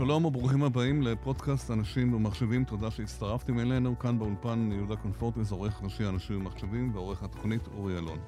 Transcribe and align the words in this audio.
שלום 0.00 0.24
וברוכים 0.24 0.62
הבאים 0.62 1.02
לפודקאסט 1.02 1.70
אנשים 1.70 2.14
ומחשבים, 2.14 2.64
תודה 2.64 2.90
שהצטרפתם 2.90 3.58
אלינו. 3.58 3.98
כאן 3.98 4.18
באולפן 4.18 4.70
יהודה 4.72 4.96
קונפורטס, 4.96 5.50
עורך 5.50 5.82
ראשי 5.82 6.06
אנשים 6.08 6.36
ומחשבים, 6.36 6.94
ועורך 6.94 7.22
התוכנית 7.22 7.68
אורי 7.76 7.98
אלון. 7.98 8.18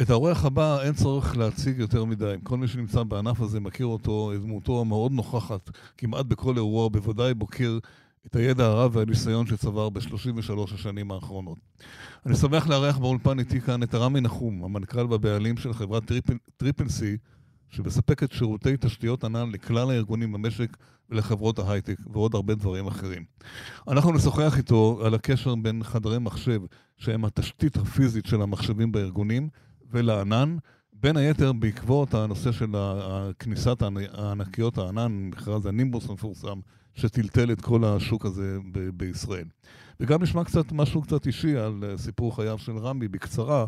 את 0.00 0.10
האורח 0.10 0.44
הבא 0.44 0.82
אין 0.82 0.92
צורך 0.92 1.36
להציג 1.36 1.78
יותר 1.78 2.04
מדי. 2.04 2.34
כל 2.42 2.56
מי 2.58 2.68
שנמצא 2.68 3.02
בענף 3.02 3.40
הזה 3.40 3.60
מכיר 3.60 3.86
אותו, 3.86 4.32
את 4.34 4.40
דמותו 4.40 4.80
המאוד 4.80 5.12
נוכחת 5.12 5.70
כמעט 5.98 6.26
בכל 6.26 6.56
אירוע, 6.56 6.88
בוודאי 6.88 7.34
מוקיר 7.34 7.78
את 8.26 8.36
הידע 8.36 8.66
הרב 8.66 8.96
והניסיון 8.96 9.46
שצבר 9.46 9.90
ב-33 9.90 10.74
השנים 10.74 11.10
האחרונות. 11.10 11.58
אני 12.26 12.36
שמח 12.36 12.68
לארח 12.68 12.98
באולפן 12.98 13.38
איתי 13.38 13.60
כאן 13.60 13.82
את 13.82 13.94
רמי 13.94 14.20
נחום, 14.20 14.64
המנכ"ל 14.64 15.06
והבעלים 15.10 15.56
של 15.56 15.72
חברת 15.72 16.04
Triple, 16.04 16.34
Triple 16.56 16.88
C, 16.88 17.16
שמספקת 17.72 18.32
שירותי 18.32 18.74
תשתיות 18.80 19.24
ענן 19.24 19.50
לכלל 19.50 19.90
הארגונים 19.90 20.32
במשק 20.32 20.76
ולחברות 21.10 21.58
ההייטק 21.58 21.96
ועוד 22.12 22.34
הרבה 22.34 22.54
דברים 22.54 22.86
אחרים. 22.86 23.24
אנחנו 23.88 24.12
נשוחח 24.12 24.58
איתו 24.58 25.00
על 25.04 25.14
הקשר 25.14 25.54
בין 25.54 25.82
חדרי 25.84 26.18
מחשב, 26.18 26.60
שהם 26.96 27.24
התשתית 27.24 27.76
הפיזית 27.76 28.26
של 28.26 28.42
המחשבים 28.42 28.92
בארגונים, 28.92 29.48
ולענן, 29.90 30.56
בין 30.92 31.16
היתר 31.16 31.52
בעקבות 31.52 32.14
הנושא 32.14 32.52
של 32.52 32.70
כניסת 33.38 33.82
הענקיות 34.12 34.78
הענן, 34.78 35.12
מכרז 35.12 35.66
הנימבוס 35.66 36.10
המפורסם, 36.10 36.60
שטלטל 36.94 37.52
את 37.52 37.60
כל 37.60 37.84
השוק 37.84 38.26
הזה 38.26 38.58
ב- 38.72 38.88
בישראל. 38.88 39.46
וגם 40.00 40.22
נשמע 40.22 40.44
קצת 40.44 40.72
משהו 40.72 41.02
קצת 41.02 41.26
אישי 41.26 41.56
על 41.56 41.94
סיפור 41.96 42.36
חייו 42.36 42.58
של 42.58 42.78
רמי 42.78 43.08
בקצרה, 43.08 43.66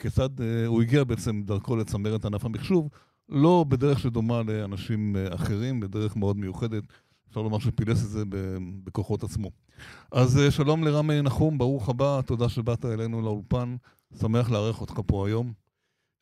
כיצד 0.00 0.40
אה, 0.40 0.66
הוא 0.66 0.82
הגיע 0.82 1.04
בעצם 1.04 1.42
דרכו 1.42 1.76
לצמר 1.76 2.16
את 2.16 2.24
ענף 2.24 2.44
המחשוב, 2.44 2.88
לא 3.28 3.64
בדרך 3.68 3.98
שדומה 3.98 4.42
לאנשים 4.42 5.16
אה, 5.16 5.34
אחרים, 5.34 5.80
בדרך 5.80 6.16
מאוד 6.16 6.36
מיוחדת. 6.36 6.82
אפשר 7.28 7.42
לומר 7.42 7.58
שפילס 7.58 8.04
את 8.04 8.10
זה 8.10 8.22
בכוחות 8.84 9.22
עצמו. 9.22 9.50
אז 10.12 10.40
שלום 10.50 10.84
לרמי 10.84 11.22
נחום, 11.22 11.58
ברוך 11.58 11.88
הבא, 11.88 12.20
תודה 12.26 12.48
שבאת 12.48 12.84
אלינו 12.84 13.22
לאולפן, 13.22 13.76
שמח 14.20 14.50
לארח 14.50 14.80
אותך 14.80 15.00
פה 15.06 15.26
היום. 15.26 15.52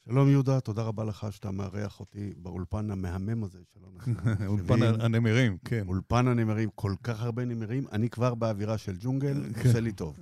שלום 0.08 0.28
יהודה, 0.28 0.60
תודה 0.60 0.82
רבה 0.82 1.04
לך 1.04 1.26
שאתה 1.30 1.50
מארח 1.50 2.00
אותי 2.00 2.32
באולפן 2.36 2.90
המהמם 2.90 3.44
הזה 3.44 3.58
של 3.74 3.80
אנשים. 3.94 4.14
אולפן 4.50 4.82
הנמרים, 4.82 5.56
כן. 5.64 5.84
אולפן 5.88 6.28
הנמרים, 6.28 6.68
כל 6.74 6.94
כך 7.02 7.22
הרבה 7.22 7.44
נמרים, 7.44 7.84
אני 7.92 8.10
כבר 8.10 8.34
באווירה 8.34 8.78
של 8.78 8.96
ג'ונגל, 9.00 9.42
כן. 9.54 9.68
עושה 9.68 9.80
לי 9.80 9.92
טוב. 9.92 10.18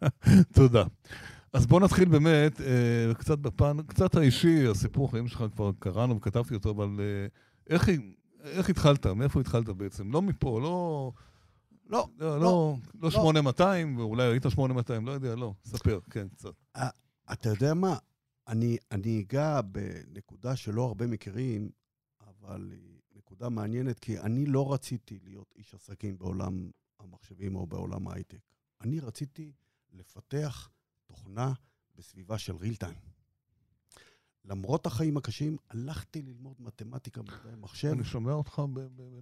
תודה. 0.58 0.84
אז 1.52 1.66
בוא 1.66 1.80
נתחיל 1.80 2.08
באמת, 2.08 2.60
אה, 2.60 3.14
קצת 3.14 3.38
בפן, 3.38 3.82
קצת 3.82 4.14
האישי, 4.14 4.66
הסיפור 4.66 5.08
החיים 5.08 5.28
שלך 5.28 5.44
כבר 5.54 5.70
קראנו 5.78 6.16
וכתבתי 6.16 6.54
אותו, 6.54 6.70
אבל 6.70 7.00
אה, 7.00 7.26
איך, 7.70 7.88
איך 8.44 8.70
התחלת? 8.70 9.06
מאיפה 9.06 9.40
התחלת 9.40 9.68
בעצם? 9.68 10.12
לא 10.12 10.22
מפה, 10.22 10.60
לא... 10.60 11.12
לא, 11.86 12.08
לא, 12.18 12.40
לא, 12.40 12.76
לא 13.00 13.10
8200, 13.10 13.96
לא. 13.96 14.02
ואולי 14.02 14.22
היית 14.22 14.42
8200, 14.50 15.06
לא 15.06 15.12
יודע, 15.12 15.34
לא. 15.34 15.54
ספר, 15.64 16.00
כן, 16.10 16.28
קצת. 16.28 16.52
אה, 16.76 16.88
אתה 17.32 17.48
יודע 17.48 17.74
מה? 17.74 17.96
אני, 18.48 18.76
אני 18.90 19.20
אגע 19.20 19.60
בנקודה 19.60 20.56
שלא 20.56 20.84
הרבה 20.84 21.06
מכירים, 21.06 21.70
אבל 22.20 22.72
היא 22.72 22.98
נקודה 23.16 23.48
מעניינת, 23.48 23.98
כי 23.98 24.18
אני 24.18 24.46
לא 24.46 24.72
רציתי 24.72 25.18
להיות 25.24 25.54
איש 25.56 25.74
עסקים 25.74 26.18
בעולם 26.18 26.70
המחשבים 27.00 27.56
או 27.56 27.66
בעולם 27.66 28.08
ההייטק. 28.08 28.40
אני 28.80 29.00
רציתי 29.00 29.52
לפתח 29.92 30.70
תוכנה 31.08 31.52
בסביבה 31.96 32.38
של 32.38 32.56
real 32.56 32.84
time. 32.84 33.08
למרות 34.44 34.86
החיים 34.86 35.16
הקשים, 35.16 35.56
הלכתי 35.70 36.22
ללמוד 36.22 36.56
מתמטיקה 36.58 37.22
במדעי 37.22 37.54
מחשב. 37.56 37.88
אני 37.88 38.04
שומע 38.04 38.32
אותך 38.32 38.62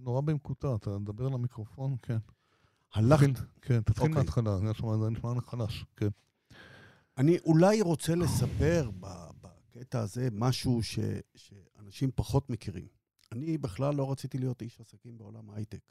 נורא 0.01 0.21
במקוטע, 0.21 0.75
אתה 0.75 0.97
מדבר 0.97 1.29
למיקרופון, 1.29 1.95
כן. 2.01 2.17
הלכתי... 2.93 3.25
כן, 3.61 3.81
תתחיל. 3.81 4.03
אוקיי. 4.03 4.15
מההתחלה, 4.15 4.57
זה 4.57 5.09
נשמע 5.09 5.41
חלש, 5.41 5.85
כן. 5.95 6.07
אני 7.17 7.37
אולי 7.39 7.81
רוצה 7.81 8.15
לספר 8.15 8.89
בקטע 9.41 9.99
הזה 9.99 10.27
משהו 10.31 10.83
ש, 10.83 10.99
שאנשים 11.35 12.11
פחות 12.15 12.49
מכירים. 12.49 12.87
אני 13.31 13.57
בכלל 13.57 13.95
לא 13.95 14.11
רציתי 14.11 14.37
להיות 14.37 14.61
איש 14.61 14.81
עסקים 14.81 15.17
בעולם 15.17 15.49
ההייטק. 15.49 15.81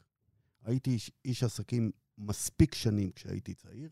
הייתי 0.63 0.89
איש, 0.89 1.11
איש 1.25 1.43
עסקים 1.43 1.91
מספיק 2.17 2.75
שנים 2.75 3.11
כשהייתי 3.11 3.53
צעיר, 3.53 3.89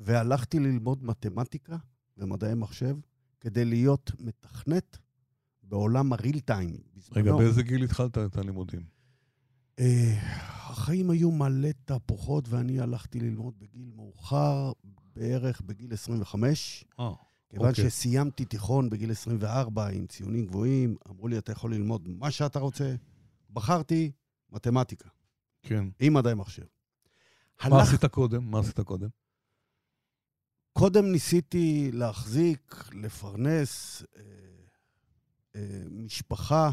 והלכתי 0.00 0.58
ללמוד 0.58 1.04
מתמטיקה 1.04 1.76
ומדעי 2.16 2.54
מחשב 2.54 2.96
כדי 3.40 3.64
להיות 3.64 4.10
מתכנת 4.20 4.98
בעולם 5.62 6.12
הריל 6.12 6.40
טיים. 6.40 6.76
רגע, 7.12 7.32
באיזה 7.32 7.62
גיל 7.62 7.84
התחלת 7.84 8.18
את 8.18 8.36
הלימודים? 8.36 8.80
אה, 9.78 10.18
החיים 10.70 11.10
היו 11.10 11.30
מלא 11.30 11.68
תהפוכות, 11.84 12.48
ואני 12.48 12.80
הלכתי 12.80 13.20
ללמוד 13.20 13.54
בגיל 13.58 13.90
מאוחר, 13.96 14.72
בערך 15.16 15.60
בגיל 15.60 15.92
25. 15.92 16.84
אה, 17.00 17.12
כיוון 17.50 17.68
אוקיי. 17.68 17.90
שסיימתי 17.90 18.44
תיכון 18.44 18.90
בגיל 18.90 19.10
24 19.10 19.88
עם 19.88 20.06
ציונים 20.06 20.46
גבוהים, 20.46 20.96
אמרו 21.10 21.28
לי, 21.28 21.38
אתה 21.38 21.52
יכול 21.52 21.74
ללמוד 21.74 22.08
מה 22.08 22.30
שאתה 22.30 22.58
רוצה. 22.58 22.94
בחרתי 23.50 24.10
מתמטיקה. 24.52 25.08
כן. 25.62 25.84
עם 26.00 26.14
מדעי 26.14 26.34
מחשב. 26.34 26.62
מה 26.62 27.76
הלך... 27.76 27.88
עשית 27.88 28.04
קודם? 28.04 28.50
מה 28.50 28.60
עשית 28.60 28.80
קודם? 28.80 29.08
קודם 30.72 31.12
ניסיתי 31.12 31.90
להחזיק, 31.92 32.74
לפרנס 32.92 34.02
אה, 34.16 34.22
אה, 35.56 35.82
משפחה 35.90 36.70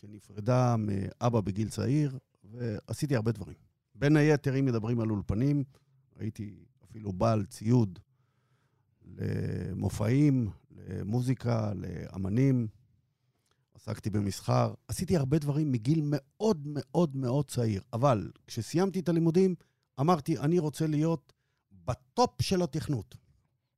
שנפרדה 0.00 0.76
מאבא 0.78 1.40
בגיל 1.40 1.68
צעיר, 1.68 2.18
ועשיתי 2.44 3.16
הרבה 3.16 3.32
דברים. 3.32 3.56
בין 3.94 4.16
היתר, 4.16 4.58
אם 4.58 4.64
מדברים 4.64 5.00
על 5.00 5.10
אולפנים, 5.10 5.64
הייתי 6.18 6.64
אפילו 6.84 7.12
בעל 7.12 7.44
ציוד 7.44 7.98
למופעים, 9.04 10.50
למוזיקה, 10.70 11.72
לאמנים, 11.74 12.68
עסקתי 13.74 14.10
במסחר, 14.10 14.74
עשיתי 14.88 15.16
הרבה 15.16 15.38
דברים 15.38 15.72
מגיל 15.72 16.00
מאוד 16.04 16.62
מאוד 16.64 17.16
מאוד 17.16 17.48
צעיר. 17.48 17.82
אבל 17.92 18.30
כשסיימתי 18.46 19.00
את 19.00 19.08
הלימודים, 19.08 19.54
אמרתי, 20.00 20.38
אני 20.38 20.58
רוצה 20.58 20.86
להיות 20.86 21.32
בטופ 21.84 22.42
של 22.42 22.62
התכנות. 22.62 23.21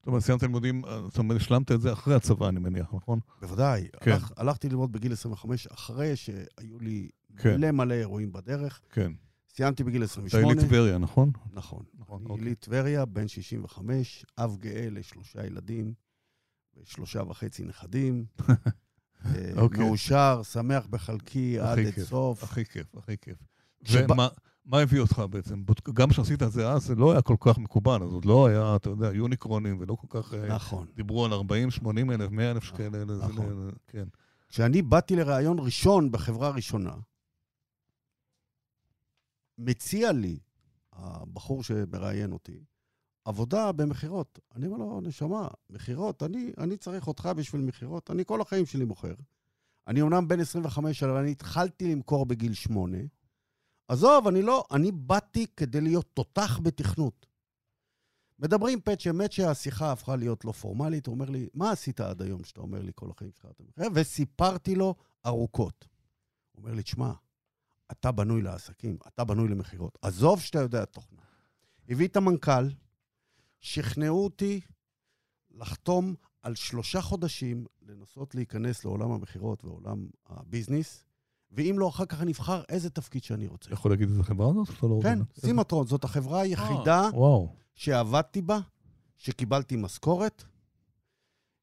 זאת 0.04 0.08
אומרת, 0.08 0.22
סיימת 0.22 0.42
לימודים, 0.42 0.82
זאת 1.04 1.18
אומרת, 1.18 1.40
השלמת 1.40 1.72
את 1.72 1.80
זה 1.80 1.92
אחרי 1.92 2.14
הצבא, 2.14 2.48
אני 2.48 2.60
מניח, 2.60 2.94
נכון? 2.94 3.20
בוודאי. 3.40 3.88
כן. 4.00 4.10
הלך, 4.10 4.32
הלכתי 4.36 4.68
ללמוד 4.68 4.92
בגיל 4.92 5.12
25, 5.12 5.66
אחרי 5.66 6.16
שהיו 6.16 6.78
לי 6.80 7.08
כן. 7.36 7.56
מלא 7.56 7.70
מלא 7.70 7.94
אירועים 7.94 8.32
בדרך. 8.32 8.80
כן. 8.90 9.12
סיימתי 9.48 9.84
בגיל 9.84 10.04
28. 10.04 10.44
אתה 10.44 10.52
יליד 10.52 10.68
טבריה, 10.68 10.98
נכון? 10.98 11.30
נכון. 11.52 11.82
נכון 11.98 12.20
אני 12.20 12.30
אוקיי. 12.30 12.44
יליד 12.44 12.56
טבריה, 12.56 13.04
בן 13.04 13.28
65, 13.28 14.26
אב 14.38 14.56
גאה 14.60 14.88
לשלושה 14.90 15.46
ילדים 15.46 15.94
ושלושה 16.82 17.22
וחצי 17.22 17.64
נכדים. 17.64 18.24
אה, 19.24 19.50
אוקיי. 19.56 19.84
מאושר, 19.84 20.40
שמח 20.42 20.86
בחלקי 20.86 21.58
עד 21.60 21.78
את 21.78 22.00
סוף. 22.00 22.42
הכי 22.42 22.64
כיף, 22.64 22.94
הכי 22.96 23.16
כיף. 23.18 23.38
ומה... 23.92 24.28
מה 24.64 24.80
הביא 24.80 25.00
אותך 25.00 25.22
בעצם? 25.30 25.62
גם 25.94 26.10
כשעשית 26.10 26.42
את 26.42 26.52
זה 26.52 26.68
אז, 26.70 26.84
זה 26.84 26.94
לא 26.94 27.12
היה 27.12 27.22
כל 27.22 27.36
כך 27.40 27.58
מקובל, 27.58 28.02
אז 28.02 28.12
עוד 28.12 28.24
לא 28.24 28.46
היה, 28.46 28.76
אתה 28.76 28.90
יודע, 28.90 29.12
יוניקרונים, 29.14 29.76
ולא 29.80 29.94
כל 29.94 30.06
כך... 30.10 30.34
אה, 30.34 30.54
נכון. 30.54 30.86
דיברו 30.94 31.24
על 31.24 31.32
40, 31.32 31.70
80 31.70 32.10
אלף, 32.10 32.30
100 32.30 32.50
אלף 32.50 32.64
שקל, 32.64 33.04
נכון. 33.04 33.70
כן. 33.86 34.04
כשאני 34.48 34.82
באתי 34.82 35.16
לראיון 35.16 35.58
ראשון 35.58 36.12
בחברה 36.12 36.50
ראשונה, 36.50 36.94
מציע 39.58 40.12
לי 40.12 40.38
הבחור 40.92 41.62
שמראיין 41.62 42.32
אותי, 42.32 42.64
עבודה 43.24 43.72
במכירות. 43.72 44.38
אני 44.56 44.66
אומר 44.66 44.78
לו, 44.78 45.00
נשמה, 45.00 45.48
מכירות, 45.70 46.22
אני, 46.22 46.52
אני 46.58 46.76
צריך 46.76 47.06
אותך 47.06 47.28
בשביל 47.36 47.60
מכירות, 47.60 48.10
אני 48.10 48.24
כל 48.26 48.40
החיים 48.40 48.66
שלי 48.66 48.84
מוכר. 48.84 49.14
אני 49.86 50.00
אומנם 50.00 50.28
בן 50.28 50.40
25, 50.40 51.02
אבל 51.02 51.16
אני 51.16 51.30
התחלתי 51.30 51.92
למכור 51.92 52.26
בגיל 52.26 52.54
8. 52.54 52.98
עזוב, 53.88 54.28
אני 54.28 54.42
לא, 54.42 54.64
אני 54.70 54.92
באתי 54.92 55.46
כדי 55.56 55.80
להיות 55.80 56.06
תותח 56.14 56.60
בתכנות. 56.62 57.26
מדברים 58.38 58.80
פצ'ה 58.80 59.12
מצ'ה, 59.12 59.50
השיחה 59.50 59.92
הפכה 59.92 60.16
להיות 60.16 60.44
לא 60.44 60.52
פורמלית, 60.52 61.06
הוא 61.06 61.14
אומר 61.14 61.30
לי, 61.30 61.48
מה 61.54 61.70
עשית 61.70 62.00
עד 62.00 62.22
היום 62.22 62.44
שאתה 62.44 62.60
אומר 62.60 62.82
לי 62.82 62.92
כל 62.94 63.10
החיים 63.10 63.30
שלך? 63.32 63.46
וסיפרתי 63.94 64.74
לו 64.74 64.94
ארוכות. 65.26 65.88
הוא 66.52 66.62
אומר 66.62 66.74
לי, 66.74 66.82
תשמע, 66.82 67.12
אתה 67.92 68.12
בנוי 68.12 68.42
לעסקים, 68.42 68.96
אתה 69.08 69.24
בנוי 69.24 69.48
למכירות. 69.48 69.98
עזוב 70.02 70.40
שאתה 70.40 70.58
יודע 70.58 70.84
תוכנה. 70.84 71.22
הביא 71.88 72.08
את 72.08 72.16
המנכ"ל, 72.16 72.68
שכנעו 73.60 74.24
אותי 74.24 74.60
לחתום 75.50 76.14
על 76.42 76.54
שלושה 76.54 77.00
חודשים 77.00 77.66
לנסות 77.82 78.34
להיכנס 78.34 78.84
לעולם 78.84 79.10
המכירות 79.10 79.64
ועולם 79.64 80.08
הביזנס, 80.26 81.04
ואם 81.54 81.76
לא, 81.78 81.88
אחר 81.88 82.04
כך 82.04 82.22
אני 82.22 82.32
אבחר 82.32 82.62
איזה 82.68 82.90
תפקיד 82.90 83.24
שאני 83.24 83.46
רוצה. 83.46 83.72
יכול 83.72 83.90
להגיד 83.90 84.08
איזה 84.08 84.22
חברה 84.22 84.52
זאת? 84.52 84.82
לא 84.82 85.00
כן, 85.02 85.18
סימטרון, 85.38 85.86
זאת 85.86 86.04
החברה 86.04 86.40
היחידה 86.40 87.00
אה, 87.14 87.38
שעבדתי 87.74 88.42
בה, 88.42 88.58
שקיבלתי 89.16 89.76
משכורת. 89.76 90.44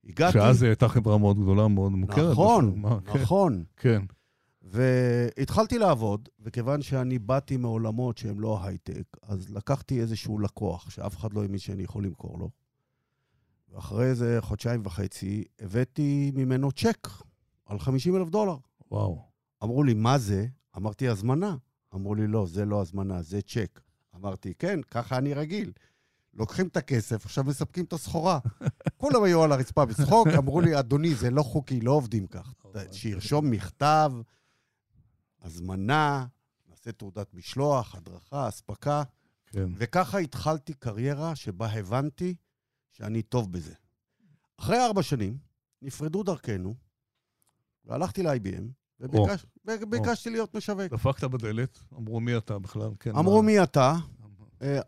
הגעתי... 0.06 0.34
שאז 0.34 0.62
היא 0.62 0.70
הייתה 0.70 0.88
חברה 0.88 1.18
מאוד 1.18 1.40
גדולה, 1.40 1.68
מאוד 1.68 1.92
מוכרת. 1.92 2.32
נכון, 2.32 2.84
כן. 3.06 3.20
נכון. 3.22 3.64
כן. 3.78 4.02
והתחלתי 4.62 5.78
לעבוד, 5.78 6.30
וכיוון 6.40 6.82
שאני 6.82 7.20
באתי 7.20 7.58
מעולמות 7.58 8.18
שהם 8.18 8.40
לא 8.40 8.60
הייטק, 8.64 9.18
אז 9.24 9.50
לקחתי 9.50 10.02
איזשהו 10.02 10.40
לקוח 10.40 10.90
שאף 10.90 11.18
אחד 11.18 11.34
לא 11.34 11.42
האמין 11.42 11.60
שאני 11.60 11.84
יכול 11.84 12.06
למכור 12.06 12.40
לו. 12.40 12.50
ואחרי 13.70 14.06
איזה 14.06 14.38
חודשיים 14.42 14.82
וחצי 14.84 15.44
הבאתי 15.60 16.32
ממנו 16.36 16.72
צ'ק 16.72 17.08
על 17.66 17.80
50 17.80 18.16
אלף 18.16 18.30
דולר. 18.30 18.58
וואו. 18.92 19.31
אמרו 19.64 19.84
לי, 19.84 19.94
מה 19.94 20.18
זה? 20.18 20.48
אמרתי, 20.78 21.08
הזמנה. 21.08 21.56
אמרו 21.96 22.16
לי, 22.16 22.28
לא, 22.28 22.46
זה 22.46 22.66
לא 22.66 22.82
הזמנה, 22.82 23.22
זה 23.22 23.42
צ'ק. 23.42 23.82
אמרתי, 24.16 24.54
כן, 24.60 24.80
ככה 24.82 25.18
אני 25.18 25.34
רגיל. 25.34 25.72
לוקחים 26.34 26.68
את 26.68 26.78
הכסף, 26.78 27.26
עכשיו 27.26 27.44
מספקים 27.44 27.86
את 27.86 27.94
הסחורה. 27.94 28.40
כולם 28.98 29.24
היו 29.24 29.44
על 29.44 29.52
הרצפה 29.52 29.86
בצחוק, 29.86 30.28
אמרו 30.38 30.62
לי, 30.62 30.80
אדוני, 30.80 31.16
זה 31.16 31.30
לא 31.30 31.44
חוקי, 31.44 31.82
לא 31.82 31.92
עובדים 31.92 32.28
כך. 32.28 32.54
שירשום 32.92 33.52
מכתב, 33.52 34.12
הזמנה, 35.42 36.26
נעשה 36.70 36.92
תעודת 36.92 37.34
משלוח, 37.34 37.96
הדרכה, 37.96 38.50
אספקה. 38.50 39.04
כן. 39.46 39.70
וככה 39.78 40.18
התחלתי 40.18 40.74
קריירה 40.74 41.36
שבה 41.36 41.72
הבנתי 41.72 42.36
שאני 42.92 43.22
טוב 43.22 43.52
בזה. 43.52 43.74
אחרי 44.58 44.86
ארבע 44.86 45.04
שנים, 45.04 45.38
נפרדו 45.82 46.24
דרכנו, 46.24 46.76
והלכתי 47.86 48.24
ל-IBM, 48.24 48.64
וביקש, 49.02 49.46
וביקשתי 49.66 50.30
להיות 50.30 50.56
משווק. 50.56 50.92
דפקת 50.94 51.24
בדלת, 51.24 51.80
אמרו 51.94 52.20
מי 52.20 52.38
אתה 52.38 52.60
בכלל, 52.60 52.90
כן. 53.00 53.16
אמרו 53.16 53.42
מה- 53.42 53.46
מי 53.48 53.64
אתה, 53.64 53.96
אה, 54.62 54.80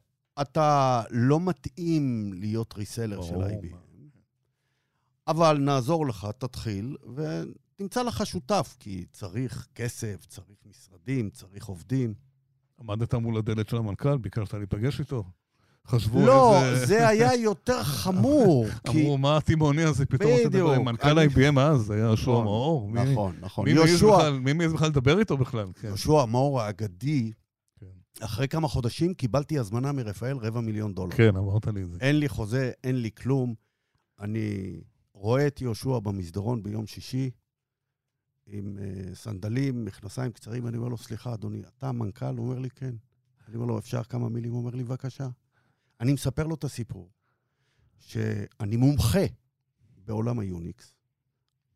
אתה 0.42 1.01
לא 1.12 1.39
מתאים 1.39 2.33
להיות 2.33 2.74
ריסלר 2.77 3.21
של 3.21 3.36
IBM, 3.36 3.71
מה. 3.71 3.77
אבל 5.27 5.57
נעזור 5.57 6.07
לך, 6.07 6.27
תתחיל, 6.38 6.98
ותמצא 7.15 8.04
לך 8.04 8.25
שותף, 8.25 8.75
כי 8.80 9.06
צריך 9.12 9.68
כסף, 9.75 10.25
צריך 10.25 10.57
משרדים, 10.66 11.30
צריך 11.30 11.66
עובדים. 11.66 12.13
עמדת 12.80 13.13
מול 13.13 13.38
הדלת 13.38 13.69
של 13.69 13.77
המנכ"ל, 13.77 14.18
ביקשת 14.18 14.54
להיפגש 14.54 15.00
איתו? 15.00 15.24
חשבו 15.88 16.25
לא, 16.25 16.63
איזה... 16.65 16.85
זה 16.85 17.07
היה 17.07 17.35
יותר 17.35 17.83
חמור, 17.83 18.65
כי... 18.91 19.01
אמרו, 19.01 19.18
מה 19.18 19.38
התימהוני 19.38 19.83
הזה 19.83 20.06
פתאום 20.06 20.31
לדבר 20.31 20.50
בדיוק, 20.50 20.69
עם 20.75 20.85
מנכ"ל 20.85 21.19
אני- 21.19 21.21
ה-IBM 21.47 21.59
אז, 21.59 21.91
היה 21.91 22.00
יהושע 22.06 22.31
נכון, 22.31 22.44
מאור. 22.44 22.89
מי- 22.89 23.12
נכון, 23.12 23.35
נכון. 23.39 23.65
מי 23.65 23.74
מעז 23.74 23.89
יהושע, 23.89 24.07
בכלל- 24.18 24.39
מעז 24.53 24.74
בכלל 24.74 24.88
לדבר 24.88 25.19
איתו 25.19 25.38
בכלל? 25.38 25.68
כן. 25.81 25.88
יהושע 25.88 26.25
מאור 26.25 26.62
האגדי, 26.62 27.31
כן. 27.80 27.85
אחרי 28.25 28.47
כמה 28.47 28.68
חודשים 28.68 29.13
קיבלתי 29.13 29.59
הזמנה 29.59 29.91
מרפאל 29.91 30.38
רבע 30.38 30.62
מיליון 30.62 30.94
דולר. 30.94 31.15
כן, 31.15 31.35
אמרת 31.35 31.68
לי 31.68 31.83
את 31.83 31.91
זה. 31.91 31.97
אין 32.01 32.19
לי 32.19 32.30
חוזה, 32.30 32.71
אין 32.83 32.95
לי 33.01 33.09
כלום. 33.12 33.53
אני 34.19 34.77
רואה 35.13 35.47
את 35.47 35.62
יהושע 35.62 36.00
במסדרון 36.00 36.63
ביום 36.63 36.88
שישי, 36.88 37.30
עם 38.47 38.77
אה, 38.77 39.15
סנדלים, 39.15 39.85
מכנסיים 39.85 40.31
קצרים, 40.31 40.68
אני 40.68 40.77
אומר 40.77 40.88
לו, 40.88 40.97
סליחה, 40.97 41.33
אדוני, 41.33 41.62
אתה 41.77 41.89
המנכ"ל? 41.89 42.25
הוא 42.38 42.45
אומר 42.47 42.59
לי, 42.59 42.69
כן. 42.69 42.94
אני 43.47 43.56
אומר 43.56 43.65
לו, 43.65 43.80
אפשר 43.80 44.03
כמה 44.03 44.30
מילים? 44.30 44.51
הוא 44.51 44.59
אומר 44.59 44.75
לי, 44.75 44.83
בבקשה. 44.83 45.27
אני 46.03 46.13
מספר 46.13 46.47
לו 46.47 46.55
את 46.55 46.63
הסיפור, 46.63 47.11
שאני 48.00 48.75
מומחה 48.77 49.25
בעולם 49.97 50.39
ה 50.39 50.49
UNIX. 50.49 50.95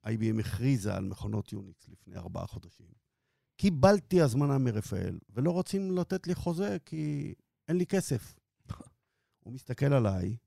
IBM 0.06 0.40
הכריזה 0.40 0.96
על 0.96 1.06
מכונות 1.06 1.54
UNIX 1.54 1.88
לפני 1.90 2.16
ארבעה 2.16 2.48
חודשים. 2.48 2.88
קיבלתי 3.58 4.22
הזמנה 4.22 4.58
מרפאל, 4.58 5.20
ולא 5.30 5.52
רוצים 5.52 5.98
לתת 5.98 6.28
לי 6.28 6.36
חוזה 6.36 6.78
כי 6.86 7.34
אין 7.68 7.78
לי 7.78 7.86
כסף. 7.86 8.36
הוא 9.44 9.54
מסתכל 9.54 9.94
עליי, 9.94 10.38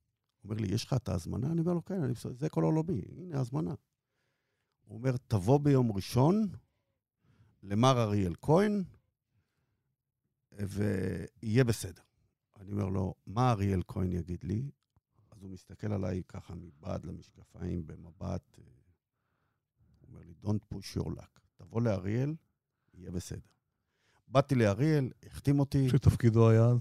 אומר 0.44 0.54
לי, 0.54 0.74
יש 0.74 0.84
לך 0.84 0.92
את 0.92 1.08
ההזמנה? 1.08 1.52
אני 1.52 1.60
אומר 1.60 1.72
לו, 1.72 1.84
כן, 1.84 2.02
אני, 2.02 2.14
זה 2.30 2.48
כל 2.48 2.64
עולמי, 2.64 3.02
הנה 3.16 3.38
ההזמנה. 3.38 3.74
הוא 4.84 4.98
אומר, 4.98 5.16
תבוא 5.16 5.58
ביום 5.60 5.92
ראשון 5.92 6.48
למר 7.62 8.02
אריאל 8.02 8.34
כהן, 8.42 8.82
ויהיה 10.52 11.64
בסדר. 11.64 12.02
אני 12.60 12.72
אומר 12.72 12.88
לו, 12.88 13.14
מה 13.26 13.50
אריאל 13.50 13.82
כהן 13.88 14.12
יגיד 14.12 14.44
לי? 14.44 14.70
אז 15.30 15.42
הוא 15.42 15.50
מסתכל 15.50 15.92
עליי 15.92 16.22
ככה 16.28 16.54
מבעד 16.54 17.04
למשקפיים 17.04 17.86
במבט, 17.86 18.58
אה, 18.58 18.64
הוא 20.00 20.08
אומר 20.08 20.20
לי, 20.26 20.34
Don't 20.44 20.74
push 20.74 20.98
your 20.98 21.06
luck. 21.06 21.40
תבוא 21.56 21.80
לאריאל, 21.80 22.34
יהיה 22.94 23.10
בסדר. 23.10 23.40
באתי 24.28 24.54
לאריאל, 24.54 25.10
החתים 25.26 25.60
אותי, 25.60 25.88
שתפקידו 25.88 26.48
היה 26.48 26.64
אז? 26.64 26.78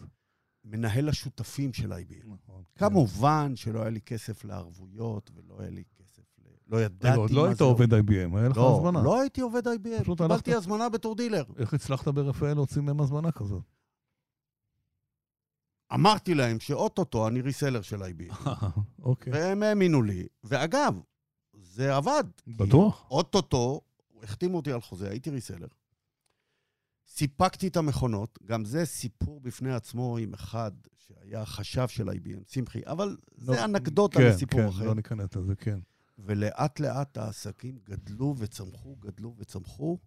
מנהל 0.63 1.09
השותפים 1.09 1.73
של 1.73 1.93
IBM. 1.93 2.27
נכון. 2.27 2.63
כמובן 2.75 3.55
שלא 3.55 3.81
היה 3.81 3.89
לי 3.89 4.01
כסף 4.01 4.45
לערבויות 4.45 5.31
ולא 5.35 5.55
היה 5.59 5.69
לי 5.69 5.83
כסף 5.97 6.23
ל... 6.39 6.43
לא 6.67 6.81
ידעתי 6.81 7.07
רגע, 7.07 7.15
מה 7.15 7.21
עוד 7.21 7.29
זה... 7.29 7.35
לא 7.35 7.45
היית 7.45 7.61
עובד 7.61 7.93
IBM, 7.93 8.37
היה 8.37 8.49
לך 8.49 8.57
לא, 8.57 8.77
הזמנה. 8.77 9.03
לא 9.03 9.21
הייתי 9.21 9.41
עובד 9.41 9.67
IBM, 9.67 10.15
קיבלתי 10.17 10.53
הזמנה 10.53 10.89
בתור 10.89 11.15
דילר. 11.15 11.43
איך 11.57 11.73
הצלחת 11.73 12.07
ברפאל 12.07 12.53
להוציא 12.53 12.81
מהם 12.81 13.01
הזמנה 13.01 13.31
כזאת? 13.31 13.63
אמרתי 15.93 16.33
להם 16.33 16.59
שאוטוטו 16.59 17.27
אני 17.27 17.41
reseller 17.41 17.81
של 17.81 18.03
IBM, 18.03 18.49
אוקיי. 18.99 19.33
והם 19.33 19.63
האמינו 19.63 20.01
לי. 20.01 20.27
ואגב, 20.43 20.99
זה 21.53 21.95
עבד. 21.95 22.23
בטוח? 22.47 23.05
אוטוטו, 23.11 23.81
החתימו 24.23 24.57
אותי 24.57 24.71
על 24.71 24.81
חוזה, 24.81 25.09
הייתי 25.09 25.29
reseller. 25.29 25.67
סיפקתי 27.07 27.67
את 27.67 27.77
המכונות, 27.77 28.39
גם 28.45 28.65
זה 28.65 28.85
סיפור 28.85 29.39
בפני 29.39 29.73
עצמו 29.73 30.17
עם 30.17 30.33
אחד 30.33 30.71
שהיה 30.97 31.45
חשב 31.45 31.87
של 31.87 32.09
IBM, 32.09 32.43
שמחי, 32.47 32.81
אבל 32.85 33.17
לא, 33.37 33.53
זה 33.53 33.65
אנקדוטה 33.65 34.19
כן, 34.19 34.25
לסיפור 34.25 34.61
כן, 34.61 34.67
אחר. 34.67 34.85
לא 34.85 34.95
ניכנס 34.95 35.35
לזה, 35.35 35.55
כן. 35.55 35.79
ולאט 36.19 36.79
לאט 36.79 37.17
העסקים 37.17 37.79
גדלו 37.83 38.35
וצמחו, 38.37 38.95
גדלו 38.95 39.35
וצמחו, 39.37 39.97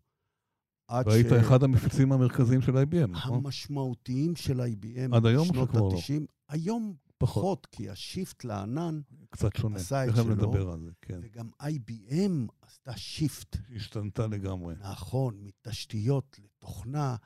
עד 0.93 1.07
היום 1.09 1.18
היית 1.18 1.27
אחד 1.41 1.63
המפיצים 1.63 2.13
המרכזיים 2.13 2.61
של 2.63 2.77
IBM, 2.77 3.07
נכון? 3.09 3.35
המשמעותיים 3.45 4.37
של 4.37 4.61
IBM 4.61 5.17
עד 5.17 5.27
היום 5.27 5.49
בשנות 5.49 5.69
שכבר 5.69 5.81
לא? 5.81 5.93
ה-90, 5.95 6.23
היום 6.49 6.95
פחות. 7.19 7.43
פחות, 7.43 7.67
כי 7.73 7.91
ה 7.91 8.00
shift 8.00 8.45
לענן, 8.45 9.01
קצת 9.31 9.57
שונה. 9.57 9.77
עשה 9.77 10.05
את 10.09 10.17
שלו. 10.17 10.25
נדבר 10.25 10.71
על 10.71 10.81
זה, 10.81 10.91
כן. 11.03 11.21
וגם 11.23 11.49
IBM 11.63 12.53
עשתה 12.63 12.93
shift, 12.97 13.57
השתנתה 13.77 14.27
לגמרי. 14.27 14.75
נכון, 14.81 15.35
מתשתיות 15.41 16.37
לתוכנה. 16.45 17.17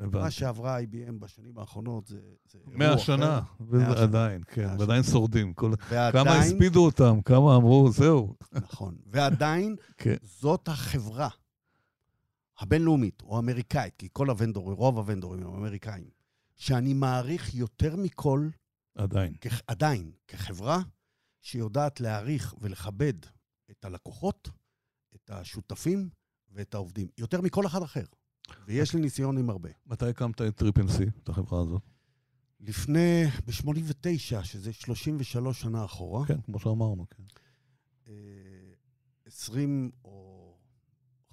מה 0.00 0.06
הבנתי. 0.06 0.30
שעברה 0.30 0.80
IBM 0.80 1.12
בשנים 1.18 1.58
האחרונות 1.58 2.06
זה, 2.06 2.18
זה 2.50 2.58
מאה. 2.66 2.98
שנה, 2.98 3.16
מאה 3.16 3.38
שנה. 3.38 3.40
וזה 3.60 4.02
עדיין, 4.02 4.42
כן, 4.46 4.68
ועדיין 4.78 5.02
שורדים. 5.02 5.52
כל- 5.54 5.72
כמה 5.88 6.10
ועדיין, 6.14 6.42
הספידו 6.42 6.84
אותם, 6.84 7.18
כמה 7.24 7.56
אמרו, 7.56 7.90
זהו. 7.92 8.34
נכון, 8.52 8.94
ועדיין 9.06 9.76
כן. 9.98 10.14
זאת 10.22 10.68
החברה 10.68 11.28
הבינלאומית 12.58 13.22
או 13.22 13.36
האמריקאית, 13.36 13.94
כי 13.98 14.08
כל 14.12 14.30
ה 14.30 14.35
vendorים, 14.35 14.76
רוב 14.76 14.98
ה 14.98 15.03
vendorים 15.03 15.42
הם 15.46 15.54
אמריקאים, 15.54 16.10
שאני 16.56 16.94
מעריך 16.94 17.54
יותר 17.54 17.96
מכל, 17.96 18.48
עדיין. 18.94 19.34
כ- 19.40 19.62
עדיין, 19.66 20.12
כחברה 20.28 20.78
שיודעת 21.40 22.00
להעריך 22.00 22.54
ולכבד 22.60 23.14
את 23.70 23.84
הלקוחות, 23.84 24.48
את 25.14 25.30
השותפים 25.30 26.08
ואת 26.50 26.74
העובדים, 26.74 27.08
יותר 27.18 27.40
מכל 27.40 27.66
אחד 27.66 27.82
אחר. 27.82 28.04
ויש 28.66 28.94
לי 28.94 29.00
ניסיון 29.00 29.38
עם 29.38 29.50
הרבה. 29.50 29.70
מתי 29.86 30.06
הקמת 30.06 30.42
את 30.42 30.56
טריפל 30.56 30.88
סי, 30.88 31.04
את 31.22 31.28
החברה 31.28 31.60
הזאת? 31.60 31.82
לפני, 32.60 33.24
ב-89, 33.46 34.44
שזה 34.44 34.72
33 34.72 35.60
שנה 35.60 35.84
אחורה, 35.84 36.26
כן, 36.26 36.40
כמו 36.40 36.58
שאמרנו, 36.58 37.06
כן. 37.10 37.22
אה, 38.08 38.12
20 39.26 39.90
או 40.04 40.25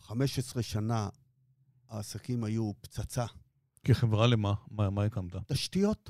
15 0.04 0.64
שנה 0.64 1.10
העסקים 1.90 2.44
היו 2.44 2.72
פצצה. 2.82 3.26
כחברה 3.84 4.28
למה? 4.28 4.54
מה 4.72 4.90
מה 4.90 5.04
הקמת? 5.04 5.36
תשתיות. 5.48 6.10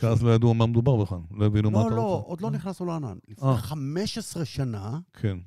כי 0.00 0.06
אז 0.06 0.22
לא 0.22 0.34
ידעו 0.34 0.54
מה 0.54 0.66
מדובר 0.66 1.02
בכלל, 1.02 1.18
לא 1.30 1.46
הבינו 1.46 1.70
מה 1.70 1.78
לא, 1.78 1.86
אתה 1.86 1.94
לא, 1.94 2.02
רוצה. 2.02 2.26
עוד 2.28 2.40
לא 2.40 2.50
נכנסנו 2.50 2.86
לענן. 2.86 3.18
לפני 3.28 3.48
אה. 3.48 3.56
15 3.56 4.44
שנה, 4.44 5.00
כן. 5.12 5.38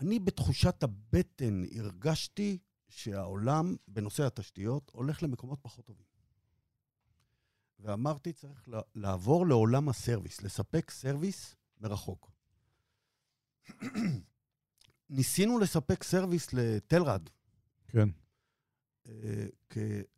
אני 0.00 0.18
בתחושת 0.18 0.82
הבטן 0.82 1.62
הרגשתי 1.76 2.58
שהעולם 2.88 3.76
בנושא 3.88 4.26
התשתיות 4.26 4.90
הולך 4.94 5.22
למקומות 5.22 5.58
פחות 5.62 5.84
טובים. 5.84 6.04
ואמרתי, 7.80 8.32
צריך 8.32 8.68
לעבור 8.94 9.46
לעולם 9.46 9.88
ה 9.88 9.94
service, 9.94 10.42
לספק 10.42 10.90
service 10.90 11.56
מרחוק. 11.80 12.30
ניסינו 15.10 15.58
לספק 15.58 16.02
service 16.02 16.52
לטלרד, 16.52 17.28
כן. 17.88 18.08
אה, 19.08 19.46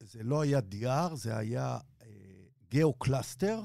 זה 0.01 0.23
לא 0.23 0.41
היה 0.41 0.59
DR, 0.59 1.15
זה 1.15 1.37
היה 1.37 1.79
geo-cluster 2.71 3.61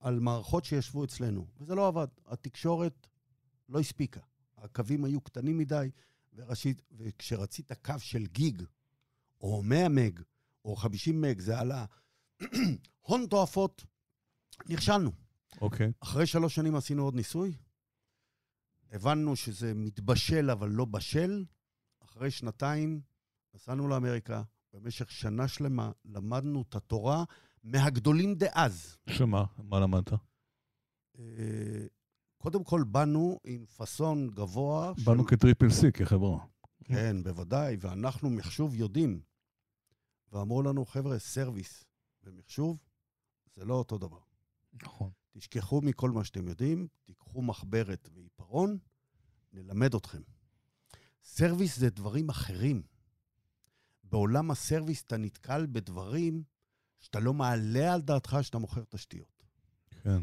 על 0.00 0.20
מערכות 0.20 0.64
שישבו 0.64 1.04
אצלנו, 1.04 1.46
וזה 1.60 1.74
לא 1.74 1.88
עבד. 1.88 2.06
התקשורת 2.26 3.06
לא 3.68 3.80
הספיקה. 3.80 4.20
הקווים 4.58 5.04
היו 5.04 5.20
קטנים 5.20 5.58
מדי, 5.58 5.90
וראשית, 6.34 6.82
וכשרצית 6.92 7.72
קו 7.72 7.98
של 7.98 8.26
גיג, 8.26 8.62
או 9.40 9.62
100 9.62 9.88
מג, 9.88 10.20
או 10.64 10.76
50 10.76 11.20
מג, 11.20 11.40
זה 11.40 11.58
עלה 11.58 11.84
הון 13.06 13.26
תועפות, 13.26 13.84
נכשלנו. 14.66 15.12
אוקיי. 15.60 15.92
אחרי 16.00 16.26
שלוש 16.26 16.54
שנים 16.54 16.76
עשינו 16.76 17.02
עוד 17.02 17.14
ניסוי, 17.14 17.56
הבנו 18.90 19.36
שזה 19.36 19.74
מתבשל 19.74 20.50
אבל 20.50 20.68
לא 20.68 20.84
בשל. 20.84 21.44
אחרי 22.04 22.30
שנתיים 22.30 23.00
נסענו 23.54 23.88
לאמריקה, 23.88 24.42
במשך 24.72 25.10
שנה 25.10 25.48
שלמה 25.48 25.90
למדנו 26.04 26.62
את 26.68 26.74
התורה 26.74 27.24
מהגדולים 27.64 28.34
דאז. 28.34 28.96
שמה? 29.08 29.44
מה 29.58 29.80
למדת? 29.80 30.12
אה, 31.18 31.86
קודם 32.38 32.64
כל 32.64 32.84
באנו 32.86 33.40
עם 33.44 33.66
פאסון 33.66 34.30
גבוה. 34.30 34.92
באנו 35.04 35.22
של... 35.22 35.36
כטריפל 35.36 35.70
סי, 35.70 35.92
כחברה. 35.92 36.38
כן, 36.84 37.22
בוודאי, 37.22 37.76
ואנחנו 37.80 38.30
מחשוב 38.30 38.74
יודעים. 38.74 39.20
ואמרו 40.32 40.62
לנו, 40.62 40.84
חבר'ה, 40.84 41.18
service 41.18 41.84
ומחשוב 42.24 42.84
זה 43.54 43.64
לא 43.64 43.74
אותו 43.74 43.98
דבר. 43.98 44.20
נכון. 44.82 45.10
תשכחו 45.30 45.80
מכל 45.80 46.10
מה 46.10 46.24
שאתם 46.24 46.48
יודעים, 46.48 46.86
תיקחו 47.04 47.42
מחברת 47.42 48.08
ועיפרון, 48.14 48.78
נלמד 49.52 49.94
אתכם. 49.94 50.22
service 51.22 51.78
זה 51.78 51.90
דברים 51.90 52.28
אחרים. 52.28 52.82
בעולם 54.04 54.50
ה 54.50 54.56
service 54.56 55.02
אתה 55.02 55.16
נתקל 55.16 55.66
בדברים 55.66 56.42
שאתה 57.00 57.20
לא 57.20 57.34
מעלה 57.34 57.94
על 57.94 58.00
דעתך 58.00 58.36
שאתה 58.42 58.58
מוכר 58.58 58.84
תשתיות. 58.88 59.44
כן. 60.02 60.20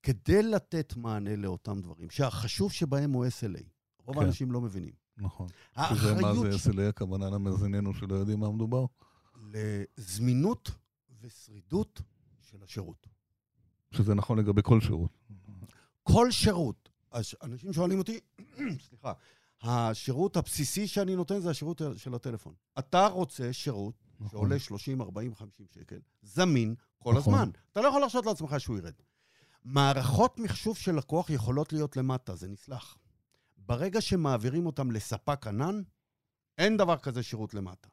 וכדי 0.00 0.42
לתת 0.42 0.96
מענה 0.96 1.36
לאותם 1.36 1.80
דברים, 1.80 2.10
שהחשוב 2.10 2.72
שבהם 2.72 3.12
הוא 3.12 3.26
SLA, 3.26 3.64
רוב 3.98 4.16
כן. 4.16 4.22
האנשים 4.22 4.52
לא 4.52 4.60
מבינים. 4.60 4.92
נכון. 5.16 5.48
שזה 5.88 6.14
מה 6.14 6.34
זה 6.34 6.70
SLA, 6.70 6.82
הכוונה 6.88 7.30
למאזיננו 7.30 7.94
שלא 7.94 8.14
יודעים 8.14 8.40
מה 8.40 8.50
מדובר? 8.50 8.86
לזמינות 9.98 10.70
ושרידות 11.20 12.02
של 12.50 12.62
השירות. 12.62 13.06
שזה 13.90 14.14
נכון 14.14 14.38
לגבי 14.38 14.62
כל 14.64 14.80
שירות. 14.80 15.18
כל 16.02 16.30
שירות. 16.30 16.88
אנשים 17.42 17.72
שואלים 17.72 17.98
אותי, 17.98 18.20
סליחה, 18.88 19.12
השירות 19.62 20.36
הבסיסי 20.36 20.86
שאני 20.86 21.16
נותן 21.16 21.40
זה 21.40 21.50
השירות 21.50 21.82
של 21.96 22.14
הטלפון. 22.14 22.54
אתה 22.78 23.06
רוצה 23.06 23.52
שירות 23.52 23.94
נכון. 24.20 24.28
שעולה 24.30 24.58
30, 24.58 25.02
40, 25.02 25.34
50 25.34 25.66
שקל, 25.74 25.98
זמין 26.22 26.74
כל 26.98 27.14
נכון. 27.14 27.34
הזמן. 27.34 27.50
אתה 27.72 27.80
לא 27.80 27.88
יכול 27.88 28.00
להרשות 28.00 28.26
לעצמך 28.26 28.60
שהוא 28.60 28.78
ירד. 28.78 28.92
מערכות 29.64 30.38
מחשוב 30.38 30.76
של 30.76 30.94
לקוח 30.94 31.30
יכולות 31.30 31.72
להיות 31.72 31.96
למטה, 31.96 32.34
זה 32.34 32.48
נסלח. 32.48 32.96
ברגע 33.56 34.00
שמעבירים 34.00 34.66
אותם 34.66 34.90
לספק 34.90 35.46
ענן, 35.46 35.82
אין 36.58 36.76
דבר 36.76 36.96
כזה 36.96 37.22
שירות 37.22 37.54
למטה. 37.54 37.88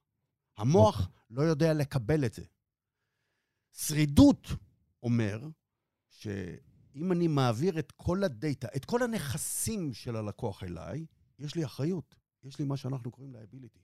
המוח 0.58 0.98
okay. 0.98 1.02
אוקיי. 1.02 1.14
לא 1.30 1.42
יודע 1.42 1.74
לקבל 1.74 2.26
את 2.26 2.34
זה. 2.34 2.44
שרידות 3.78 4.48
אומר 5.04 5.48
שאם 6.10 7.12
אני 7.12 7.28
מעביר 7.28 7.80
את 7.80 7.92
כל 7.92 8.24
הדאטה, 8.24 8.68
את 8.76 8.86
כל 8.86 9.04
הנכסים 9.04 9.94
של 9.94 10.16
הלקוח 10.16 10.64
אליי, 10.64 11.06
יש 11.40 11.56
לי 11.56 11.66
אחריות. 11.66 12.16
יש 12.44 12.60
לי 12.60 12.66
מה 12.66 12.78
שאנחנו 12.78 13.12
קוראים 13.12 13.36
liability. 13.36 13.80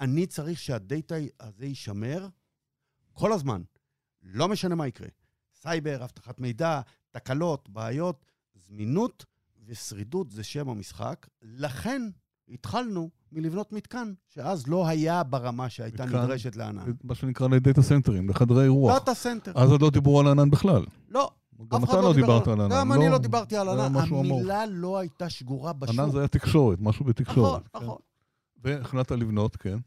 אני 0.00 0.26
צריך 0.26 0.58
שהדאטה 0.58 1.14
הזה 1.40 1.66
יישמר 1.66 2.28
כל 3.12 3.32
הזמן. 3.32 3.62
לא 4.22 4.48
משנה 4.48 4.74
מה 4.74 4.86
יקרה. 4.86 5.08
סייבר, 5.54 6.04
אבטחת 6.04 6.40
מידע, 6.40 6.80
תקלות, 7.10 7.68
בעיות, 7.68 8.26
זמינות 8.54 9.24
ושרידות 9.64 10.30
זה 10.30 10.44
שם 10.44 10.68
המשחק. 10.68 11.26
לכן 11.42 12.02
התחלנו 12.48 13.10
מלבנות 13.32 13.72
מתקן, 13.72 14.12
שאז 14.28 14.66
לא 14.66 14.88
היה 14.88 15.22
ברמה 15.22 15.68
שהייתה 15.68 16.04
מתקן, 16.06 16.18
נדרשת 16.22 16.56
לענן. 16.56 16.92
מה 17.04 17.14
שנקרא 17.14 17.48
ל 17.48 17.55
data 17.55 17.82
centerים, 17.82 18.28
לחוות 18.28 18.68
שרתים. 18.68 18.94
data 18.94 19.14
center. 19.14 19.52
אז 19.54 19.70
עוד 19.70 19.82
לא 19.82 19.90
דיברו 19.90 20.20
על 20.20 20.26
ענן 20.26 20.50
בכלל. 20.50 20.84
לא. 21.08 21.30
גם 21.68 21.84
אתה 21.84 21.92
לא, 21.92 22.02
לא 22.02 22.12
דיברת 22.14 22.48
על 22.48 22.60
ענן. 22.60 22.70
גם 22.70 22.92
לא, 22.92 22.94
אני 22.94 23.08
לא 23.08 23.18
דיברתי 23.18 23.56
על 23.56 23.68
ענן. 23.68 23.96
המילה 23.96 24.66
לא 24.66 24.98
הייתה 24.98 25.30
שגורה 25.30 25.72
בשוק. 25.72 25.98
ענן 25.98 26.10
זה 26.10 26.18
היה 26.18 26.28
תקשורת, 26.28 26.78
משהו 26.80 27.04
בתקשורת. 27.04 27.62
נכון, 27.74 27.80
כן. 27.80 27.86
נכון. 27.86 27.98
והחלטת 28.62 29.10
לבנות, 29.12 29.56
כן. 29.56 29.78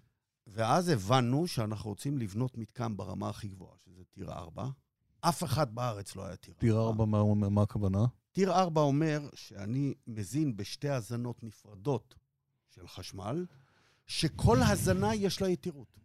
ואז 0.47 0.89
הבנו 0.89 1.47
שאנחנו 1.47 1.89
רוצים 1.89 2.17
לבנות 2.17 2.57
מתקן 2.57 2.97
ברמה 2.97 3.29
הכי 3.29 3.47
גבוהה, 3.47 3.73
שזה 3.85 4.03
tier 4.11 4.31
4. 4.31 4.67
אף 5.21 5.43
אחד 5.43 5.75
בארץ 5.75 6.15
לא 6.15 6.25
היה 6.25 6.35
tier 6.35 6.53
4. 6.53 6.59
tier 6.59 6.79
4, 6.79 7.05
מה, 7.05 7.49
מה 7.49 7.61
הכוונה? 7.61 8.05
tier 8.31 8.53
4 8.53 8.81
אומר 8.81 9.29
שאני 9.33 9.93
מזין 10.07 10.57
בשתי 10.57 10.89
הזנות 10.89 11.43
נפרדות 11.43 12.15
של 12.77 12.87
חשמל, 12.87 13.45
שכל 14.07 14.57
הזנה 14.61 15.15
יש 15.15 15.41
לה 15.41 15.49
יתירות. 15.49 15.99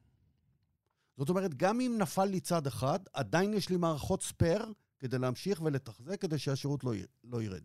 זאת 1.16 1.28
אומרת, 1.28 1.54
גם 1.54 1.80
אם 1.80 1.96
נפל 1.98 2.24
לי 2.24 2.40
צד 2.40 2.66
אחד, 2.66 2.98
עדיין 3.12 3.54
יש 3.54 3.68
לי 3.68 3.76
מערכות 3.76 4.22
spare 4.22 4.72
כדי 4.98 5.18
להמשיך 5.18 5.60
ולתחזק 5.62 6.20
כדי 6.20 6.38
שהשירות 6.38 6.84
לא, 6.84 6.94
י... 6.94 7.02
לא 7.24 7.42
ירד. 7.42 7.62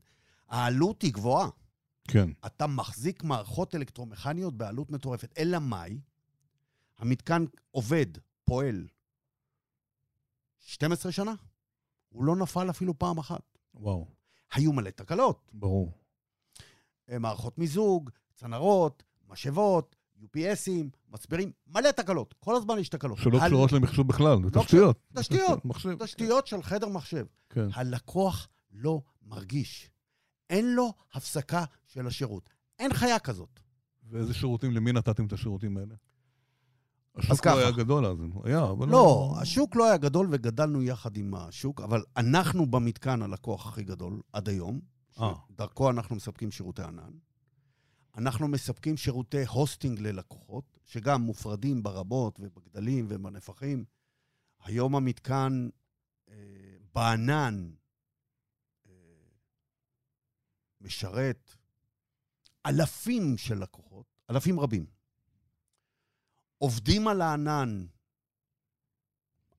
העלות 0.48 1.02
היא 1.02 1.14
גבוהה. 1.14 1.50
כן. 2.08 2.30
אתה 2.46 2.68
מחזיק 2.68 3.24
מערכות 3.24 3.76
אלקטרומכניות 3.76 4.58
בעלות 4.58 4.90
מטורפת. 4.90 5.34
אלא 5.38 5.60
מאי? 5.60 6.00
המתקן 6.98 7.46
עובד, 7.72 8.06
פועל 8.46 8.88
12 10.60 11.12
שנה, 11.12 11.34
הוא 12.10 12.24
לא 12.24 12.36
נפל 12.36 12.70
אפילו 12.70 13.00
פעם 13.00 13.18
אחת. 13.18 13.58
וואו. 13.74 14.08
היו 14.54 14.74
מלא 14.74 14.90
תקלות. 14.90 15.52
ברור. 15.54 15.92
אה, 17.10 17.20
מערכות 17.20 17.58
מיזוג, 17.58 18.10
צנרות, 18.38 19.04
משאבות, 19.30 19.96
UPSים, 20.22 20.86
מצברים, 21.10 21.52
מלא 21.68 21.92
תקלות. 21.92 22.36
כל 22.40 22.56
הזמן 22.56 22.80
יש 22.80 22.90
תקלות. 22.90 23.18
שלא. 23.18 23.40
קשורות 23.46 23.72
למחשוב 23.72 24.08
בכלל, 24.08 24.38
זה 24.44 24.50
לא 24.56 24.64
תשתיות. 24.64 25.00
תשתיות. 25.20 25.60
תשתיות 26.00 26.48
של 26.48 26.64
חדר 26.64 26.88
מחשב. 26.88 27.26
כן. 27.50 27.68
הלקוח 27.74 28.48
לא 28.72 29.02
מרגיש. 29.22 29.90
אין 30.50 30.76
לו 30.76 30.94
הפסקה 31.14 31.64
של 31.88 32.08
השירות. 32.08 32.50
אין 32.80 32.94
חיה 32.94 33.20
כזאת. 33.20 33.60
ואיזה 34.10 34.34
שירותים, 34.34 34.72
למי 34.72 34.92
נתתם 34.92 35.26
את 35.26 35.34
השירותים 35.34 35.78
האלה? 35.78 35.96
השוק 37.16 37.48
לא 37.48 37.60
היה 37.60 37.72
גדול 37.72 38.06
אז, 38.06 38.18
היה, 38.44 38.64
אבל 38.64 38.88
לא... 38.88 38.92
לא, 38.92 39.36
השוק 39.42 39.76
לא 39.76 39.86
היה 39.86 39.98
גדול 39.98 40.28
וגדלנו 40.32 40.84
יחד 40.84 41.18
עם 41.18 41.34
השוק, 41.36 41.82
אבל 41.82 42.04
אנחנו 42.18 42.66
במתקן 42.66 43.22
הלקוח 43.22 43.68
הכי 43.68 43.84
גדול 43.84 44.22
עד 44.34 44.50
היום. 44.50 44.80
אה. 45.20 45.34
דרכו 45.52 45.90
אנחנו 45.90 46.16
מספקים 46.16 46.52
שירותי 46.52 46.82
ענן. 46.82 47.12
אנחנו 48.18 48.48
מספקים 48.48 48.98
שירותי 48.98 49.46
הוסטינג 49.46 50.00
ללקוחות, 50.00 50.80
שגם 50.86 51.22
מופרדים 51.22 51.84
ברבות 51.84 52.40
ובגדלים 52.40 53.06
ובנפחים. 53.10 53.86
היום 54.64 54.96
המתקן 54.96 55.70
אה, 56.30 56.36
בענן 56.96 57.72
אה, 58.88 58.92
משרת 60.82 61.56
אלפים 62.66 63.38
של 63.38 63.56
לקוחות, 63.56 64.06
אלפים 64.30 64.60
רבים. 64.60 64.86
עובדים 66.58 67.08
על 67.08 67.22
הענן 67.22 67.86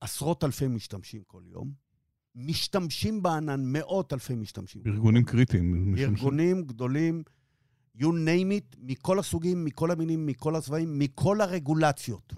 עשרות 0.01 0.45
אלפי 0.45 0.67
משתמשים 0.67 1.23
כל 1.27 1.43
יום, 1.47 1.73
משתמשים 2.35 3.23
בענן 3.23 3.61
מאות 3.65 4.13
אלפי 4.13 4.35
משתמשים. 4.35 4.83
ארגונים 4.87 5.25
קריטיים. 5.25 5.95
ארגונים 5.99 6.63
גדולים, 6.63 7.23
you 7.99 8.07
name 8.07 8.51
it, 8.61 8.77
מכל 8.79 9.19
הסוגים, 9.19 9.65
מכל 9.65 9.91
המינים, 9.91 10.27
מכל 10.27 10.57
הצבעים, 10.57 10.99
מכל 10.99 11.41
הרגולציות. 11.41 12.33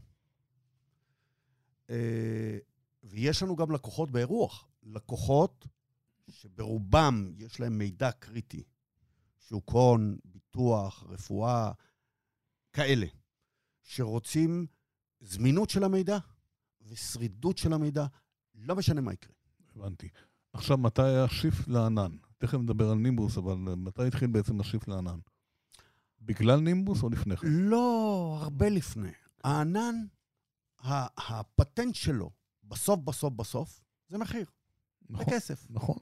אה, 1.90 2.58
ויש 3.02 3.42
לנו 3.42 3.56
גם 3.56 3.70
לקוחות 3.70 4.10
באירוח. 4.10 4.68
לקוחות 4.82 5.66
שברובם 6.28 7.32
יש 7.36 7.60
להם 7.60 7.78
מידע 7.78 8.12
קריטי. 8.12 8.62
שוק 9.48 9.70
הון, 9.70 10.18
ביטוח, 10.24 11.04
רפואה, 11.08 11.72
כאלה. 12.72 13.06
שרוצים 13.82 14.66
זמינות 15.20 15.70
של 15.70 15.84
המידע 15.84 16.18
ושרידות 16.82 17.58
של 17.58 17.72
המידע, 17.72 18.06
לא 18.54 18.76
משנה 18.76 19.00
מה 19.00 19.12
יקרה. 19.12 19.32
הבנתי. 19.76 20.08
עכשיו, 20.52 20.78
מתי 20.78 21.02
shift 21.28 21.68
לענן? 21.68 22.16
תכף 22.38 22.58
נדבר 22.58 22.90
על 22.90 22.98
נימבוס, 22.98 23.38
אבל 23.38 23.54
מתי 23.54 24.06
התחיל 24.06 24.30
בעצם 24.30 24.60
ה 24.60 24.65
shift 24.65 24.88
לענן? 24.88 25.18
בגלל 26.20 26.60
נימבוס 26.60 27.02
או 27.02 27.08
לפני 27.08 27.36
כן? 27.36 27.46
לא, 27.50 28.38
הרבה 28.42 28.68
לפני. 28.68 29.10
הענן, 29.44 29.94
הפטנט 31.28 31.94
שלו, 31.94 32.30
בסוף, 32.64 33.00
בסוף, 33.00 33.32
בסוף, 33.32 33.80
זה 34.08 34.18
מחיר. 34.18 34.44
נכון, 35.10 35.24
זה 35.24 35.30
כסף. 35.30 35.66
נכון. 35.70 35.98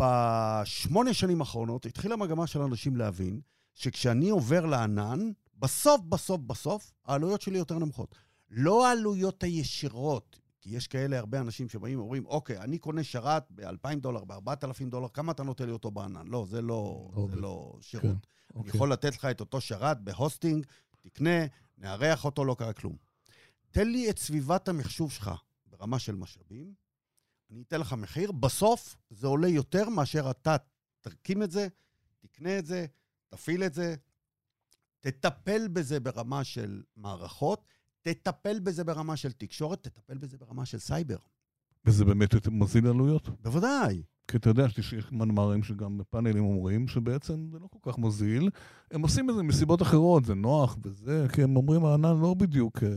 בשמונה 0.00 1.14
שנים 1.14 1.40
האחרונות 1.40 1.86
התחילה 1.86 2.16
מגמה 2.16 2.46
של 2.46 2.60
אנשים 2.60 2.96
להבין 2.96 3.40
שכשאני 3.74 4.30
עובר 4.30 4.66
לענן, 4.66 5.30
בסוף, 5.58 6.00
בסוף, 6.00 6.40
בסוף, 6.40 6.92
העלויות 7.04 7.42
שלי 7.42 7.58
יותר 7.58 7.78
נמוכות. 7.78 8.14
לא 8.50 8.86
העלויות 8.86 9.42
הישירות, 9.42 10.38
כי 10.62 10.70
יש 10.70 10.86
כאלה 10.86 11.18
הרבה 11.18 11.40
אנשים 11.40 11.68
שבאים 11.68 11.98
ואומרים, 11.98 12.26
אוקיי, 12.26 12.58
אני 12.58 12.78
קונה 12.78 13.04
שרת 13.04 13.46
ב-2,000 13.50 14.00
דולר, 14.00 14.24
ב-4,000 14.24 14.84
דולר, 14.90 15.08
כמה 15.08 15.32
אתה 15.32 15.42
נותן 15.42 15.66
לי 15.66 15.72
אותו 15.72 15.90
בענן? 15.90 16.26
לא, 16.26 16.46
זה 16.48 16.62
לא, 16.62 17.10
אוקיי. 17.12 17.34
זה 17.34 17.40
לא 17.40 17.78
שירות. 17.80 18.04
כן, 18.04 18.08
אני 18.08 18.18
אוקיי. 18.54 18.70
יכול 18.74 18.92
לתת 18.92 19.16
לך 19.16 19.24
את 19.24 19.40
אותו 19.40 19.60
שרת 19.60 20.00
ב 20.00 20.07
hosting, 20.07 20.66
תקנה, 21.00 21.46
נארח 21.78 22.24
אותו, 22.24 22.44
לא 22.44 22.56
קרה 22.58 22.72
כלום. 22.72 22.96
תן 23.70 23.88
לי 23.88 24.10
את 24.10 24.18
סביבת 24.18 24.68
המחשוב 24.68 25.12
שלך 25.12 25.30
ברמה 25.66 25.98
של 25.98 26.14
משאבים, 26.14 26.74
אני 27.50 27.62
אתן 27.62 27.80
לך 27.80 27.92
מחיר, 27.92 28.32
בסוף 28.32 28.96
זה 29.10 29.26
עולה 29.26 29.48
יותר 29.48 29.88
מאשר 29.88 30.30
אתה 30.30 30.56
תרקים 31.00 31.42
את 31.42 31.50
זה, 31.50 31.68
תקנה 32.18 32.58
את 32.58 32.66
זה, 32.66 32.86
תפעיל 33.28 33.64
את 33.64 33.74
זה, 33.74 33.94
תטפל 35.00 35.68
בזה 35.68 36.00
ברמה 36.00 36.44
של 36.44 36.82
מערכות, 36.96 37.64
תטפל 38.02 38.60
בזה 38.60 38.84
ברמה 38.84 39.16
של 39.16 39.32
תקשורת, 39.32 39.82
תטפל 39.82 40.18
בזה 40.18 40.36
ברמה 40.38 40.66
של 40.66 40.78
סייבר. 40.78 41.16
וזה 41.84 42.04
באמת 42.04 42.48
מוזיל 42.48 42.86
עלויות? 42.86 43.28
בוודאי. 43.42 44.02
כי 44.28 44.36
אתה 44.36 44.50
יודע 44.50 44.68
שיש 44.68 45.12
מנמ"רים 45.12 45.62
שגם 45.62 45.98
בפאנלים 45.98 46.44
אומרים 46.44 46.88
שבעצם 46.88 47.48
זה 47.52 47.58
לא 47.58 47.66
כל 47.70 47.90
כך 47.92 47.98
מוזיל. 47.98 48.50
הם 48.90 49.02
עושים 49.02 49.30
את 49.30 49.34
זה 49.34 49.42
מסיבות 49.42 49.82
אחרות, 49.82 50.24
זה 50.24 50.34
נוח 50.34 50.76
וזה, 50.82 51.26
כי 51.32 51.42
הם 51.42 51.56
אומרים, 51.56 51.84
הענן 51.84 52.20
לא 52.20 52.34
בדיוק... 52.34 52.82
אה, 52.82 52.88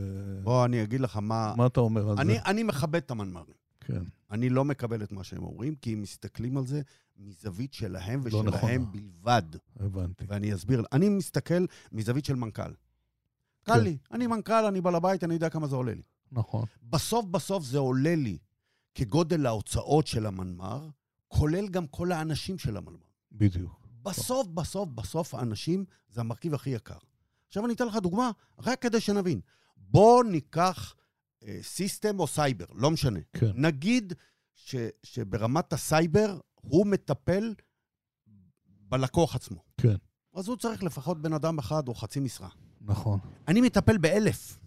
בוא, 0.43 0.65
אני 0.65 0.83
אגיד 0.83 1.01
לך 1.01 1.17
מה... 1.17 1.53
מה 1.57 1.65
אתה 1.65 1.79
אומר 1.79 2.09
על 2.09 2.19
אני, 2.19 2.33
זה? 2.33 2.39
אני 2.45 2.63
מכבד 2.63 2.95
את 2.95 3.11
המנמ"רים. 3.11 3.55
כן. 3.79 4.01
אני 4.31 4.49
לא 4.49 4.65
מקבל 4.65 5.03
את 5.03 5.11
מה 5.11 5.23
שהם 5.23 5.43
אומרים, 5.43 5.75
כי 5.75 5.93
הם 5.93 6.01
מסתכלים 6.01 6.57
על 6.57 6.65
זה 6.65 6.81
מזווית 7.17 7.73
שלהם 7.73 8.19
לא 8.19 8.25
ושלהם 8.27 8.47
נכונה. 8.47 8.77
בלבד. 8.77 9.43
הבנתי. 9.79 10.25
ואני 10.27 10.53
אסביר. 10.53 10.83
אני 10.91 11.09
מסתכל 11.09 11.65
מזווית 11.91 12.25
של 12.25 12.35
מנכ"ל. 12.35 12.71
קל 13.65 13.73
כן. 13.73 13.83
לי, 13.83 13.97
אני 14.11 14.27
מנכ"ל, 14.27 14.65
אני 14.65 14.81
בעל 14.81 14.95
הבית, 14.95 15.23
אני 15.23 15.33
יודע 15.33 15.49
כמה 15.49 15.67
זה 15.67 15.75
עולה 15.75 15.93
לי. 15.93 16.01
נכון. 16.31 16.65
בסוף 16.83 17.25
בסוף 17.25 17.63
זה 17.63 17.77
עולה 17.77 18.15
לי 18.15 18.37
כגודל 18.95 19.45
ההוצאות 19.45 20.07
של 20.07 20.25
המנמ"ר, 20.25 20.89
כולל 21.27 21.67
גם 21.67 21.87
כל 21.87 22.11
האנשים 22.11 22.57
של 22.57 22.77
המנמ"ר. 22.77 23.05
בדיוק. 23.31 23.87
בסוף, 24.03 24.47
בסוף, 24.47 24.89
בסוף 24.89 25.35
האנשים 25.35 25.85
זה 26.09 26.21
המרכיב 26.21 26.53
הכי 26.53 26.69
יקר. 26.69 26.97
עכשיו 27.47 27.65
אני 27.65 27.73
אתן 27.73 27.87
לך 27.87 27.95
דוגמה, 27.95 28.31
רק 28.59 28.81
כדי 28.81 28.99
שנבין. 28.99 29.41
בוא 29.77 30.23
ניקח 30.23 30.95
אה, 31.43 31.59
system 31.61 32.19
או 32.19 32.27
סייבר, 32.27 32.65
לא 32.73 32.91
משנה. 32.91 33.19
כן. 33.33 33.51
נגיד 33.55 34.13
ש, 34.53 34.75
שברמת 35.03 35.73
הסייבר 35.73 36.39
הוא 36.61 36.87
מטפל 36.87 37.53
בלקוח 38.67 39.35
עצמו. 39.35 39.63
כן. 39.77 39.95
אז 40.33 40.47
הוא 40.47 40.57
צריך 40.57 40.83
לפחות 40.83 41.21
בן 41.21 41.33
אדם 41.33 41.59
אחד 41.59 41.87
או 41.87 41.95
חצי 41.95 42.19
משרה. 42.19 42.49
נכון. 42.85 43.19
אני 43.47 43.61
מטפל 43.61 43.97
באלף, 43.97 44.59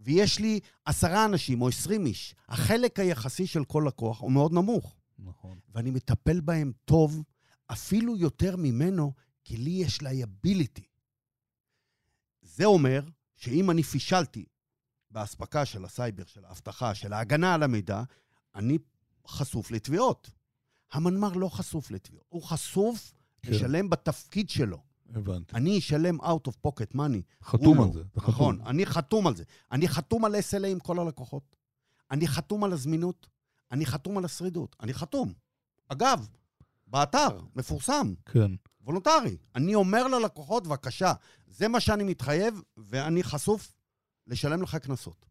ויש 0.00 0.38
לי 0.38 0.60
עשרה 0.84 1.24
אנשים 1.24 1.62
או 1.62 1.68
עשרים 1.68 2.06
איש. 2.06 2.34
החלק 2.48 2.98
היחסי 2.98 3.46
של 3.46 3.64
כל 3.64 3.84
לקוח 3.86 4.20
הוא 4.20 4.32
מאוד 4.32 4.52
נמוך, 4.52 4.96
נכון. 5.18 5.58
ואני 5.74 5.90
מטפל 5.90 6.40
בהם 6.40 6.72
טוב, 6.84 7.22
אפילו 7.66 8.16
יותר 8.16 8.56
ממנו, 8.56 9.12
כי 9.44 9.56
לי 9.56 9.70
יש 9.70 10.02
liability. 10.02 10.86
זה 12.42 12.64
אומר 12.64 13.02
שאם 13.36 13.70
אני 13.70 13.82
פישלתי 13.82 14.44
באספקה 15.10 15.64
של 15.64 15.84
הסייבר, 15.84 16.24
של 16.24 16.44
האבטחה, 16.44 16.94
של 16.94 17.12
ההגנה 17.12 17.54
על 17.54 17.62
המידע, 17.62 18.02
אני 18.54 18.78
חשוף 19.26 19.70
לתביעות. 19.70 20.30
המנמ"ר 20.92 21.32
לא 21.32 21.48
חשוף 21.48 21.90
לתביעות, 21.90 22.26
הוא 22.28 22.42
חשוף 22.42 23.14
כן. 23.42 23.52
לשלם 23.52 23.90
בתפקיד 23.90 24.50
שלו. 24.50 24.87
הבנתי. 25.14 25.56
אני 25.56 25.78
אשלם 25.78 26.20
out 26.20 26.48
of 26.48 26.68
pocket 26.68 26.96
money. 26.96 27.22
חתום 27.42 27.80
על. 27.80 27.92
זה. 27.92 28.02
נכון. 28.16 28.60
אני 28.66 28.86
חתום 28.86 29.26
על 29.26 29.36
זה. 29.36 29.44
אני 29.72 29.88
חתום 29.88 30.24
על 30.24 30.34
SLA 30.34 30.66
עם 30.66 30.78
כל 30.78 30.98
הלקוחות. 30.98 31.56
אני 32.10 32.28
חתום 32.28 32.64
על 32.64 32.72
הזמינות. 32.72 33.28
אני 33.72 33.86
חתום 33.86 34.18
על 34.18 34.24
השרידות. 34.24 34.76
אני 34.80 34.94
חתום. 34.94 35.32
אגב, 35.88 36.28
באתר, 36.86 37.40
מפורסם, 37.56 38.14
כן. 38.26 38.50
וולונטרי. 38.80 39.36
אני 39.54 39.74
אומר 39.74 40.08
ללקוחות, 40.08 40.66
בבקשה, 40.66 41.12
זה 41.46 41.68
מה 41.68 41.80
שאני 41.80 42.04
מתחייב, 42.04 42.62
ואני 42.76 43.22
חשוף 43.22 43.74
לשלם 44.26 44.62
לך 44.62 44.76
קנסות. 44.76 45.26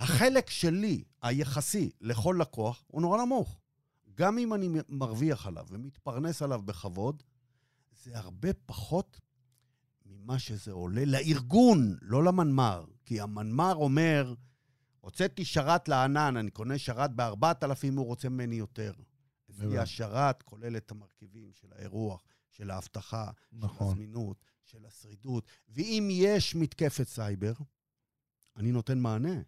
החלק 0.00 0.50
שלי, 0.50 1.04
היחסי 1.22 1.90
לכל 2.00 2.36
לקוח, 2.40 2.84
הוא 2.86 3.02
נורא 3.02 3.24
נמוך. 3.24 3.60
גם 4.14 4.38
אם 4.38 4.54
אני 4.54 4.68
מרוויח 4.88 5.46
עליו 5.46 5.66
ומתפרנס 5.70 6.42
עליו 6.42 6.62
בכבוד, 6.62 7.22
זה 8.02 8.18
הרבה 8.18 8.48
פחות 8.66 9.20
ממה 10.06 10.38
שזה 10.38 10.72
עולה 10.72 11.04
לארגון, 11.04 11.96
לא 12.02 12.24
למנמ"ר. 12.24 12.84
כי 13.06 13.20
המנמ"ר 13.20 13.74
אומר, 13.74 14.34
הוצאתי 15.00 15.44
שרת 15.44 15.88
לענן, 15.88 16.36
אני 16.36 16.50
קונה 16.50 16.78
שרת 16.78 17.10
ב-4,000, 17.14 17.96
הוא 17.96 18.06
רוצה 18.06 18.28
ממני 18.28 18.56
יותר. 18.56 18.92
לפי 19.48 19.78
השרת 19.78 20.42
כולל 20.42 20.76
את 20.76 20.90
המרכיבים 20.90 21.52
של 21.52 21.68
האירוח, 21.72 22.22
של 22.50 22.70
האבטחה, 22.70 23.30
של 23.50 23.56
נכון. 23.56 23.88
הזמינות, 23.88 24.44
של 24.64 24.86
השרידות. 24.86 25.46
ואם 25.68 26.08
יש 26.12 26.54
מתקפת 26.54 27.08
סייבר, 27.08 27.52
אני 28.56 28.72
נותן 28.72 28.98
מענה. 28.98 29.42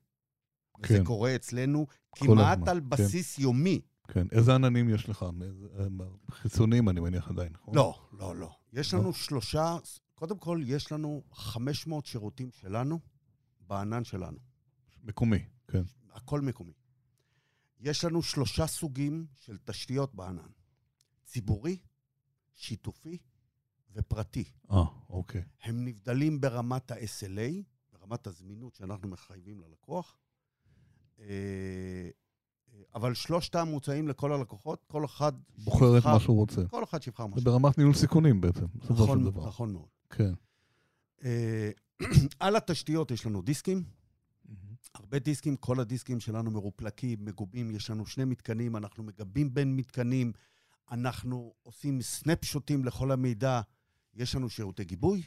כן. 0.83 1.05
קורה 1.05 1.35
אצלנו 1.35 1.87
כמעט 2.13 2.59
הזמן, 2.59 2.69
על 2.69 2.81
כן. 2.81 2.89
בסיס 2.89 3.39
יומי. 3.39 3.81
כן. 4.13 4.27
איזה 4.33 4.55
עננים 4.55 4.89
יש 4.89 5.09
לך? 5.09 5.23
אה, 5.23 5.87
חיצוניים, 6.31 6.89
אני 6.89 7.01
מניח 7.01 7.29
עדיין, 7.29 7.53
נכון? 7.53 7.75
לא, 7.75 8.09
לא, 8.13 8.37
לא. 8.37 8.51
יש 8.73 8.95
לא. 8.95 9.01
לנו 9.01 9.13
שלושה, 9.13 9.77
קודם 10.15 10.39
כל, 10.39 10.61
יש 10.65 10.93
לנו 10.93 11.23
500 11.33 12.07
שירותים 12.07 12.51
שלנו 12.51 13.01
בענן 13.61 14.05
שלנו. 14.05 14.39
מקומי, 15.03 15.45
כן. 15.69 15.83
הכל 16.13 16.41
מקומי. 16.41 16.73
יש 17.81 18.05
לנו 18.05 18.23
שלושה 18.23 18.67
סוגים 18.67 19.27
של 19.35 19.59
תשתיות 19.65 20.15
בענן. 20.15 20.51
ציבורי, 21.25 21.79
שיתופי 22.55 23.19
ופרטי. 23.93 24.45
אה, 24.71 24.85
אוקיי. 25.09 25.45
הם 25.63 25.85
נבדלים 25.85 26.41
ברמת 26.41 26.91
ה-SLA, 26.91 27.63
ברמת 27.93 28.27
הזמינות 28.27 28.75
שאנחנו 28.75 29.09
מחייבים 29.09 29.61
ללקוח, 29.61 30.19
אה, 31.19 32.11
אבל 32.95 33.15
שלושתם 33.15 33.69
מוצעים 33.69 34.09
לכל 34.09 34.33
הלקוחות, 34.33 34.85
כל 34.87 35.05
אחד... 35.05 35.33
בוחר 35.59 35.99
את 35.99 36.05
מה 36.05 36.21
שהוא 36.21 36.37
רוצה. 36.37 36.63
כל 36.71 36.85
אחד 36.85 37.03
שיבחר 37.03 37.27
מה 37.27 37.35
זה 37.35 37.41
שהוא 37.41 37.53
ברמת 37.53 37.79
ניהול 37.79 37.95
סיכונים 37.95 38.41
בעצם, 38.41 38.67
בסופו 38.75 38.97
של 38.97 39.03
נכון, 39.03 39.25
דבר. 39.25 39.47
נכון 39.47 39.73
מאוד. 39.73 39.89
כן. 40.11 40.33
אה, 41.25 41.71
על 42.41 42.57
התשתיות 42.57 43.11
יש 43.11 43.27
לנו 43.27 43.43
דיסקים, 43.43 43.85
הרבה 44.95 45.19
דיסקים, 45.19 45.57
כל 45.57 45.81
הדיסקים 45.81 46.21
שלנו 46.21 46.51
מרופלקים, 46.51 47.25
מגובים, 47.25 47.71
יש 47.71 47.91
לנו 47.91 48.07
שני 48.07 48.25
מתקנים, 48.25 48.77
אנחנו 48.77 49.05
מגבים 49.05 49.55
בין 49.55 49.77
מתקנים, 49.77 50.33
אנחנו 50.91 51.55
עושים 51.63 52.03
סנפשוטים 52.03 52.85
לכל 52.85 53.13
המידע, 53.13 53.61
יש 54.15 54.35
לנו 54.35 54.51
שירותי 54.51 54.85
גיבוי, 54.85 55.23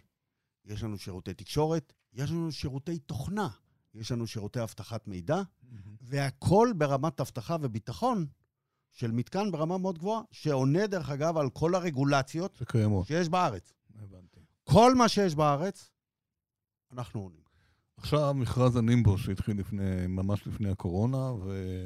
יש 0.66 0.84
לנו 0.84 0.98
שירותי 0.98 1.34
תקשורת, 1.34 1.94
יש 2.14 2.32
לנו 2.32 2.52
שירותי 2.52 3.00
תוכנה, 3.00 3.50
יש 3.94 4.12
לנו 4.12 4.28
שירותי 4.28 4.64
אבטחת 4.64 5.08
מידע, 5.08 5.42
והכל 6.02 6.70
ברמת 6.78 7.20
אבטחה 7.20 7.58
וביטחון 7.62 8.26
של 8.92 9.12
מתקן 9.12 9.52
ברמה 9.52 9.78
מאוד 9.78 9.98
גבוהה, 9.98 10.22
שעונה, 10.32 10.88
דרך 10.88 11.10
אגב, 11.10 11.38
על 11.38 11.50
כל 11.50 11.76
הרגולציות 11.76 12.56
שקיימות. 12.56 13.08
שיש 13.08 13.30
בארץ. 13.30 13.74
הבנתי. 14.00 14.40
כל 14.64 14.96
מה 14.96 15.10
שיש 15.10 15.36
בארץ, 15.36 15.90
אנחנו 16.92 17.22
עונים. 17.22 17.44
עכשיו 17.98 18.34
מכרז 18.34 18.76
הנימבו 18.76 19.18
שהתחיל 19.18 19.60
לפני, 19.60 20.08
ממש 20.08 20.48
לפני 20.48 20.70
הקורונה, 20.70 21.18
ו... 21.18 21.86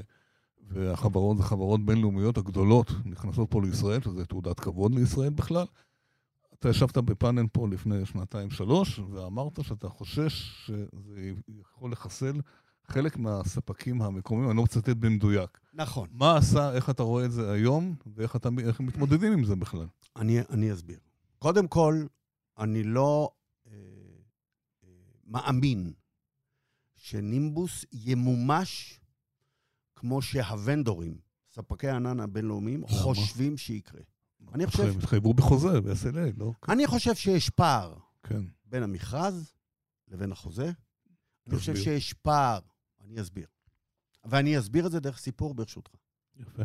והחברות 0.70 1.38
זה 1.38 1.43
חברות 1.43 1.86
בינלאומיות 1.86 2.38
הגדולות 2.38 2.91
נכנסות 3.06 3.52
פה 3.52 3.62
לישראל, 3.62 4.02
שזה 4.02 4.26
תעודת 4.26 4.60
כבוד 4.60 4.96
לישראל 4.96 5.30
בכלל. 5.30 5.65
אתה 6.60 6.70
ישבת 6.70 6.98
בפאנל 6.98 7.48
פה 7.52 7.67
לפני 7.67 8.06
שנתיים-שלוש, 8.06 9.00
ואמרת 9.00 9.63
שאתה 9.63 9.89
חושש 9.89 10.65
שזה 10.65 11.32
יכול 11.48 11.91
לחסל 11.91 12.41
חלק 12.88 13.17
מהספקים 13.17 14.02
המקומיים, 14.02 14.50
אני 14.50 14.58
לא 14.58 14.63
מצטט 14.63 14.89
במדויק. 14.89 15.60
נכון. 15.74 16.10
מה 16.12 16.38
עשה, 16.38 16.74
איך 16.74 16.89
אתה 16.89 17.04
רואה 17.04 17.26
את 17.26 17.32
זה 17.32 17.52
היום, 17.52 17.96
ואיך 18.15 18.36
אתה, 18.36 18.50
מתמודדים 18.80 19.34
עם 19.34 19.43
זה 19.43 19.56
בכלל? 19.56 19.88
אני, 20.15 20.39
אני 20.50 20.74
אסביר. 20.74 21.00
קודם 21.39 21.67
כל, 21.67 22.06
אני 22.58 22.84
לא 22.84 23.30
אה, 23.67 23.72
אה, 24.84 24.89
מאמין 25.26 25.93
שנימבוס 26.96 27.86
ימומש 27.93 29.00
כמו 29.96 30.22
שהוונדורים, 30.22 31.17
ספקי 31.52 31.88
הענן 31.88 32.20
הבינלאומיים, 32.20 32.80
למה? 32.80 32.88
חושבים 32.89 33.58
שיקרה. 33.58 34.02
אני 34.54 34.68
חושב- 34.68 34.84
הם 34.84 34.98
התחייבו 34.98 35.34
בחוזה, 35.34 35.82
ב-SLA, 35.82 36.38
לא? 36.38 36.52
אני 36.70 36.88
חושב 36.88 37.16
שיש 37.16 37.50
פער 37.50 37.98
כן. 38.24 38.42
בין 38.66 38.84
המכרז 38.84 39.54
לבין 40.08 40.32
החוזה. 40.32 40.72
אני 41.48 41.56
חושב 41.58 41.74
תסביר. 41.74 41.84
שיש 41.84 42.14
פער, 42.14 42.60
אני 43.02 43.22
אסביר. 43.22 43.48
ואני 44.26 44.60
אסביר 44.60 44.86
את 44.88 44.92
זה 44.92 45.00
דרך 45.00 45.18
סיפור, 45.18 45.54
ברשותך. 45.54 45.92
יפה. 46.36 46.64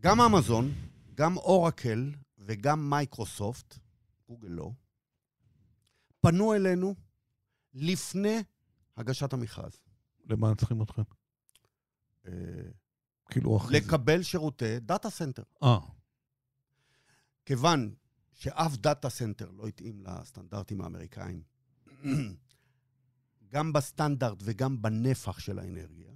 גם 0.00 0.20
אמזון, 0.20 0.72
גם 1.14 1.36
אורקל 1.36 2.12
וגם 2.38 2.90
מייקרוסופט, 2.90 3.78
גוגל 4.28 4.48
לא, 4.48 4.70
פנו 6.20 6.54
אלינו 6.54 6.94
לפני 7.74 8.42
הגשת 8.96 9.32
המכרז. 9.32 9.72
למה 10.24 10.48
הם 10.48 10.54
צריכים 10.54 10.82
אתכם? 10.82 11.02
כאילו 13.28 13.56
אחרי 13.56 13.80
זה. 13.80 13.86
לקבל 13.86 14.22
שירותי 14.22 14.80
data 14.80 15.10
center. 15.10 15.42
אה, 15.62 15.78
כיוון 17.46 17.94
שאף 18.32 18.76
data 18.76 19.08
center 19.10 19.50
לא 19.50 19.66
התאים 19.66 20.02
לסטנדרטים 20.02 20.80
האמריקאים, 20.80 21.42
גם 23.52 23.72
בסטנדרט 23.72 24.38
וגם 24.42 24.82
בנפח 24.82 25.38
של 25.38 25.58
האנרגיה, 25.58 26.12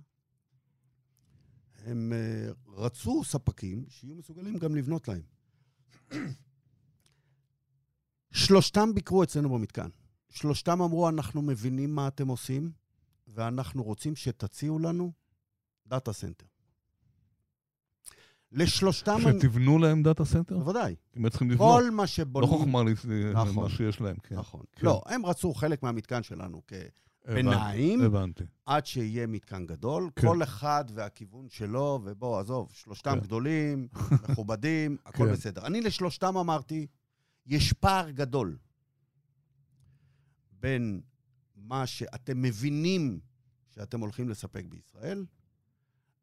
הם 1.84 2.12
אה, 2.12 2.52
רצו 2.66 3.24
ספקים 3.24 3.84
שיהיו 3.88 4.14
מסוגלים 4.14 4.58
גם 4.58 4.74
לבנות 4.74 5.08
להם. 5.08 5.22
שלושתם 8.32 8.94
ביקרו 8.94 9.22
אצלנו 9.22 9.48
במתקן. 9.48 9.88
שלושתם 10.28 10.82
אמרו, 10.82 11.08
אנחנו 11.08 11.42
מבינים 11.42 11.94
מה 11.94 12.08
אתם 12.08 12.28
עושים, 12.28 12.72
ואנחנו 13.26 13.82
רוצים 13.82 14.16
שתציעו 14.16 14.78
לנו 14.78 15.12
data 15.86 16.12
center. 16.12 16.46
לשלושתם... 18.52 19.18
שתבנו 19.20 19.78
להם 19.78 20.02
data 20.02 20.24
center? 20.24 20.58
בוודאי. 20.58 20.94
הם 21.14 21.28
צריכים 21.28 21.50
לבנות. 21.50 21.80
כל 21.82 21.90
מה 21.90 22.06
שבונים... 22.06 22.50
לא 22.50 22.56
חוכמה 22.56 22.82
לי- 22.82 22.92
נכון. 23.34 23.54
מה 23.64 23.70
שיש 23.70 24.00
להם, 24.00 24.16
כן. 24.22 24.36
נכון. 24.38 24.60
כן. 24.72 24.86
לא, 24.86 25.02
הם 25.06 25.26
רצו 25.26 25.54
חלק 25.54 25.82
מהמתקן 25.82 26.22
שלנו 26.22 26.62
כביניים, 26.66 28.00
הבנתי, 28.00 28.16
הבנתי. 28.16 28.44
עד 28.66 28.86
שיהיה 28.86 29.26
מתקן 29.26 29.66
גדול. 29.66 30.10
כן. 30.16 30.26
כל 30.28 30.42
אחד 30.42 30.84
והכיוון 30.94 31.48
שלו, 31.48 32.00
ובוא, 32.04 32.40
עזוב, 32.40 32.70
שלושתם 32.74 33.14
כן. 33.14 33.20
גדולים, 33.20 33.88
מכובדים, 34.28 34.96
הכל 35.06 35.26
כן. 35.26 35.32
בסדר. 35.32 35.66
אני 35.66 35.80
לשלושתם 35.80 36.36
אמרתי, 36.36 36.86
יש 37.46 37.72
פער 37.72 38.10
גדול 38.10 38.56
בין 40.52 41.00
מה 41.56 41.86
שאתם 41.86 42.42
מבינים 42.42 43.20
שאתם 43.70 44.00
הולכים 44.00 44.28
לספק 44.28 44.64
בישראל, 44.68 45.24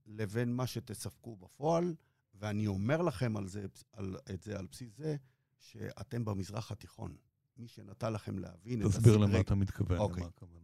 לבין 0.07 0.55
מה 0.55 0.67
שתספקו 0.67 1.35
בפועל, 1.35 1.93
ואני 2.39 2.67
אומר 2.67 3.01
לכם 3.01 3.37
על 3.37 3.47
זה, 3.47 3.65
על, 3.93 4.17
את 4.33 4.41
זה 4.41 4.59
על 4.59 4.67
בסיס 4.71 4.97
זה, 4.97 5.15
שאתם 5.59 6.25
במזרח 6.25 6.71
התיכון. 6.71 7.15
מי 7.57 7.67
שנתן 7.67 8.13
לכם 8.13 8.39
להבין 8.39 8.81
את 8.81 8.87
תסביר 8.87 9.13
הסדרי... 9.13 9.27
למה 9.27 9.39
אתה 9.39 9.55
מתכוון. 9.55 9.97
אוקיי. 9.97 10.23
למה 10.23 10.27
הכוונה. 10.27 10.59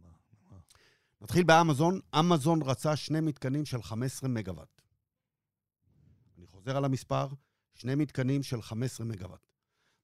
נתחיל 1.20 1.44
באמזון. 1.44 2.00
אמזון 2.18 2.62
רצה 2.62 2.96
שני 2.96 3.20
מתקנים 3.20 3.64
של 3.64 3.82
15 3.82 4.28
מגוואט. 4.28 4.82
אני 6.36 6.46
חוזר 6.46 6.76
על 6.76 6.84
המספר, 6.84 7.28
שני 7.74 7.94
מתקנים 7.94 8.42
של 8.42 8.62
15 8.62 9.06
מגוואט. 9.06 9.46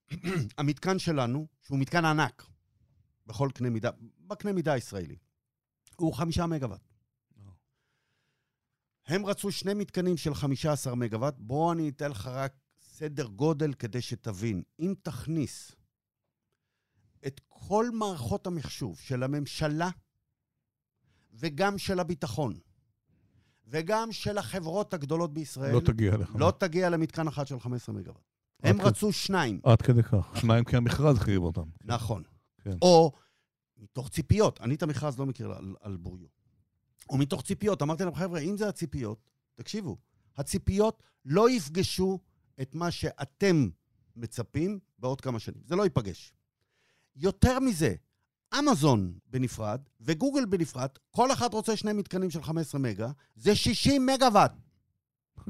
המתקן 0.57 0.99
שלנו, 0.99 1.47
שהוא 1.61 1.79
מתקן 1.79 2.05
ענק, 2.05 2.45
בכל 3.27 3.49
קנה 3.53 3.69
מידה, 3.69 3.89
בקנה 4.27 4.53
מידה 4.53 4.73
הישראלי, 4.73 5.15
הוא 5.95 6.13
חמישה 6.13 6.45
מגוואט. 6.45 6.92
הם 9.05 9.25
רצו 9.25 9.51
שני 9.51 9.73
מתקנים 9.73 10.17
של 10.17 10.33
15 10.33 10.95
מגוואט. 10.95 11.35
בואו 11.37 11.71
אני 11.71 11.89
אתן 11.89 12.11
לך 12.11 12.27
רק 12.27 12.53
סדר 12.81 13.25
גודל 13.25 13.73
כדי 13.73 14.01
שתבין. 14.01 14.63
אם 14.79 14.93
תכניס 15.01 15.71
את 17.27 17.41
כל 17.49 17.85
מערכות 17.93 18.47
המחשוב 18.47 18.99
של 18.99 19.23
הממשלה 19.23 19.89
וגם 21.33 21.77
של 21.77 21.99
הביטחון 21.99 22.59
וגם 23.67 24.11
של 24.11 24.37
החברות 24.37 24.93
הגדולות 24.93 25.33
בישראל, 25.33 25.73
לא 25.75 25.79
תגיע 25.79 26.17
לך. 26.17 26.35
לא 26.39 26.53
תגיע 26.59 26.89
למתקן 26.89 27.27
אחד 27.27 27.47
של 27.47 27.59
15 27.59 27.95
מגוואט. 27.95 28.23
הם 28.63 28.77
כדי- 28.77 28.87
רצו 28.87 29.11
שניים. 29.13 29.59
עד 29.63 29.81
כדי 29.81 30.03
כך. 30.03 30.37
שניים 30.41 30.63
כי 30.65 30.75
המכרז 30.77 31.17
חייב 31.19 31.41
אותם. 31.43 31.69
נכון. 31.83 32.23
כן. 32.61 32.77
או 32.81 33.11
מתוך 33.77 34.09
ציפיות, 34.09 34.61
אני 34.61 34.75
את 34.75 34.83
המכרז 34.83 35.19
לא 35.19 35.25
מכיר 35.25 35.51
על, 35.51 35.75
על 35.81 35.97
בוריו. 35.97 36.27
או 37.09 37.17
מתוך 37.17 37.41
ציפיות, 37.41 37.81
אמרתי 37.81 38.03
להם, 38.03 38.15
חבר'ה, 38.15 38.39
אם 38.39 38.57
זה 38.57 38.69
הציפיות, 38.69 39.29
תקשיבו, 39.55 39.97
הציפיות 40.37 41.03
לא 41.25 41.49
יפגשו 41.49 42.19
את 42.61 42.75
מה 42.75 42.91
שאתם 42.91 43.69
מצפים 44.15 44.79
בעוד 44.99 45.21
כמה 45.21 45.39
שנים. 45.39 45.61
זה 45.65 45.75
לא 45.75 45.83
ייפגש. 45.83 46.33
יותר 47.15 47.59
מזה, 47.59 47.95
אמזון 48.59 49.13
בנפרד 49.27 49.81
וגוגל 50.01 50.45
בנפרד, 50.45 50.89
כל 51.11 51.31
אחד 51.31 51.53
רוצה 51.53 51.75
שני 51.75 51.93
מתקנים 51.93 52.29
של 52.29 52.43
15 52.43 52.81
מגה, 52.81 53.11
זה 53.35 53.55
60 53.55 54.05
מגוואט. 54.05 54.53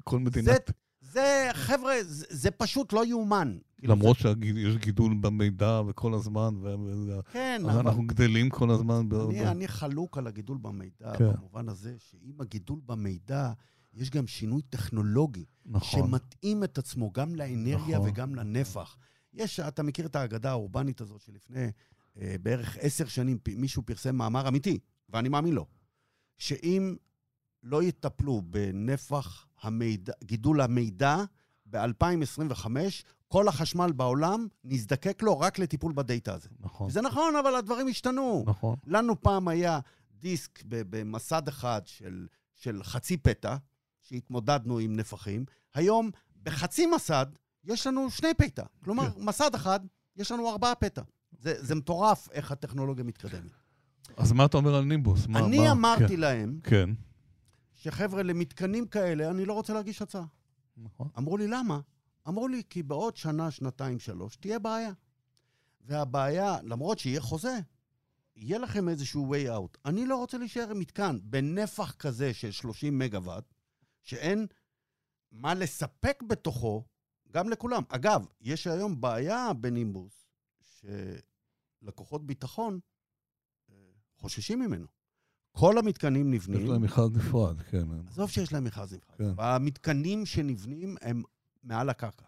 כל 0.03 0.19
מדינת... 0.19 0.71
זה, 1.13 1.49
חבר'ה, 1.53 1.93
זה, 2.03 2.25
זה 2.29 2.51
פשוט 2.51 2.93
לא 2.93 3.05
יאומן. 3.05 3.57
למרות 3.83 4.17
שיש 4.17 4.77
גידול 4.77 5.13
במידע 5.21 5.81
וכל 5.87 6.13
הזמן, 6.13 6.53
כן, 7.31 7.61
אז 7.65 7.75
אבל 7.75 7.79
אנחנו 7.79 8.07
גדלים 8.07 8.49
כל 8.49 8.71
הזמן. 8.71 8.95
אני, 8.95 9.43
ב- 9.43 9.47
אני 9.47 9.67
חלוק 9.67 10.17
על 10.17 10.27
הגידול 10.27 10.57
במידע, 10.57 11.13
כן. 11.17 11.33
במובן 11.33 11.69
הזה 11.69 11.95
שעם 11.97 12.41
הגידול 12.41 12.79
במידע, 12.85 13.51
יש 13.93 14.09
גם 14.09 14.27
שינוי 14.27 14.61
טכנולוגי, 14.61 15.45
נכון. 15.65 16.07
שמתאים 16.07 16.63
את 16.63 16.77
עצמו 16.77 17.11
גם 17.11 17.35
לאנרגיה 17.35 17.97
נכון. 17.97 18.09
וגם 18.09 18.35
לנפח. 18.35 18.97
יש, 19.33 19.59
אתה 19.59 19.83
מכיר 19.83 20.05
את 20.05 20.15
האגדה 20.15 20.49
האורבנית 20.49 21.01
הזאת 21.01 21.21
שלפני 21.21 21.71
אה, 22.21 22.35
בערך 22.41 22.77
עשר 22.81 23.07
שנים 23.07 23.37
מישהו 23.55 23.83
פרסם 23.85 24.15
מאמר 24.15 24.47
אמיתי, 24.47 24.79
ואני 25.09 25.29
מאמין 25.29 25.53
לו, 25.53 25.65
שאם 26.37 26.95
לא 27.63 27.83
יטפלו 27.83 28.41
בנפח 28.45 29.47
המידע, 29.63 30.13
גידול 30.23 30.61
המידע 30.61 31.17
ב-2025, 31.65 32.65
כל 33.27 33.47
החשמל 33.47 33.91
בעולם 33.91 34.47
נזדקק 34.63 35.23
לו 35.23 35.39
רק 35.39 35.59
לטיפול 35.59 35.93
בדאטה 35.95 36.33
הזה. 36.33 36.49
נכון. 36.59 36.89
זה 36.89 37.01
נכון, 37.01 37.35
אבל 37.35 37.55
הדברים 37.55 37.87
השתנו. 37.87 38.43
נכון. 38.47 38.75
לנו 38.87 39.21
פעם 39.21 39.47
היה 39.47 39.79
דיסק 40.19 40.63
במסד 40.65 41.47
אחד 41.47 41.81
של, 41.85 42.27
של 42.55 42.83
חצי 42.83 43.17
פטה, 43.17 43.57
שהתמודדנו 44.01 44.79
עם 44.79 44.95
נפחים. 44.95 45.45
היום, 45.73 46.09
בחצי 46.43 46.85
מסד, 46.85 47.25
יש 47.63 47.87
לנו 47.87 48.09
שני 48.11 48.33
פטה. 48.37 48.63
כלומר, 48.83 49.11
כן. 49.11 49.21
מסד 49.25 49.55
אחד, 49.55 49.79
יש 50.15 50.31
לנו 50.31 50.49
ארבעה 50.49 50.75
פטה. 50.75 51.01
זה, 51.39 51.55
זה 51.63 51.75
מטורף 51.75 52.29
איך 52.31 52.51
הטכנולוגיה 52.51 53.03
מתקדמת. 53.03 53.51
אז 54.17 54.31
מה 54.31 54.45
אתה 54.45 54.57
אומר 54.57 54.75
על 54.75 54.83
נימבוס? 54.83 55.27
מה- 55.27 55.39
אני 55.39 55.57
מה- 55.59 55.71
אמרתי 55.71 56.07
כן. 56.07 56.19
להם, 56.19 56.59
כן. 56.63 56.89
שחבר'ה, 57.83 58.23
למתקנים 58.23 58.87
כאלה, 58.87 59.29
אני 59.29 59.45
לא 59.45 59.53
רוצה 59.53 59.73
להגיש 59.73 60.01
הצעה. 60.01 60.25
נכון. 60.77 61.09
אמרו 61.17 61.37
לי, 61.37 61.47
למה? 61.47 61.79
אמרו 62.27 62.47
לי, 62.47 62.63
כי 62.69 62.83
בעוד 62.83 63.17
שנה, 63.17 63.51
שנתיים, 63.51 63.99
שלוש, 63.99 64.35
תהיה 64.35 64.59
בעיה. 64.59 64.91
והבעיה, 65.81 66.57
למרות 66.63 66.99
שיהיה 66.99 67.21
חוזה, 67.21 67.59
יהיה 68.35 68.57
לכם 68.59 68.89
איזשהו 68.89 69.33
way 69.33 69.47
out. 69.47 69.77
אני 69.85 70.05
לא 70.05 70.17
רוצה 70.17 70.37
להישאר 70.37 70.71
עם 70.71 70.79
מתקן 70.79 71.19
בנפח 71.23 71.91
כזה 71.91 72.33
של 72.33 72.51
30 72.51 72.99
מגוואט, 72.99 73.53
שאין 74.01 74.47
מה 75.31 75.53
לספק 75.53 76.23
בתוכו 76.27 76.83
גם 77.31 77.49
לכולם. 77.49 77.83
אגב, 77.89 78.25
יש 78.41 78.67
היום 78.67 79.01
בעיה 79.01 79.53
בנימבוס, 79.53 80.27
שלקוחות 81.81 82.25
ביטחון 82.25 82.79
אה, 83.69 83.75
חוששים 84.15 84.59
ממנו. 84.59 84.87
כל 85.53 85.77
המתקנים 85.77 86.33
יש 86.33 86.47
נבנים, 86.47 86.67
להם 86.67 86.81
מכרז 86.81 87.11
נפרד, 87.11 87.61
כן. 87.61 87.87
עזוב 88.07 88.29
שיש 88.29 88.53
להם 88.53 88.63
מכרז 88.63 88.93
נפרד. 88.93 89.17
כן. 89.17 89.31
והמתקנים 89.35 90.25
שנבנים 90.25 90.95
הם 91.01 91.23
מעל 91.63 91.89
הקרקע, 91.89 92.25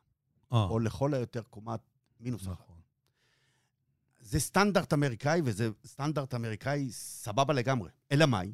אה, 0.54 0.64
או 0.64 0.80
לכל 0.80 1.14
היותר 1.14 1.42
קומת 1.42 1.80
מינוס 2.20 2.42
אחת. 2.42 2.52
נכון. 2.52 2.76
זה 4.20 4.40
סטנדרט 4.40 4.94
אמריקאי, 4.94 5.42
וזה 5.46 5.70
סטנדרט 5.86 6.34
אמריקאי 6.34 6.92
סבבה 6.92 7.54
לגמרי. 7.54 7.90
אלא 8.12 8.26
מאי? 8.26 8.54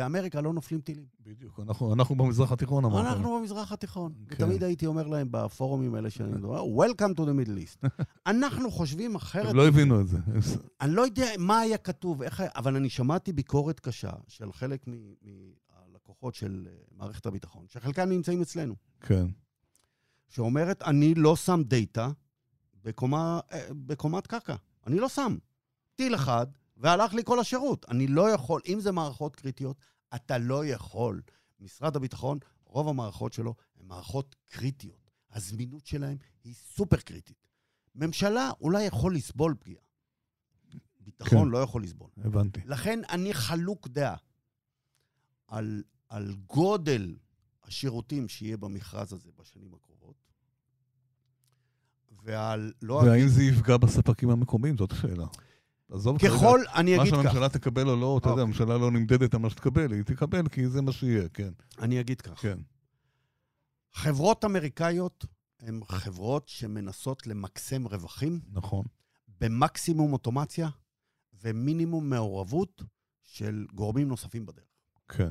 באמריקה 0.00 0.40
לא 0.40 0.52
נופלים 0.52 0.80
טילים. 0.80 1.04
בדיוק. 1.20 1.60
אנחנו 1.60 1.94
אנחנו 1.94 2.14
במזרח 2.14 2.52
התיכון 2.52 2.84
אמרנו. 2.84 3.08
אנחנו 3.08 3.38
במזרח 3.38 3.72
התיכון. 3.72 4.12
כן. 4.28 4.34
ותמיד 4.44 4.62
הייתי 4.64 4.86
אומר 4.86 5.06
להם 5.06 5.28
בפורומים 5.30 5.94
האלה 5.94 6.10
שאני 6.10 6.32
מדבר, 6.32 6.64
Welcome 6.64 7.14
to 7.14 7.20
the 7.20 7.46
Middle 7.46 7.84
East. 7.84 7.88
אנחנו 8.26 8.70
חושבים 8.70 9.14
אחרת. 9.14 9.50
הם 9.50 9.56
לא 9.56 9.68
הבינו 9.68 10.00
את 10.00 10.08
זה. 10.08 10.18
אני 10.80 10.94
לא 10.94 11.02
יודע 11.02 11.26
מה 11.38 11.58
היה 11.60 11.78
כתוב, 11.78 12.22
איך 12.22 12.40
אבל 12.54 12.76
אני 12.76 12.88
שמעתי 12.90 13.32
ביקורת 13.32 13.80
קשה 13.80 14.10
של 14.28 14.52
חלק 14.52 14.88
מ- 14.88 15.14
מהלקוחות 15.22 16.34
של 16.34 16.68
אה, 16.70 16.76
מערכת 16.96 17.26
הביטחון, 17.26 17.64
שחלקם 17.68 18.08
נמצאים 18.08 18.42
אצלנו. 18.42 18.74
כן. 19.00 19.26
שאומרת, 20.28 20.82
אני 20.82 21.14
לא 21.14 21.36
שם 21.36 21.62
דאטה 21.64 22.10
בקומה, 22.84 23.40
אה, 23.52 23.66
בקומת 23.86 24.26
קרקע. 24.26 24.54
אני 24.86 24.98
לא 24.98 25.08
שם. 25.08 25.36
טיל 25.96 26.14
אחד, 26.14 26.46
והלך 26.80 27.14
לי 27.14 27.22
כל 27.24 27.40
השירות. 27.40 27.86
אני 27.88 28.06
לא 28.06 28.30
יכול, 28.30 28.60
אם 28.68 28.80
זה 28.80 28.92
מערכות 28.92 29.36
קריטיות, 29.36 29.76
אתה 30.14 30.38
לא 30.38 30.66
יכול. 30.66 31.22
משרד 31.60 31.96
הביטחון, 31.96 32.38
רוב 32.64 32.88
המערכות 32.88 33.32
שלו 33.32 33.54
הן 33.80 33.86
מערכות 33.86 34.36
קריטיות. 34.46 35.10
הזמינות 35.32 35.86
שלהן 35.86 36.16
היא 36.44 36.54
סופר 36.54 36.96
קריטית. 36.96 37.46
ממשלה 37.94 38.50
אולי 38.60 38.82
יכול 38.84 39.14
לסבול 39.14 39.54
פגיעה. 39.60 39.82
ביטחון 41.00 41.38
כן. 41.44 41.48
לא 41.48 41.58
יכול 41.58 41.82
לסבול. 41.82 42.10
הבנתי. 42.16 42.60
לכן 42.64 43.00
אני 43.10 43.34
חלוק 43.34 43.88
דעה 43.88 44.16
על, 45.48 45.82
על 46.08 46.34
גודל 46.46 47.16
השירותים 47.64 48.28
שיהיה 48.28 48.56
במכרז 48.56 49.12
הזה 49.12 49.30
בשנים 49.38 49.74
הקרובות, 49.74 50.16
ועל... 52.22 52.72
לא 52.82 52.94
והאם 52.94 53.12
אגיד- 53.12 53.28
זה 53.28 53.42
יפגע 53.42 53.76
בספקים 53.76 54.30
המקומיים? 54.30 54.76
זאת 54.76 54.92
השאלה. 54.92 55.26
עזוב 55.90 56.18
כרגע 56.18 56.34
ככל, 56.34 56.60
אני 56.74 56.96
מה 56.96 57.02
אגיד 57.02 57.14
כך, 57.14 57.20
שהממשלה 57.22 57.48
תקבל 57.48 57.88
או 57.88 57.96
לא, 57.96 58.18
אתה 58.18 58.28
יודע, 58.28 58.30
אוקיי. 58.30 58.42
הממשלה 58.42 58.78
לא 58.78 58.90
נמדדת 58.90 59.34
על 59.34 59.40
מה 59.40 59.50
שתקבל, 59.50 59.92
היא 59.92 60.02
תקבל 60.02 60.48
כי 60.48 60.68
זה 60.68 60.82
מה 60.82 60.92
שיהיה, 60.92 61.28
כן. 61.28 61.50
אני 61.78 62.00
אגיד 62.00 62.20
כך. 62.20 62.40
כן. 62.40 62.58
חברות 63.92 64.44
אמריקאיות 64.44 65.26
הן 65.60 65.80
חברות 65.88 66.48
שמנסות 66.48 67.26
למקסם 67.26 67.86
רווחים 67.86 68.40
נכון. 68.52 68.84
במקסימום 69.40 70.12
אוטומציה 70.12 70.68
ומינימום 71.42 72.10
מעורבות 72.10 72.82
של 73.22 73.66
גורמים 73.74 74.08
נוספים 74.08 74.46
בדרך. 74.46 74.64
כן. 75.08 75.30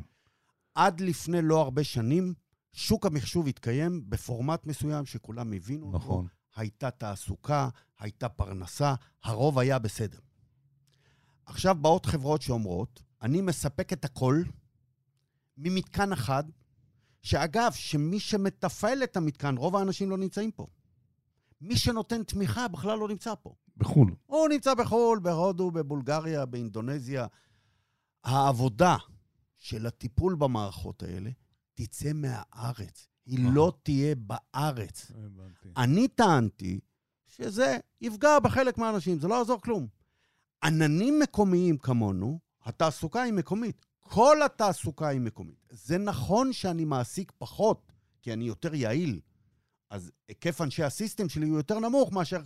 עד 0.76 1.02
לפני 1.02 1.42
לא 1.42 1.62
הרבה 1.62 1.84
שנים, 1.84 2.34
שוק 2.74 3.06
המחשוב 3.06 3.48
התקיים 3.48 4.10
בפורמט 4.10 4.66
מסוים 4.66 5.06
שכולם 5.06 5.54
הבינו 5.54 5.86
אותו. 5.86 5.98
נכון. 5.98 6.28
הייתה 6.56 6.92
תעסוקה, 6.92 7.70
הייתה 8.00 8.30
פרנסה, 8.30 8.96
הרוב 9.24 9.60
היה 9.60 9.80
בסדר. 9.80 10.20
עכשיו 11.50 11.76
באות 11.76 12.06
חברות 12.06 12.42
שאומרות, 12.42 13.04
אני 13.22 13.42
מספק 13.42 13.94
את 13.94 14.06
הכל 14.06 14.42
ממתקן 15.58 16.12
אחד, 16.12 16.44
שאגב, 17.22 17.72
שמי 17.74 18.20
שמתפעל 18.20 19.04
את 19.04 19.18
המתקן, 19.18 19.58
רוב 19.58 19.76
האנשים 19.76 20.10
לא 20.10 20.18
נמצאים 20.18 20.52
פה. 20.52 20.68
מי 21.62 21.78
שנותן 21.78 22.24
תמיכה 22.24 22.68
בכלל 22.68 23.00
לא 23.00 23.08
נמצא 23.08 23.34
פה. 23.42 23.56
בחו"ל. 23.78 24.16
הוא 24.26 24.48
נמצא 24.50 24.74
בחו"ל, 24.74 25.20
בהודו, 25.20 25.72
בבולגריה, 25.72 26.46
באינדונזיה. 26.46 27.28
העבודה 28.24 28.98
של 29.58 29.86
הטיפול 29.86 30.36
במערכות 30.36 31.04
האלה 31.04 31.30
תצא 31.74 32.14
מהארץ. 32.14 33.08
היא 33.26 33.46
אה. 33.46 33.52
לא 33.54 33.74
תהיה 33.84 34.16
בארץ. 34.16 35.12
הבנתי. 35.12 35.70
אני 35.78 36.08
טענתי 36.08 36.80
שזה 37.28 37.78
יפגע 38.02 38.40
בחלק 38.40 38.78
מהאנשים, 38.78 39.20
זה 39.20 39.28
לא 39.28 39.36
יעזור 39.36 39.62
כלום. 39.62 39.88
עננים 40.64 41.20
מקומיים 41.20 41.78
כמונו, 41.78 42.40
התעסוקה 42.64 43.22
היא 43.22 43.34
מקומית. 43.34 43.86
כל 44.00 44.44
התעסוקה 44.46 45.08
היא 45.08 45.22
מקומית. 45.22 45.68
זה 45.70 45.98
נכון 45.98 46.54
שאני 46.54 46.86
מעסיק 46.86 47.32
פחות, 47.38 47.92
כי 48.22 48.34
אני 48.34 48.46
יותר 48.46 48.76
יעיל, 48.76 49.20
אז 49.90 50.12
היקף 50.28 50.62
אנשי 50.62 50.84
הסיסטם 50.84 51.30
שלי 51.30 51.48
הוא 51.48 51.58
יותר 51.58 51.80
נמוך 51.80 52.12
מאשר 52.12 52.42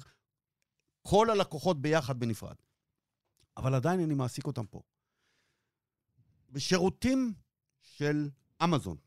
כל 1.01 1.29
הלקוחות 1.29 1.81
ביחד 1.81 2.19
בנפרד. 2.19 2.55
אבל 3.57 3.75
עדיין 3.75 3.99
אני 3.99 4.13
מעסיק 4.13 4.47
אותם 4.47 4.65
פה. 4.65 4.81
בשירותים 6.49 7.33
של 7.81 8.29
אמזון, 8.63 8.97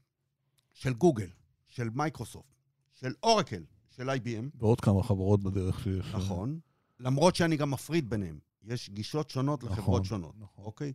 של 0.73 0.95
גוגל, 0.95 1.29
של 1.66 1.90
מייקרוסופט, 1.90 2.55
של 2.92 3.12
אורקל, 3.23 3.64
של 3.88 4.11
IBM, 4.11 4.45
ועוד 4.55 4.81
כמה 4.81 5.03
חברות 5.03 5.42
בדרך 5.42 5.81
שיש. 5.83 6.14
נכון, 6.14 6.61
למרות 7.01 7.37
שאני 7.37 7.57
גם 7.57 7.71
מפריד 7.71 8.11
ביניהם. 8.11 8.38
יש 8.66 8.90
גישות 8.90 9.31
שונות 9.31 9.64
נכון, 9.64 9.79
לחברות 9.79 10.05
שונות, 10.05 10.35
נכון. 10.38 10.64
אוקיי? 10.64 10.92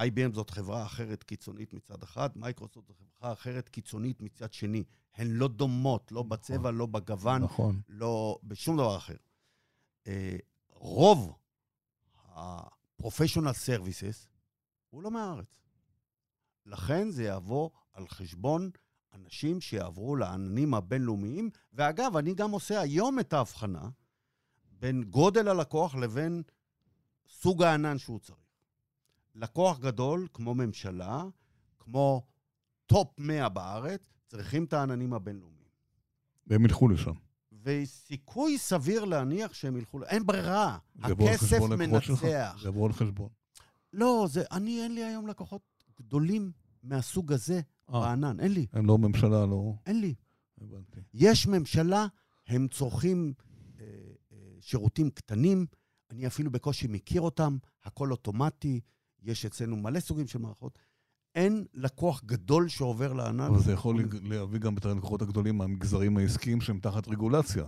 IBM 0.00 0.34
זאת 0.34 0.50
חברה 0.50 0.86
אחרת 0.86 1.22
קיצונית 1.22 1.74
מצד 1.74 2.02
אחד, 2.02 2.28
מייקרוסופט 2.36 2.88
זאת 2.88 2.96
חברה 3.18 3.32
אחרת 3.32 3.68
קיצונית 3.68 4.20
מצד 4.20 4.52
שני. 4.52 4.84
הן 5.14 5.26
לא 5.26 5.48
דומות, 5.48 6.12
לא 6.12 6.22
בצבע, 6.22 6.70
לא 6.70 6.86
בגוון, 6.86 7.42
נכון. 7.42 7.80
לא 7.88 8.38
בשום 8.44 8.76
דבר 8.76 8.96
אחר. 8.96 9.16
אה, 10.06 10.36
רוב 10.70 11.32
ה-professional 12.24 13.54
services 13.66 14.28
הוא 14.90 15.02
לא 15.02 15.10
מהארץ. 15.10 15.60
לכן 16.66 17.10
זה 17.10 17.24
יבוא 17.24 17.70
על 17.92 18.08
חשבון 18.08 18.70
אנשים 19.12 19.60
שיעברו 19.60 20.16
לעננים 20.16 20.74
הבינלאומיים, 20.74 21.50
ואגב, 21.72 22.16
אני 22.16 22.34
גם 22.34 22.50
עושה 22.50 22.80
היום 22.80 23.20
את 23.20 23.32
ההבחנה 23.32 23.88
בין 24.72 25.04
גודל 25.04 25.48
הלקוח 25.48 25.94
לבין 25.94 26.42
סוג 27.28 27.62
הענן 27.62 27.98
שהוא 27.98 28.18
צריך. 28.18 28.38
לקוח 29.34 29.78
גדול, 29.78 30.28
כמו 30.32 30.54
ממשלה, 30.54 31.24
כמו 31.78 32.26
טופ 32.86 33.08
100 33.18 33.48
בארץ, 33.48 34.00
צריכים 34.26 34.64
את 34.64 34.72
העננים 34.72 35.14
הבינלאומיים. 35.14 35.68
והם 36.46 36.64
ילכו 36.64 36.88
לשם. 36.88 37.12
וסיכוי 37.62 38.58
סביר 38.58 39.04
להניח 39.04 39.54
שהם 39.54 39.76
ילכו... 39.76 40.04
אין 40.04 40.26
ברירה. 40.26 40.78
הכסף. 41.02 41.58
מנצח. 41.60 42.22
זה 42.62 42.68
יבוא 42.68 42.86
על 42.86 42.92
חשבון. 42.92 43.28
לא, 43.92 44.26
זה... 44.30 44.44
אני, 44.52 44.82
אין 44.82 44.94
לי 44.94 45.04
היום 45.04 45.26
לקוחות 45.26 45.62
גדולים 45.98 46.52
מהסוג 46.82 47.32
הזה 47.32 47.60
אה, 47.94 48.00
בענן. 48.00 48.40
אין 48.40 48.52
לי. 48.52 48.66
הם 48.72 48.86
לא 48.86 48.98
ממשלה, 48.98 49.46
לא... 49.46 49.74
אין 49.86 50.00
לי. 50.00 50.14
הבנתי. 50.60 51.00
יש 51.14 51.46
ממשלה, 51.46 52.06
הם 52.46 52.68
צורכים 52.68 53.32
אה, 53.80 53.84
אה, 54.32 54.36
שירותים 54.60 55.10
קטנים, 55.10 55.66
אני 56.10 56.26
אפילו 56.26 56.50
בקושי 56.50 56.86
מכיר 56.86 57.20
אותם, 57.20 57.56
הכל 57.84 58.10
אוטומטי, 58.10 58.80
יש 59.22 59.46
אצלנו 59.46 59.76
מלא 59.76 60.00
סוגים 60.00 60.26
של 60.26 60.38
מערכות. 60.38 60.78
אין 61.34 61.64
לקוח 61.74 62.22
גדול 62.24 62.68
שעובר 62.68 63.12
לענן. 63.12 63.40
אבל 63.40 63.58
זה 63.58 63.72
יכול 63.72 64.08
להביא 64.22 64.58
גם 64.60 64.76
את 64.76 64.84
הלקוחות 64.84 65.22
הגדולים 65.22 65.58
מהמגזרים 65.58 66.16
העסקיים 66.16 66.60
שהם 66.60 66.78
תחת 66.80 67.08
רגולציה. 67.08 67.64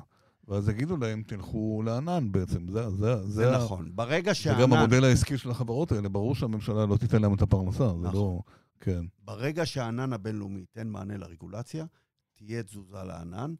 ואז 0.48 0.68
יגידו 0.68 0.96
להם, 0.96 1.22
תלכו 1.26 1.83
לענן 1.85 2.33
בעצם. 2.33 2.68
זה, 2.68 2.90
זה, 2.90 2.96
זה, 3.22 3.26
זה 3.31 3.57
ה- 3.57 3.59
נכון. 3.64 3.90
ברגע 3.94 4.31
זה 4.31 4.35
שהענן... 4.35 4.61
גם 4.62 4.72
המודל 4.72 5.05
העסקי 5.05 5.38
של 5.38 5.50
החברות 5.50 5.92
האלה. 5.92 6.09
ברור 6.09 6.35
שהממשלה 6.35 6.87
לא 6.87 6.96
תיתן 6.96 7.22
להם 7.22 7.35
את 7.35 7.42
הפרנסה. 7.42 7.88
זה 7.98 8.09
נכון. 8.09 8.14
לא... 8.14 8.40
כן. 8.81 9.05
ברגע 9.24 9.66
שהענן 9.66 10.12
הבינלאומי 10.12 10.61
ייתן 10.61 10.88
מענה 10.88 11.16
לרגולציה, 11.16 11.87
תהיה 12.35 12.62
תזוזה 12.62 13.03
לענן. 13.05 13.55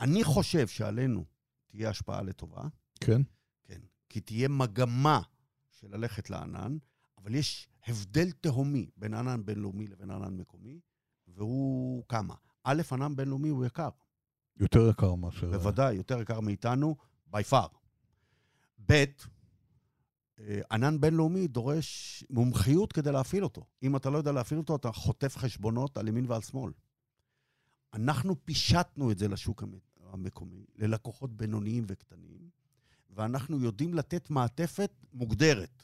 אני 0.00 0.24
חושב 0.24 0.66
שעלינו 0.66 1.24
תהיה 1.66 1.90
השפעה 1.90 2.22
לטובה, 2.22 2.62
כן? 3.00 3.22
כי 4.08 4.20
תהיה 4.20 4.48
מגמה 4.48 5.20
של 5.70 5.96
ללכת 5.96 6.30
לענן, 6.30 6.76
אבל 7.18 7.34
יש 7.34 7.68
הבדל 7.86 8.30
תהומי 8.30 8.90
בין 8.96 9.14
ענן 9.14 9.44
בינלאומי 9.44 9.86
לבין 9.86 10.10
ענן 10.10 10.36
מקומי, 10.36 10.80
והוא 11.28 12.04
כמה? 12.08 12.34
א', 12.64 12.82
ענן 12.92 13.16
בינלאומי 13.16 13.48
הוא 13.48 13.64
יקר, 13.64 13.88
יותר 14.56 14.88
יקר 14.90 15.14
מאשר... 15.14 15.50
בוודאי, 15.50 15.94
יותר 15.94 16.20
יקר 16.20 16.40
מאיתנו, 16.40 16.96
by 17.32 17.38
far. 17.50 17.68
ב', 18.86 19.04
אה, 20.40 20.60
ענן 20.72 21.00
בינלאומי 21.00 21.48
דורש 21.48 22.24
מומחיות 22.30 22.92
כדי 22.92 23.12
להפעיל 23.12 23.44
אותו. 23.44 23.66
אם 23.82 23.96
אתה 23.96 24.10
לא 24.10 24.18
יודע 24.18 24.32
להפעיל 24.32 24.60
אותו, 24.60 24.76
אתה 24.76 24.92
חוטף 24.92 25.36
חשבונות 25.36 25.98
על 25.98 26.08
ימין 26.08 26.24
ועל 26.28 26.42
שמאל. 26.42 26.72
אנחנו 27.94 28.44
פישטנו 28.44 29.10
את 29.10 29.18
זה 29.18 29.28
לשוק 29.28 29.62
המ- 29.62 29.78
המקומי, 30.12 30.64
ללקוחות 30.76 31.36
בינוניים 31.36 31.84
וקטנים, 31.88 32.50
ואנחנו 33.10 33.60
יודעים 33.60 33.94
לתת 33.94 34.30
מעטפת 34.30 34.90
מוגדרת 35.12 35.82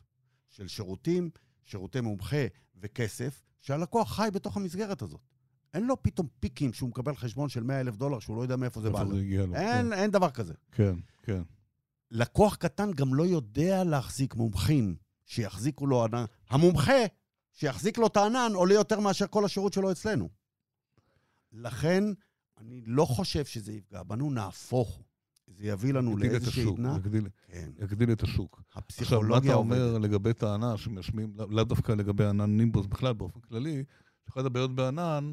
של 0.49 0.69
שירותים, 0.69 1.31
שירותי 1.65 2.01
מומחה 2.01 2.47
וכסף, 2.77 3.43
שהלקוח 3.61 4.17
חי 4.17 4.29
בתוך 4.33 4.57
המסגרת 4.57 5.03
הזאת. 5.03 5.21
אין 5.75 5.87
לו 5.87 6.03
פתאום 6.03 6.27
פיקים 6.41 6.73
שהוא 6.73 6.89
מקבל 6.89 7.17
חשבון 7.17 7.49
של 7.49 7.63
100 7.63 7.81
אלף 7.81 7.97
דולר 7.97 8.19
שהוא 8.19 8.37
לא 8.37 8.43
יודע 8.43 8.57
מאיפה 8.57 8.81
זה 8.81 8.91
בא 8.91 9.03
לו. 9.03 9.17
אין, 9.55 9.93
אין 9.93 10.11
דבר 10.11 10.31
כזה. 10.31 10.55
כן, 10.73 10.95
כן. 11.23 11.43
לקוח 12.11 12.57
קטן 12.57 12.93
גם 12.93 13.15
לא 13.15 13.27
יודע 13.27 13.85
להחזיק 13.85 14.35
מומחים 14.35 14.97
שיחזיקו 15.25 15.87
לו 15.87 16.05
ענן. 16.05 16.25
המומחה 16.51 16.99
שיחזיק 17.53 17.99
לו 17.99 18.07
את 18.07 18.17
הענן 18.17 18.53
עולה 18.55 18.75
יותר 18.75 19.01
מאשר 19.01 19.27
כל 19.27 19.45
השירות 19.45 19.73
שלו 19.73 19.93
אצלנו. 19.93 20.29
לכן, 21.53 22.05
אני 22.59 22.83
לא 22.87 23.05
חושב 23.05 23.45
שזה 23.45 23.73
יפגע 23.73 24.03
בנו, 24.03 24.31
נהפוך. 24.31 24.89
הוא. 24.89 25.05
זה 25.57 25.67
יביא 25.67 25.93
לנו 25.93 26.17
לאיזושהי 26.17 26.69
עדנה. 26.69 26.97
יגדיל- 26.97 27.29
כן. 27.49 27.69
יגדיל 27.83 28.13
את 28.13 28.23
השוק. 28.23 28.63
עכשיו, 28.75 29.21
מה 29.23 29.39
אתה. 29.39 29.55
אומר 29.55 29.99
לגבי 29.99 30.33
טענה 30.33 30.77
שמשמיעים, 30.77 31.33
לאו 31.37 31.47
לאו 31.51 31.65
דווקא 31.65 31.93
לגבי 31.93 32.25
ענן 32.25 32.57
נימבוס, 32.57 32.87
בכלל 32.87 33.13
באופן 33.13 33.41
כללי, 33.41 33.85
שאחת 34.27 34.45
הבעיות 34.45 34.75
בענן, 34.75 35.33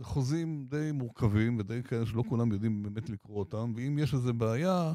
שחוזים 0.00 0.66
די 0.68 0.90
מורכבים 0.92 1.56
ודי 1.58 1.82
כאלה 1.82 2.06
שלא 2.06 2.24
כולם 2.28 2.52
יודעים 2.52 2.82
באמת 2.82 3.10
לקרוא 3.10 3.38
אותם, 3.38 3.72
ואם 3.76 3.98
יש 3.98 4.14
איזו 4.14 4.34
בעיה, 4.34 4.92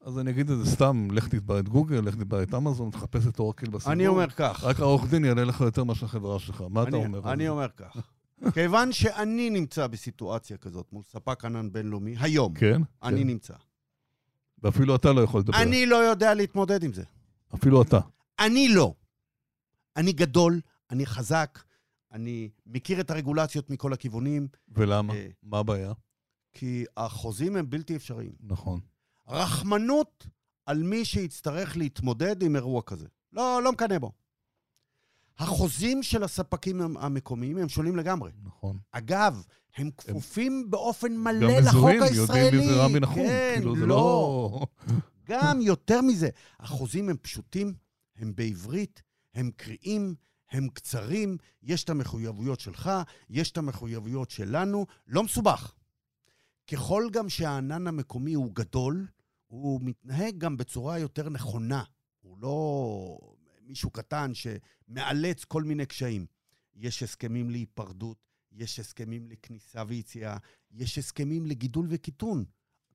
אז 0.00 0.18
אני 0.18 0.30
אגיד 0.30 0.50
את 0.50 0.58
זה 0.58 0.66
סתם, 0.70 1.08
לך 1.12 1.28
תתבע 1.28 1.58
את 1.58 1.68
גוגל, 1.68 2.00
לך 2.00 2.14
תתבע 2.14 2.42
את 2.42 2.54
אמזון, 2.54 2.90
תחפש 2.90 3.26
את 3.26 3.38
אורקל 3.38 3.66
בסיבוב. 3.70 3.92
אני 3.92 4.06
אומר 4.06 4.30
כך. 4.30 4.64
רק 4.64 4.80
העורך 4.80 5.10
דין 5.10 5.24
יעלה 5.24 5.44
לך 5.44 5.60
יותר 5.60 5.84
מאשר 5.84 6.06
החברה 6.06 6.38
שלך. 6.38 6.64
מה 6.70 6.82
אתה 6.82 6.88
אני- 6.88 7.04
אומר? 7.04 7.20
על 7.24 7.32
אני? 7.32 7.48
אומר 7.48 7.68
כך. 7.76 7.96
כיוון 8.54 8.92
שאני 8.92 9.50
נמצא 9.50 9.86
בסיטואציה 9.86 10.56
כזאת 10.56 10.92
מול 10.92 11.02
ספק 11.02 11.44
ענן 11.44 11.72
בינלאומי, 11.72 12.14
היום, 12.20 12.54
כן? 12.54 12.82
אני 13.02 13.20
כן. 13.20 13.26
נמצא. 13.26 13.54
ואפילו 14.62 14.96
אתה 14.96 15.12
לא 15.12 15.20
יכול 15.20 15.40
לדבר. 15.40 15.62
אני 15.62 15.86
לא 15.86 15.96
יודע 15.96 16.34
להתמודד 16.34 16.82
עם 16.84 16.92
זה. 16.92 17.04
אפילו 17.54 17.82
אתה. 17.82 17.98
אני 18.38 18.68
לא. 18.68 18.94
אני 19.96 20.12
גדול, 20.12 20.60
אני 20.90 21.06
חזק, 21.06 21.58
אני 22.12 22.50
מכיר 22.66 23.00
את 23.00 23.10
הרגולציות 23.10 23.70
מכל 23.70 23.92
הכיוונים, 23.92 24.48
ולמה? 24.68 25.14
אה. 25.14 25.26
מה 25.42 25.58
הבעיה? 25.58 25.92
כי 26.52 26.84
החוזים 26.96 27.56
הם 27.56 27.70
בלתי 27.70 27.96
אפשריים. 27.96 28.32
נכון. 28.40 28.80
רחמנות 29.28 30.26
על 30.66 30.82
מי 30.82 31.04
שיצטרך 31.04 31.76
להתמודד 31.76 32.42
עם 32.42 32.56
אירוע 32.56 32.82
כזה. 32.82 33.06
לא, 33.32 33.60
לא 33.64 33.72
מקנא 33.72 33.98
בו. 33.98 34.12
החוזים 35.38 36.02
של 36.02 36.22
הספקים 36.22 36.80
המ- 36.80 36.96
המקומיים 36.96 37.58
הם 37.58 37.68
שונים 37.68 37.96
לגמרי. 37.96 38.30
נכון. 38.42 38.78
אגב, 38.92 39.44
הם 39.76 39.90
כפופים 39.96 40.70
באופן 40.70 41.14
גם 41.14 41.24
מלא 41.24 41.58
לחוק 41.58 41.74
מזוהים, 41.74 42.02
הישראלי. 42.02 42.40
יודעים 42.40 42.60
מי 42.60 42.66
זה 42.66 42.84
רמי 42.84 43.00
נחום. 43.00 43.26
כן, 43.26 43.54
כאילו, 43.56 43.76
זה 43.76 43.86
לא. 43.86 43.86
לא... 43.86 44.66
גם 45.30 45.60
יותר 45.60 46.00
מזה, 46.00 46.28
החוזים 46.60 47.08
הם 47.08 47.16
פשוטים, 47.22 47.74
הם 48.16 48.34
בעברית, 48.34 49.02
הם 49.34 49.50
קריאים, 49.56 50.14
הם 50.50 50.68
קצרים, 50.68 51.36
יש 51.62 51.84
את 51.84 51.90
המחויבויות 51.90 52.60
שלך, 52.60 52.90
יש 53.30 53.50
את 53.50 53.58
המחויבויות 53.58 54.30
שלנו, 54.30 54.86
לא 55.06 55.22
מסובך. 55.22 55.74
ככל 56.70 57.08
גם 57.12 57.28
שהענן 57.28 57.86
המקומי 57.86 58.34
הוא 58.34 58.54
גדול, 58.54 59.06
הוא 59.46 59.80
מתנהג 59.82 60.38
גם 60.38 60.56
בצורה 60.56 60.98
יותר 60.98 61.28
נכונה. 61.28 61.82
הוא 62.20 62.38
לא 62.38 63.18
מישהו 63.62 63.90
קטן 63.90 64.32
שמאלץ 64.34 65.44
כל 65.44 65.62
מיני 65.62 65.86
קשיים. 65.86 66.26
יש 66.74 67.02
הסכמים 67.02 67.50
להיפרדות, 67.50 68.29
יש 68.52 68.80
הסכמים 68.80 69.28
לכניסה 69.28 69.82
ויציאה, 69.88 70.36
יש 70.70 70.98
הסכמים 70.98 71.46
לגידול 71.46 71.86
וקיטון. 71.90 72.44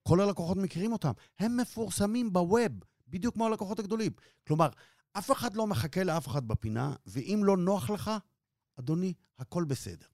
כל 0.04 0.22
הלקוחות 0.22 0.58
מכירים 0.58 0.94
אותם. 0.94 1.12
הם 1.39 1.58
מפורסמים 1.58 2.34
בווב, 2.34 2.72
בדיוק 3.08 3.34
כמו 3.34 3.46
הלקוחות 3.46 3.80
הגדולים. 3.80 4.12
כלומר, 4.48 4.70
אף 5.13 5.32
אחד 5.32 5.56
לא 5.56 5.68
מחכה 5.68 6.04
לאף 6.04 6.28
אחד 6.28 6.48
בפינה, 6.48 6.96
ואם 7.06 7.41
לא 7.44 7.58
נוח 7.58 7.89
לך, 7.89 8.12
אדוני, 8.80 9.13
הכל 9.39 9.63
בסדר. 9.63 10.06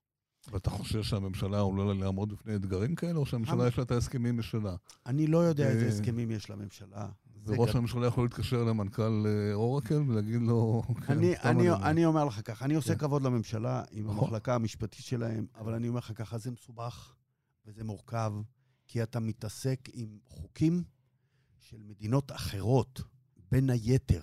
ואתה 0.47 0.69
חושב 0.69 1.03
שהממשלה 1.03 1.59
עולה 1.59 1.93
לעמוד 1.93 2.33
בפני 2.33 2.55
אתגרים 2.55 2.95
כאלה, 2.95 3.19
או 3.19 3.25
שהממשלה 3.25 3.67
יש 3.67 3.77
לה 3.77 3.83
את 3.83 3.91
ההסכמים 3.91 4.37
משלה? 4.37 4.75
אני 5.05 5.27
לא 5.27 5.37
יודע 5.37 5.69
איזה 5.69 5.87
הסכמים 5.87 6.31
יש 6.31 6.49
לממשלה. 6.49 7.09
וראש 7.45 7.75
הממשלה 7.75 8.07
יכול 8.07 8.23
להתקשר 8.23 8.63
למנכ"ל 8.63 9.23
אה, 9.25 9.53
אורקל 9.53 10.03
ולהגיד 10.07 10.41
לו... 10.41 10.83
כן, 11.07 11.13
אני, 11.13 11.37
אני, 11.37 11.71
אני 11.71 12.05
אומר 12.05 12.25
לך 12.25 12.41
ככה, 12.45 12.65
אני 12.65 12.75
עושה 12.75 12.93
כן. 12.95 12.99
כבוד 12.99 13.21
לממשלה 13.21 13.83
עם 13.91 14.07
נכון. 14.07 14.17
המחלקה 14.17 14.55
המשפטית 14.55 15.05
שלהם, 15.05 15.45
אבל 15.55 15.73
אני 15.73 15.87
אומר 15.87 15.99
לך 15.99 16.11
ככה, 16.15 16.37
זה 16.37 16.51
מסובך 16.51 17.13
וזה 17.65 17.83
מורכב, 17.83 18.33
כי 18.87 19.03
אתה 19.03 19.19
מתעסק 19.19 19.79
עם 19.93 20.17
חוקים 20.25 20.83
של 21.59 21.77
מדינות 21.83 22.31
אחרות, 22.31 23.01
בין 23.51 23.69
היתר. 23.69 24.21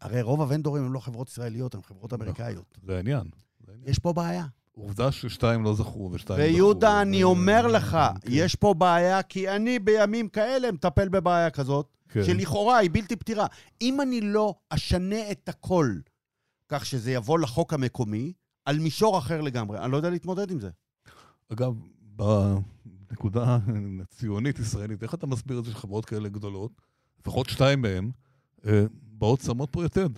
הרי 0.00 0.22
רוב 0.22 0.40
הוונדורים 0.40 0.84
הם 0.84 0.92
לא 0.92 1.00
חברות 1.00 1.28
ישראליות, 1.28 1.74
הם 1.74 1.82
חברות 1.82 2.12
נכון. 2.12 2.26
אמריקאיות. 2.26 2.78
זה 2.86 2.96
העניין. 2.96 3.30
יש 3.84 3.98
פה 3.98 4.12
בעיה. 4.12 4.46
עובדה 4.72 5.12
ששתיים 5.12 5.64
לא 5.64 5.74
זכו 5.74 6.10
ושתיים 6.12 6.40
זכו. 6.40 6.52
ויהודה, 6.52 7.02
אני 7.02 7.22
אומר 7.22 7.66
לך, 7.66 7.98
כן. 8.20 8.28
יש 8.30 8.54
פה 8.54 8.74
בעיה, 8.74 9.22
כי 9.22 9.48
אני 9.48 9.78
בימים 9.78 10.28
כאלה 10.28 10.72
מטפל 10.72 11.08
בבעיה 11.08 11.50
כזאת, 11.50 11.97
כן. 12.08 12.24
שלכאורה 12.24 12.76
היא 12.78 12.90
בלתי 12.92 13.16
פתירה. 13.16 13.46
אם 13.80 14.00
אני 14.00 14.20
לא 14.20 14.54
אשנה 14.70 15.30
את 15.30 15.48
הכל 15.48 15.94
כך 16.68 16.86
שזה 16.86 17.12
יבוא 17.12 17.38
לחוק 17.38 17.74
המקומי, 17.74 18.32
על 18.64 18.78
מישור 18.78 19.18
אחר 19.18 19.40
לגמרי, 19.40 19.78
אני 19.78 19.92
לא 19.92 19.96
יודע 19.96 20.10
להתמודד 20.10 20.50
עם 20.50 20.60
זה. 20.60 20.70
אגב, 21.52 21.74
בנקודה 22.00 23.58
הציונית-ישראלית, 24.02 25.02
איך 25.02 25.14
אתה 25.14 25.26
מסביר 25.26 25.58
את 25.58 25.64
זה 25.64 25.70
שחברות 25.70 26.04
כאלה 26.04 26.28
גדולות, 26.28 26.72
לפחות 27.20 27.48
שתיים 27.48 27.82
מהן, 27.82 28.10
אה, 28.66 28.84
באות 29.02 29.40
שמות 29.40 29.70
פה 29.70 29.84
יתד. 29.84 30.08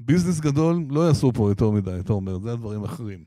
ביזנס 0.00 0.40
גדול 0.40 0.84
לא 0.90 1.08
יעשו 1.08 1.32
פה 1.32 1.50
יותר 1.50 1.70
מדי, 1.70 2.00
אתה 2.00 2.12
אומר, 2.12 2.38
זה 2.38 2.52
הדברים 2.52 2.82
האחרים. 2.82 3.24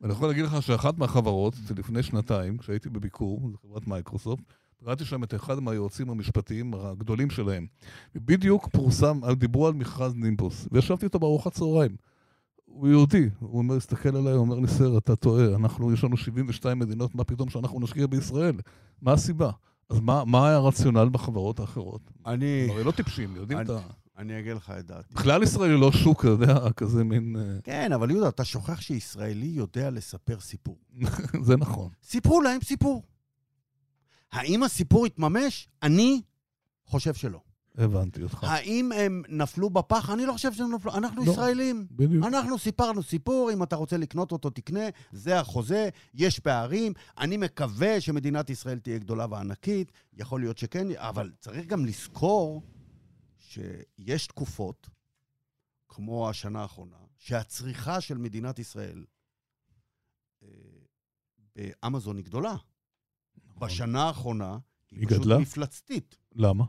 ואני 0.00 0.12
יכול 0.12 0.28
להגיד 0.28 0.44
לך 0.44 0.62
שאחת 0.62 0.98
מהחברות, 0.98 1.54
לפני 1.76 2.02
שנתיים, 2.02 2.58
כשהייתי 2.58 2.88
בביקור, 2.88 3.50
זו 3.50 3.56
חברת 3.62 3.86
מייקרוסופט, 3.86 4.44
קראתי 4.84 5.04
שם 5.04 5.24
את 5.24 5.34
אחד 5.34 5.60
מהיועצים 5.60 6.10
המשפטיים 6.10 6.74
הגדולים 6.74 7.30
שלהם. 7.30 7.66
בדיוק 8.14 8.68
פורסם, 8.68 9.20
דיברו 9.38 9.66
על 9.66 9.72
מכרז 9.72 10.14
נימבוס, 10.14 10.68
וישבתי 10.72 11.06
איתו 11.06 11.18
בארוחת 11.18 11.52
צהריים. 11.52 11.96
הוא 12.64 12.88
יהודי, 12.88 13.28
הוא 13.40 13.58
אומר, 13.58 13.76
הסתכל 13.76 14.16
עליי, 14.16 14.32
הוא 14.32 14.40
אומר 14.40 14.58
לי, 14.58 14.68
סר, 14.68 14.98
אתה 14.98 15.16
טועה, 15.16 15.54
אנחנו, 15.54 15.92
יש 15.92 16.04
לנו 16.04 16.16
72 16.16 16.78
מדינות, 16.78 17.14
מה 17.14 17.24
פתאום 17.24 17.48
שאנחנו 17.48 17.80
נשקיע 17.80 18.06
בישראל? 18.06 18.56
מה 19.02 19.12
הסיבה? 19.12 19.50
אז 19.90 20.00
מה, 20.00 20.24
מה 20.24 20.48
היה 20.48 20.56
הרציונל 20.56 21.08
בחברות 21.12 21.60
האחרות? 21.60 22.00
אני... 22.26 22.68
הרי 22.70 22.84
לא 22.84 22.90
טיפשים, 22.90 23.36
יודעים 23.36 23.60
את 23.60 23.70
ה... 23.70 23.78
אני 24.18 24.38
אגיד 24.38 24.56
לך 24.56 24.72
את 24.78 24.86
דעתי. 24.86 25.14
בכלל 25.14 25.42
ישראל 25.42 25.70
היא 25.70 25.80
לא 25.80 25.92
שוק, 25.92 26.20
אתה 26.20 26.28
יודע, 26.28 26.70
כזה 26.76 27.04
מין... 27.04 27.36
אה, 27.38 27.58
כן, 27.64 27.92
אבל 27.92 28.10
יהודה, 28.10 28.28
אתה 28.28 28.44
שוכח 28.44 28.80
שישראלי 28.80 29.46
יודע 29.46 29.90
לספר 29.90 30.40
סיפור. 30.40 30.78
זה 31.46 31.56
נכון. 31.56 31.88
סיפרו 32.02 32.40
להם 32.40 32.60
סיפור. 32.60 33.02
האם 34.36 34.62
הסיפור 34.62 35.06
התממש? 35.06 35.68
אני 35.82 36.22
חושב 36.84 37.14
שלא. 37.14 37.40
הבנתי 37.78 38.22
אותך. 38.22 38.44
האם 38.44 38.92
הם 38.92 39.22
נפלו 39.28 39.70
בפח? 39.70 40.10
אני 40.10 40.26
לא 40.26 40.32
חושב 40.32 40.52
שהם 40.52 40.74
נפלו. 40.74 40.94
אנחנו 40.94 41.24
לא, 41.24 41.32
ישראלים. 41.32 41.86
בדיוק. 41.90 42.24
אנחנו 42.24 42.58
סיפרנו 42.58 43.02
סיפור, 43.02 43.50
אם 43.52 43.62
אתה 43.62 43.76
רוצה 43.76 43.96
לקנות 43.96 44.32
אותו, 44.32 44.50
תקנה, 44.50 44.84
זה 45.12 45.40
החוזה, 45.40 45.88
יש 46.14 46.38
פערים. 46.38 46.92
אני 47.18 47.36
מקווה 47.36 48.00
שמדינת 48.00 48.50
ישראל 48.50 48.78
תהיה 48.78 48.98
גדולה 48.98 49.26
וענקית, 49.30 49.92
יכול 50.12 50.40
להיות 50.40 50.58
שכן, 50.58 50.86
אבל 50.96 51.32
צריך 51.40 51.66
גם 51.66 51.86
לזכור 51.86 52.62
שיש 53.38 54.26
תקופות, 54.26 54.88
כמו 55.88 56.30
השנה 56.30 56.62
האחרונה, 56.62 56.96
שהצריכה 57.18 58.00
של 58.00 58.18
מדינת 58.18 58.58
ישראל 58.58 59.04
אה, 60.42 60.48
באמזון 61.56 62.16
היא 62.16 62.24
גדולה. 62.24 62.54
נכון. 63.56 63.68
בשנה 63.68 64.02
האחרונה 64.02 64.58
היא, 64.90 65.00
היא 65.00 65.08
פשוט 65.08 65.20
גדלה? 65.20 65.38
מפלצתית. 65.38 66.18
למה? 66.34 66.64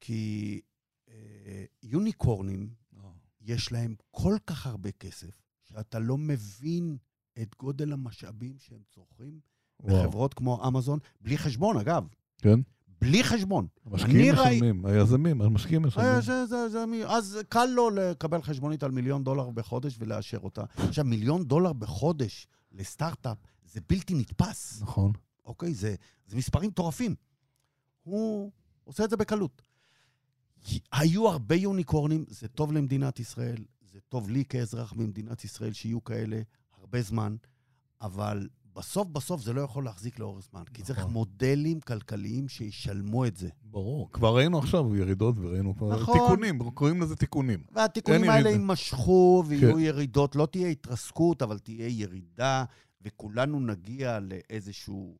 כי 0.00 0.60
אה, 1.08 1.64
יוניקורנים, 1.82 2.70
oh. 2.94 2.98
יש 3.40 3.72
להם 3.72 3.94
כל 4.10 4.36
כך 4.46 4.66
הרבה 4.66 4.90
כסף, 4.92 5.42
שאתה 5.62 5.98
לא 5.98 6.18
מבין 6.18 6.96
את 7.42 7.54
גודל 7.58 7.92
המשאבים 7.92 8.58
שהם 8.58 8.82
צורכים 8.88 9.40
בחברות 9.80 10.34
כמו 10.34 10.68
אמזון, 10.68 10.98
בלי 11.20 11.38
חשבון, 11.38 11.76
אגב. 11.76 12.08
כן. 12.38 12.60
בלי 13.00 13.24
חשבון. 13.24 13.66
המשקיעים 13.86 14.34
משלמים, 14.34 14.86
ראי... 14.86 14.94
היזמים, 14.94 15.42
המשקיעים 15.42 15.82
משלמים. 15.82 16.20
זה, 16.20 16.46
זה, 16.46 16.68
זה, 16.68 16.84
אז 17.06 17.38
קל 17.48 17.66
לו 17.66 17.90
לקבל 17.90 18.42
חשבונית 18.42 18.82
על 18.82 18.90
מיליון 18.90 19.24
דולר 19.24 19.50
בחודש 19.50 19.96
ולאשר 19.98 20.38
אותה. 20.38 20.64
עכשיו, 20.76 21.04
מיליון 21.04 21.44
דולר 21.44 21.72
בחודש 21.72 22.46
לסטארט-אפ 22.72 23.38
זה 23.64 23.80
בלתי 23.88 24.14
נתפס. 24.14 24.82
נכון. 24.82 25.12
אוקיי? 25.50 25.74
זה, 25.74 25.94
זה 26.26 26.36
מספרים 26.36 26.70
מטורפים. 26.70 27.14
הוא 28.02 28.50
עושה 28.84 29.04
את 29.04 29.10
זה 29.10 29.16
בקלות. 29.16 29.62
היו 30.92 31.28
הרבה 31.28 31.54
יוניקורנים, 31.54 32.24
זה 32.28 32.48
טוב 32.48 32.72
למדינת 32.72 33.20
ישראל, 33.20 33.64
זה 33.80 34.00
טוב 34.08 34.30
לי 34.30 34.44
כאזרח 34.44 34.92
במדינת 34.92 35.44
ישראל 35.44 35.72
שיהיו 35.72 36.04
כאלה 36.04 36.40
הרבה 36.78 37.02
זמן, 37.02 37.36
אבל 38.00 38.48
בסוף 38.74 39.08
בסוף 39.08 39.42
זה 39.42 39.52
לא 39.52 39.60
יכול 39.60 39.84
להחזיק 39.84 40.18
לאורך 40.18 40.44
זמן, 40.50 40.62
כי 40.74 40.82
צריך 40.82 40.98
נכון. 40.98 41.12
מודלים 41.12 41.80
כלכליים 41.80 42.48
שישלמו 42.48 43.26
את 43.26 43.36
זה. 43.36 43.48
ברור, 43.62 44.12
כבר 44.12 44.36
ראינו 44.36 44.58
עכשיו 44.58 44.96
ירידות 44.96 45.34
וראינו 45.38 45.76
כבר 45.76 46.00
נכון. 46.00 46.18
תיקונים, 46.18 46.70
קוראים 46.70 47.02
לזה 47.02 47.16
תיקונים. 47.16 47.64
והתיקונים 47.72 48.30
האלה 48.30 48.50
יימשכו 48.50 49.44
ויהיו 49.46 49.74
כן. 49.74 49.80
ירידות, 49.80 50.36
לא 50.36 50.46
תהיה 50.46 50.68
התרסקות, 50.68 51.42
אבל 51.42 51.58
תהיה 51.58 51.88
ירידה, 51.88 52.64
וכולנו 53.02 53.60
נגיע 53.60 54.18
לאיזשהו 54.20 55.16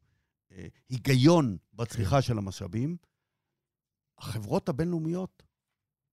היגיון 0.88 1.56
בצריכה 1.74 2.16
כן. 2.16 2.22
של 2.22 2.38
המשאבים. 2.38 2.96
החברות 4.18 4.68
הבינלאומיות 4.68 5.42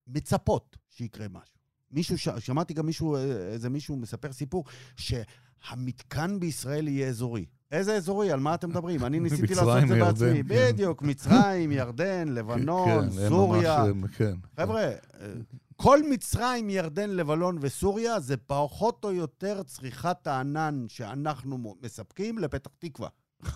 מצפות 0.07 0.77
שיקרה 0.89 1.27
משהו. 1.27 1.57
מישהו, 1.91 2.17
ש... 2.17 2.29
שמעתי 2.39 2.73
גם 2.73 2.85
מישהו, 2.85 3.15
אה, 3.15 3.21
איזה 3.23 3.69
מישהו 3.69 3.95
מספר 3.95 4.33
סיפור, 4.33 4.63
שהמתקן 4.95 6.39
בישראל 6.39 6.87
יהיה 6.87 7.07
אזורי. 7.07 7.45
איזה 7.71 7.95
אזורי? 7.95 8.31
על 8.31 8.39
מה 8.39 8.55
אתם 8.55 8.69
מדברים? 8.69 9.03
אני 9.03 9.19
ניסיתי 9.29 9.55
לעשות 9.55 9.83
את 9.83 9.87
זה 9.87 9.95
בעצמי. 9.99 10.43
כן. 10.43 10.47
בדיוק, 10.47 11.01
מצרים, 11.01 11.71
ירדן, 11.71 12.27
לבנון, 12.37 13.09
כן, 13.09 13.29
סוריה. 13.29 13.83
כן. 14.17 14.33
חבר'ה, 14.59 14.83
אה, 14.83 14.93
כל 15.75 15.99
מצרים, 16.09 16.69
ירדן, 16.69 17.09
לבנון 17.09 17.57
וסוריה 17.61 18.19
זה 18.19 18.37
פחות 18.37 19.03
או 19.03 19.11
יותר 19.11 19.63
צריכת 19.63 20.27
הענן 20.27 20.85
שאנחנו 20.87 21.75
מספקים 21.81 22.37
לפתח 22.37 22.71
תקווה. 22.79 23.09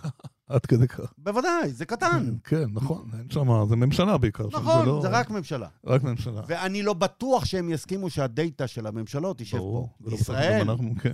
עד 0.52 0.66
כדי 0.66 0.88
כך. 0.88 1.12
בוודאי, 1.18 1.72
זה 1.72 1.86
קטן. 1.86 2.36
כן, 2.50 2.64
נכון, 2.72 3.10
אין 3.18 3.30
שם, 3.30 3.66
זה 3.68 3.76
ממשלה 3.76 4.18
בעיקר. 4.18 4.46
נכון, 4.52 4.84
זה, 4.84 4.86
לא... 4.86 4.98
זה 5.02 5.08
רק 5.08 5.30
ממשלה. 5.30 5.68
רק 5.84 6.02
ממשלה. 6.02 6.42
ואני 6.46 6.82
לא 6.82 6.92
בטוח 6.94 7.44
שהם 7.44 7.70
יסכימו 7.70 8.10
שהדאטה 8.10 8.66
של 8.66 8.86
הממשלות 8.86 9.40
יישב 9.40 9.58
פה. 9.58 9.88
לא 10.00 10.14
ישראל, 10.14 10.66
כן. 11.02 11.12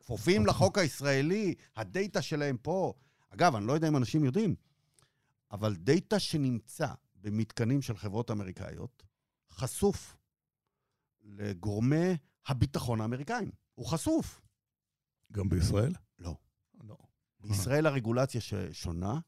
כפופים 0.00 0.46
לחוק 0.46 0.78
הישראלי, 0.78 1.54
הדאטה 1.76 2.22
שלהם 2.22 2.56
פה. 2.62 2.92
אגב, 3.34 3.56
אני 3.56 3.66
לא 3.66 3.72
יודע 3.72 3.88
אם 3.88 3.96
אנשים 3.96 4.24
יודעים, 4.24 4.54
אבל 5.52 5.76
דאטה 5.76 6.18
שנמצא 6.18 6.88
במתקנים 7.20 7.82
של 7.82 7.96
חברות 7.96 8.30
אמריקאיות, 8.30 9.02
חשוף 9.50 10.16
לגורמי 11.24 12.16
הביטחון 12.46 13.00
האמריקאים. 13.00 13.50
הוא 13.74 13.86
חשוף. 13.86 14.40
גם 15.32 15.48
בישראל? 15.48 15.92
בישראל 17.44 17.86
הרגולציה 17.86 18.40
שונה. 18.72 19.18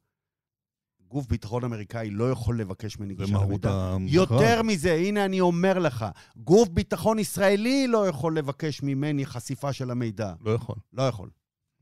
גוף 1.08 1.26
ביטחון 1.26 1.64
אמריקאי 1.64 2.10
לא 2.10 2.30
יכול 2.30 2.60
לבקש 2.60 2.98
ממני 2.98 3.14
גישה 3.14 3.34
למידע. 3.34 3.96
יותר 4.06 4.62
מזה, 4.62 4.94
הנה 4.94 5.24
אני 5.24 5.40
אומר 5.40 5.78
לך, 5.78 6.06
גוף 6.36 6.68
ביטחון 6.68 7.18
ישראלי 7.18 7.86
לא 7.86 8.08
יכול 8.08 8.38
לבקש 8.38 8.82
ממני 8.82 9.26
חשיפה 9.26 9.72
של 9.72 9.90
המידע. 9.90 10.32
לא 10.40 10.50
יכול. 10.50 10.76
לא 10.92 11.02
יכול. 11.02 11.30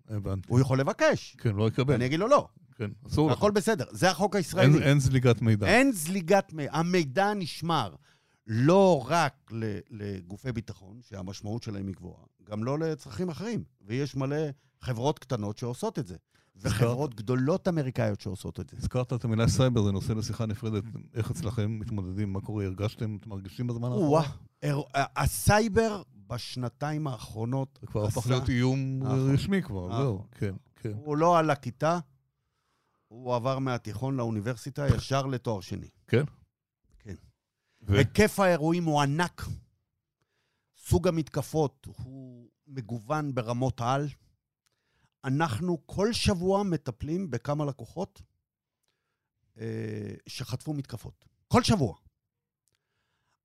הבנתי. 0.08 0.48
הוא 0.50 0.60
יכול 0.60 0.80
לבקש. 0.80 1.36
כן, 1.38 1.56
לא 1.56 1.68
יקבל. 1.68 1.94
אני 1.94 2.06
אגיד 2.06 2.20
לו 2.20 2.28
לא. 2.28 2.48
כן, 2.76 2.90
אסור 3.06 3.30
לך. 3.30 3.36
הכל 3.36 3.50
בסדר, 3.50 3.84
זה 3.90 4.10
החוק 4.10 4.36
הישראלי. 4.36 4.74
אין, 4.74 4.82
אין 4.82 5.00
זליגת 5.00 5.42
מידע. 5.42 5.66
אין 5.66 5.92
זליגת 5.92 6.52
מידע. 6.52 6.70
המידע 6.72 7.34
נשמר 7.34 7.94
לא 8.52 9.04
רק 9.08 9.52
לגופי 9.90 10.52
ביטחון, 10.52 11.00
שהמשמעות 11.02 11.62
שלהם 11.62 11.86
היא 11.86 11.94
גבוהה, 11.94 12.24
גם 12.44 12.64
לא 12.64 12.78
לצרכים 12.78 13.28
אחרים. 13.28 13.64
ויש 13.82 14.16
מלא 14.16 14.36
חברות 14.80 15.18
קטנות 15.18 15.58
שעושות 15.58 15.98
את 15.98 16.06
זה. 16.06 16.16
וחברות 16.56 17.14
גדולות 17.14 17.68
אמריקאיות 17.68 18.20
שעושות 18.20 18.60
את 18.60 18.70
זה. 18.70 18.76
הזכרת 18.76 19.12
את 19.12 19.24
המילה 19.24 19.48
סייבר, 19.48 19.82
זה 19.82 19.92
נושא 19.92 20.12
לשיחה 20.12 20.46
נפרדת. 20.46 20.84
איך 21.14 21.30
אצלכם 21.30 21.78
מתמודדים? 21.78 22.32
מה 22.32 22.40
קורה? 22.40 22.64
הרגשתם? 22.64 23.16
אתם 23.16 23.30
מרגישים 23.30 23.66
בזמן 23.66 23.88
האחרון? 23.92 24.22
הסייבר 24.94 26.02
בשנתיים 26.26 27.06
האחרונות... 27.06 27.78
זה 27.80 27.86
כבר 27.86 28.04
הפך 28.04 28.26
להיות 28.26 28.48
איום 28.48 29.02
רשמי 29.04 29.62
כבר, 29.62 29.96
זהו, 29.96 30.24
כן, 30.30 30.54
כן. 30.76 30.92
הוא 30.94 31.16
לא 31.16 31.38
עלה 31.38 31.50
כיתה, 31.50 31.98
הוא 33.08 33.34
עבר 33.34 33.58
מהתיכון 33.58 34.16
לאוניברסיטה 34.16 34.88
ישר 34.88 35.26
לתואר 35.26 35.60
שני. 35.60 35.88
כן. 36.08 36.24
ו... 37.82 37.98
היקף 37.98 38.40
האירועים 38.40 38.84
הוא 38.84 39.00
ענק. 39.00 39.42
סוג 40.76 41.08
המתקפות 41.08 41.86
הוא 41.96 42.48
מגוון 42.66 43.34
ברמות 43.34 43.80
על. 43.80 44.08
אנחנו 45.24 45.86
כל 45.86 46.12
שבוע 46.12 46.62
מטפלים 46.62 47.30
בכמה 47.30 47.64
לקוחות 47.64 48.22
אה, 49.58 50.14
שחטפו 50.26 50.74
מתקפות. 50.74 51.24
כל 51.48 51.62
שבוע. 51.62 51.96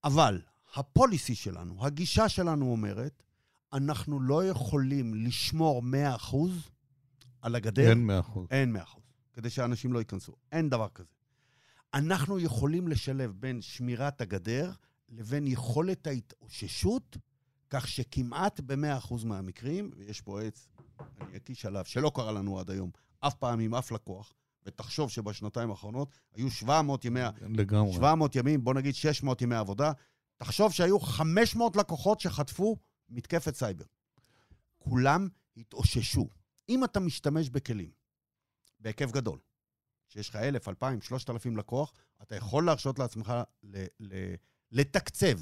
אבל 0.04 0.42
הפוליסי 0.76 1.36
שלנו, 1.36 1.86
הגישה 1.86 2.30
שלנו 2.30 2.72
אומרת, 2.72 3.24
אנחנו 3.74 4.20
לא 4.20 4.46
יכולים 4.46 5.14
לשמור 5.14 5.84
100% 6.32 6.36
על 7.42 7.56
הגדר. 7.56 7.90
אין 7.90 8.06
מאה 8.06 8.20
אחוז. 8.20 8.48
אין 8.52 8.76
100%, 8.76 8.80
כדי 9.34 9.50
שאנשים 9.50 9.94
לא 9.94 10.00
ייכנסו. 10.00 10.36
אין 10.52 10.70
דבר 10.70 10.90
כזה. 10.90 11.15
אנחנו 11.94 12.40
יכולים 12.40 12.88
לשלב 12.88 13.32
בין 13.40 13.62
שמירת 13.62 14.22
הגדר 14.22 14.72
לבין 15.10 15.48
יכולת 15.48 16.08
ההתאוששות, 16.08 17.18
כך 17.70 17.88
שכמעט 17.88 18.60
ב-100% 18.60 19.26
מהמקרים, 19.26 19.92
ויש 19.98 20.22
פה 20.22 20.42
עץ, 20.42 20.68
אני 21.22 21.38
אקיש 21.38 21.66
עליו, 21.66 21.86
שלא 21.86 22.12
קרה 22.16 22.32
לנו 22.32 22.60
עד 22.60 22.72
היום, 22.72 22.92
אף 23.20 23.34
פעם 23.34 23.60
עם 23.60 23.76
אף 23.76 23.92
לקוח, 23.92 24.34
ותחשוב 24.66 25.10
שבשנתיים 25.10 25.70
האחרונות 25.70 26.10
היו 26.34 26.52
700 26.52 27.06
ימי, 27.06 27.20
לגמרי. 27.42 27.94
700 27.94 28.36
ימים, 28.36 28.64
בוא 28.64 28.74
נגיד 28.74 28.96
600 28.96 29.42
ימי 29.42 29.56
עבודה, 29.56 29.92
תחשוב 30.38 30.72
שהיו 30.72 31.00
500 31.00 31.76
לקוחות 31.76 32.20
שחטפו 32.20 32.78
מתקפת 33.10 33.56
סייבר. 33.56 33.86
כולם 34.78 35.28
התאוששו. 35.58 36.30
אם 36.70 36.84
אתה 36.84 37.00
משתמש 37.00 37.50
בכלים 37.50 37.90
בהיקף 38.80 39.12
גדול, 39.12 39.40
שיש 40.16 40.30
לך 40.30 40.36
1,000, 40.36 40.68
2,000, 40.68 41.02
3,000 41.02 41.58
לקוח, 41.58 41.94
אתה 42.22 42.36
יכול 42.36 42.66
להרשות 42.66 43.00
לעצמך 43.00 43.34
ל- 43.64 43.86
ל- 44.00 44.36
לתקצב 44.72 45.40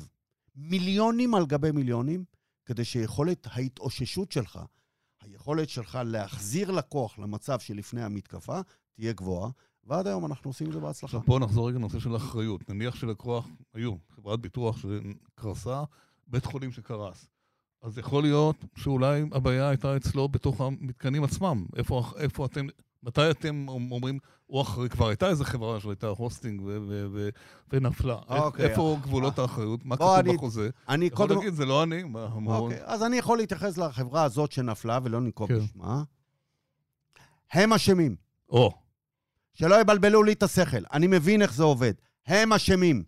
מיליונים 0.55 1.35
על 1.35 1.45
גבי 1.45 1.71
מיליונים, 1.71 2.23
כדי 2.65 2.85
שיכולת 2.85 3.47
ההתאוששות 3.51 4.31
שלך, 4.31 4.59
היכולת 5.21 5.69
שלך 5.69 5.99
להחזיר 6.05 6.71
לקוח 6.71 7.19
למצב 7.19 7.59
שלפני 7.59 8.03
המתקפה, 8.03 8.59
תהיה 8.93 9.13
גבוהה, 9.13 9.49
ועד 9.83 10.07
היום 10.07 10.25
אנחנו 10.25 10.49
עושים 10.49 10.67
את 10.67 10.73
זה 10.73 10.79
בהצלחה. 10.79 11.17
עכשיו 11.17 11.25
פה 11.25 11.39
נחזור 11.39 11.67
רגע 11.67 11.77
לנושא 11.77 11.99
של 11.99 12.15
אחריות. 12.15 12.69
נניח 12.69 12.95
שלקוח, 12.95 13.47
היו 13.73 13.95
חברת 14.15 14.39
ביטוח 14.39 14.77
שקרסה, 14.77 15.83
בית 16.27 16.45
חולים 16.45 16.71
שקרס. 16.71 17.29
אז 17.81 17.97
יכול 17.97 18.23
להיות 18.23 18.55
שאולי 18.75 19.23
הבעיה 19.31 19.69
הייתה 19.69 19.97
אצלו 19.97 20.27
בתוך 20.27 20.61
המתקנים 20.61 21.23
עצמם. 21.23 21.65
איפה, 21.75 22.11
איפה 22.17 22.45
אתם, 22.45 22.67
מתי 23.03 23.31
אתם 23.31 23.65
אומרים, 23.69 24.19
הוא 24.45 24.61
אחראי, 24.61 24.89
כבר 24.89 25.07
הייתה 25.07 25.29
איזה 25.29 25.45
חברה 25.45 25.79
שהייתה 25.79 26.07
הוסטינג 26.07 26.61
ו- 26.61 26.77
ו- 26.87 27.07
ו- 27.11 27.29
ונפלה. 27.73 28.17
אוקיי. 28.29 28.65
איפה 28.65 28.97
גבולות 29.01 29.39
האחריות? 29.39 29.85
מה 29.85 29.95
בוא, 29.95 30.17
כתוב 30.21 30.35
בחוזה? 30.35 30.69
אני 30.89 31.05
יכול. 31.05 31.29
להגיד, 31.29 31.53
זה 31.53 31.65
לא 31.65 31.83
אני. 31.83 32.03
אוקיי, 32.45 32.79
אז 32.83 33.03
אני 33.03 33.17
יכול 33.17 33.37
להתייחס 33.37 33.77
לחברה 33.77 34.23
הזאת 34.23 34.51
שנפלה, 34.51 34.99
ולא 35.03 35.21
ננקוב 35.21 35.47
כן. 35.47 35.59
בשמה. 35.59 36.03
הם 37.51 37.73
אשמים. 37.73 38.15
או, 38.49 38.71
שלא 39.53 39.81
יבלבלו 39.81 40.23
לי 40.23 40.33
את 40.33 40.43
השכל. 40.43 40.83
אני 40.93 41.07
מבין 41.07 41.41
איך 41.41 41.53
זה 41.53 41.63
עובד. 41.63 41.93
הם 42.27 42.53
אשמים. 42.53 43.03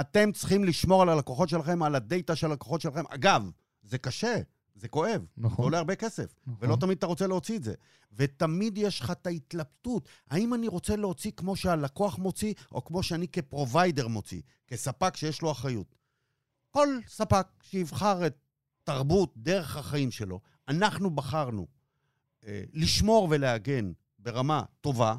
אתם 0.00 0.32
צריכים 0.32 0.64
לשמור 0.64 1.02
על 1.02 1.08
הלקוחות 1.08 1.48
שלכם, 1.48 1.82
על 1.82 1.94
הדאטה 1.94 2.36
של 2.36 2.46
הלקוחות 2.46 2.80
שלכם. 2.80 3.02
אגב, 3.08 3.50
זה 3.82 3.98
קשה, 3.98 4.36
זה 4.80 4.88
כואב, 4.88 5.20
זה 5.36 5.42
נכון. 5.42 5.64
עולה 5.64 5.78
הרבה 5.78 5.94
כסף, 5.94 6.34
נכון. 6.46 6.68
ולא 6.68 6.76
תמיד 6.76 6.98
אתה 6.98 7.06
רוצה 7.06 7.26
להוציא 7.26 7.56
את 7.56 7.64
זה. 7.64 7.74
ותמיד 8.12 8.78
יש 8.78 9.00
לך 9.00 9.10
את 9.10 9.26
ההתלבטות, 9.26 10.08
האם 10.30 10.54
אני 10.54 10.68
רוצה 10.68 10.96
להוציא 10.96 11.30
כמו 11.36 11.56
שהלקוח 11.56 12.18
מוציא, 12.18 12.54
או 12.72 12.84
כמו 12.84 13.02
שאני 13.02 13.28
כפרוביידר 13.28 14.08
מוציא, 14.08 14.40
כספק 14.68 15.16
שיש 15.16 15.42
לו 15.42 15.50
אחריות. 15.52 15.94
כל 16.70 16.88
ספק 17.06 17.46
שיבחר 17.62 18.26
את 18.26 18.36
תרבות, 18.84 19.32
דרך 19.36 19.76
החיים 19.76 20.10
שלו, 20.10 20.40
אנחנו 20.68 21.10
בחרנו 21.10 21.66
אה, 22.46 22.62
לשמור 22.72 23.28
ולהגן 23.30 23.92
ברמה 24.18 24.62
טובה. 24.80 25.16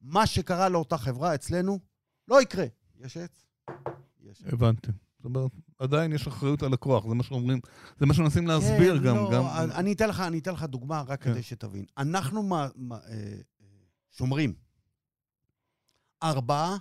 מה 0.00 0.26
שקרה 0.26 0.68
לאותה 0.68 0.98
חברה 0.98 1.34
אצלנו 1.34 1.78
לא 2.28 2.42
יקרה. 2.42 2.66
יש 3.00 3.16
עץ? 3.16 3.44
יש 4.20 4.42
עץ. 4.42 4.52
הבנתי. 4.52 4.90
זאת 5.18 5.24
אומרת, 5.24 5.50
עדיין 5.78 6.12
יש 6.12 6.26
אחריות 6.26 6.62
על 6.62 6.72
לקוח, 6.72 7.06
זה 7.08 7.14
מה 7.14 7.22
שאומרים, 7.22 7.60
זה 7.98 8.06
מה 8.06 8.14
שמנסים 8.14 8.46
להסביר 8.46 8.98
כן, 8.98 9.04
גם. 9.04 9.16
לא, 9.16 9.30
גם... 9.32 9.44
אני 9.74 9.92
אתן 9.92 10.08
לך, 10.08 10.20
אני 10.20 10.38
אתן 10.38 10.52
לך 10.52 10.62
דוגמה 10.62 11.02
רק 11.06 11.22
כן. 11.22 11.32
כדי 11.32 11.42
שתבין. 11.42 11.84
אנחנו 11.98 12.42
מה, 12.42 12.68
מה, 12.76 12.96
אה, 12.96 13.12
אה, 13.60 13.66
שומרים 14.10 14.54
ארבעה, 16.22 16.76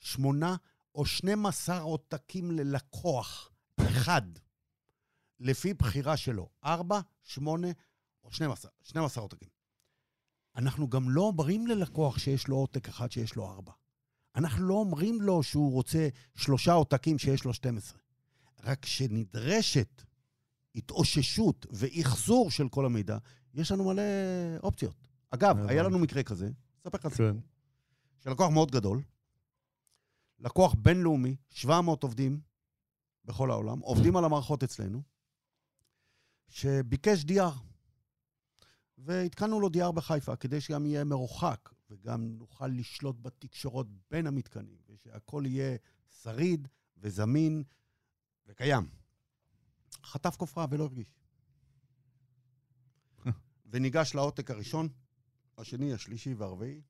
שמונה 0.00 0.56
או 0.94 1.06
12 1.06 1.80
עותקים 1.80 2.50
ללקוח 2.50 3.50
אחד, 3.80 4.22
לפי 5.40 5.74
בחירה 5.74 6.16
שלו. 6.16 6.48
ארבע, 6.64 7.00
שמונה 7.22 7.68
או 8.24 8.32
12, 8.32 8.70
12 8.82 9.22
עותקים. 9.22 9.48
אנחנו 10.56 10.88
גם 10.88 11.10
לא 11.10 11.22
אומרים 11.22 11.66
ללקוח 11.66 12.18
שיש 12.18 12.48
לו 12.48 12.56
עותק 12.56 12.88
אחד 12.88 13.12
שיש 13.12 13.36
לו 13.36 13.46
ארבע. 13.50 13.72
אנחנו 14.36 14.68
לא 14.68 14.74
אומרים 14.74 15.22
לו 15.22 15.42
שהוא 15.42 15.72
רוצה 15.72 16.08
שלושה 16.36 16.72
עותקים 16.72 17.18
שיש 17.18 17.44
לו 17.44 17.54
12. 17.54 17.98
רק 18.64 18.86
שנדרשת 18.86 20.02
התאוששות 20.74 21.66
ואחזור 21.70 22.50
של 22.50 22.68
כל 22.68 22.86
המידע, 22.86 23.18
יש 23.54 23.72
לנו 23.72 23.84
מלא 23.84 24.02
אופציות. 24.62 25.06
אגב. 25.30 25.56
היה 25.68 25.82
לנו 25.82 25.98
מקרה 25.98 26.22
כזה, 26.22 26.50
אספר 26.78 26.98
לך 26.98 27.08
סיפור, 27.08 27.30
כן. 27.30 27.36
של 28.18 28.30
לקוח 28.30 28.50
מאוד 28.50 28.70
גדול, 28.70 29.02
לקוח 30.38 30.74
בינלאומי, 30.74 31.36
700 31.50 32.02
עובדים 32.02 32.40
בכל 33.24 33.50
העולם, 33.50 33.78
עובדים 33.78 34.16
על 34.16 34.24
המערכות 34.24 34.62
אצלנו, 34.62 35.02
שביקש 36.48 37.24
DR. 37.24 37.58
והתקנו 38.98 39.60
לו 39.60 39.68
DR 39.68 39.92
בחיפה, 39.92 40.36
כדי 40.36 40.60
שגם 40.60 40.86
יהיה 40.86 41.04
מרוחק, 41.04 41.70
וגם 41.90 42.38
נוכל 42.38 42.66
לשלוט 42.66 43.16
בתקשורות 43.22 43.86
בין 44.10 44.26
המתקנים, 44.26 44.78
ושהכול 44.88 45.46
יהיה 45.46 45.76
שריד 46.22 46.68
וזמין 46.96 47.62
וקיים. 48.46 48.88
חטף 50.04 50.36
כופרה 50.36 50.66
ולא 50.70 50.84
הרגיש. 50.84 51.14
וניגש 53.70 54.14
לעותק 54.14 54.50
הראשון, 54.50 54.88
השני, 55.58 55.94
השלישי 55.94 56.34
והרביעי. 56.34 56.80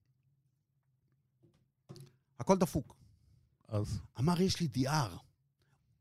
הכל 2.38 2.58
דפוק. 2.58 2.96
אז, 3.68 4.00
אמר, 4.18 4.40
יש 4.40 4.60
לי 4.60 4.68
DR. 4.74 5.18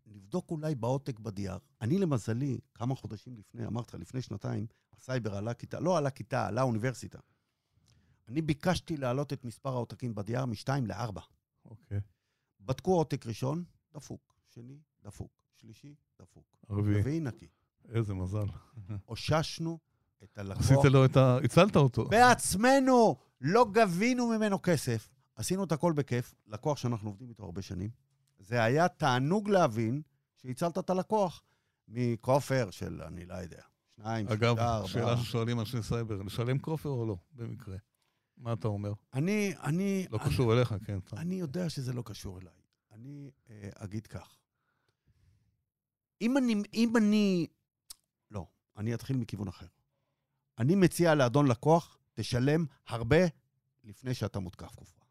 נבדוק 0.05 0.51
אולי 0.51 0.75
בעותק 0.75 1.19
ב-DR. 1.19 1.59
אני, 1.81 1.97
למזלי, 1.97 2.59
כמה 2.73 2.95
חודשים 2.95 3.37
לפני, 3.37 3.65
אמרתי 3.65 3.95
לך, 3.95 4.01
לפני 4.01 4.21
שנתיים, 4.21 4.67
הסייבר 4.93 5.35
עלה 5.35 5.53
כיתה, 5.53 5.79
לא 5.79 5.97
עלה 5.97 6.09
כיתה, 6.09 6.47
עלה 6.47 6.61
אוניברסיטה. 6.61 7.19
אני 8.29 8.41
ביקשתי 8.41 8.97
להעלות 8.97 9.33
את 9.33 9.45
מספר 9.45 9.69
העותקים 9.69 10.15
ב-DR 10.15 10.45
מ-2 10.45 10.69
ל-4. 10.87 11.19
אוקיי. 11.65 11.99
בדקו 12.61 12.95
עותק 12.95 13.25
ראשון, 13.25 13.63
דפוק. 13.93 14.33
שני, 14.47 14.77
דפוק. 15.03 15.31
שלישי, 15.55 15.95
דפוק. 16.21 16.57
רביעי. 16.69 16.99
רביעי 16.99 17.19
נקי. 17.19 17.47
איזה 17.89 18.13
מזל. 18.13 18.45
אוששנו 19.07 19.79
את 20.23 20.37
הלקוח. 20.37 20.63
עשית 20.63 20.77
לו 20.91 21.05
את 21.05 21.17
ה... 21.17 21.37
הצלת 21.43 21.75
אותו. 21.75 22.05
בעצמנו, 22.05 23.15
לא 23.41 23.65
גבינו 23.71 24.27
ממנו 24.27 24.61
כסף. 24.61 25.09
עשינו 25.35 25.63
את 25.63 25.71
הכל 25.71 25.93
בכיף, 25.93 26.35
לקוח 26.47 26.77
שאנחנו 26.77 27.09
עובדים 27.09 27.29
איתו 27.29 27.43
הרבה 27.43 27.61
שנים. 27.61 27.89
זה 28.39 28.63
היה 28.63 28.87
תענוג 28.87 29.49
להבין 29.49 30.01
שהצלת 30.35 30.77
את 30.77 30.89
הלקוח 30.89 31.43
מכופר 31.87 32.69
של, 32.71 33.01
אני 33.01 33.25
לא 33.25 33.33
יודע, 33.33 33.61
שניים, 33.95 34.27
אגב, 34.27 34.55
שלושה, 34.55 34.75
ארבעה. 34.75 34.87
שאלה 34.87 35.17
ששואלים 35.17 35.59
אנשי 35.59 35.83
סייבר, 35.83 36.21
לשלם 36.21 36.59
כופר 36.59 36.89
או 36.89 37.05
לא, 37.05 37.17
במקרה? 37.31 37.77
מה 38.39 38.53
אתה 38.53 38.67
אומר? 38.67 38.93
אני, 39.13 39.53
אני... 39.63 40.07
לא 40.11 40.17
אני, 40.17 40.29
קשור 40.29 40.53
אליך, 40.53 40.75
כן. 40.85 40.99
אני 41.13 41.35
יודע 41.35 41.69
שזה 41.69 41.93
לא 41.93 42.01
קשור 42.01 42.39
אליי. 42.39 42.53
אני 42.91 43.31
אה, 43.49 43.69
אגיד 43.75 44.07
כך. 44.07 44.37
אם 46.21 46.37
אני, 46.37 46.55
אם 46.73 46.97
אני... 46.97 47.47
לא, 48.31 48.47
אני 48.77 48.93
אתחיל 48.93 49.17
מכיוון 49.17 49.47
אחר. 49.47 49.65
אני 50.59 50.75
מציע 50.75 51.15
לאדון 51.15 51.47
לקוח, 51.47 51.97
תשלם 52.13 52.65
הרבה 52.87 53.17
לפני 53.83 54.13
שאתה 54.13 54.39
מותקף 54.39 54.75
כופרה. 54.75 55.05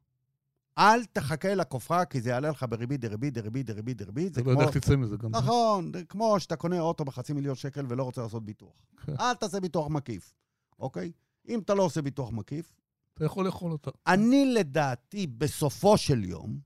אל 0.79 1.05
תחכה 1.05 1.55
לכופרה, 1.55 2.05
כי 2.05 2.21
זה 2.21 2.31
יעלה 2.31 2.51
לך 2.51 2.67
בריבית 2.69 3.01
דריבית 3.01 3.35
דריבית 3.35 3.67
דריבית 3.67 3.97
דריבית. 3.97 4.33
אתה 4.33 4.43
לא 4.43 4.51
יודע 4.51 4.65
איך 4.65 4.77
תצא 4.77 4.97
מזה 4.97 5.17
גם. 5.17 5.31
נכון, 5.31 5.93
זה 5.93 6.05
כמו 6.05 6.41
שאתה 6.41 6.57
קונה 6.57 6.81
אוטו 6.81 7.05
בחצי 7.05 7.33
מיליון 7.33 7.55
שקל 7.55 7.87
ולא 7.89 8.03
רוצה 8.03 8.23
לעשות 8.23 8.45
ביטוח. 8.45 8.73
כן. 9.07 9.13
אל 9.21 9.35
תעשה 9.35 9.61
ביטוח 9.61 9.89
מקיף, 9.89 10.35
אוקיי? 10.79 11.13
אם 11.49 11.59
אתה 11.59 11.75
לא 11.75 11.83
עושה 11.83 12.03
ביטוח 12.03 12.31
מקיף, 12.31 12.73
אתה 13.19 13.27
יכול 13.27 13.47
לאכול 13.47 13.73
אותה. 13.73 13.91
אני 14.07 14.55
לדעתי, 14.55 15.27
בסופו 15.27 15.99
של 15.99 16.25
יום, 16.25 16.61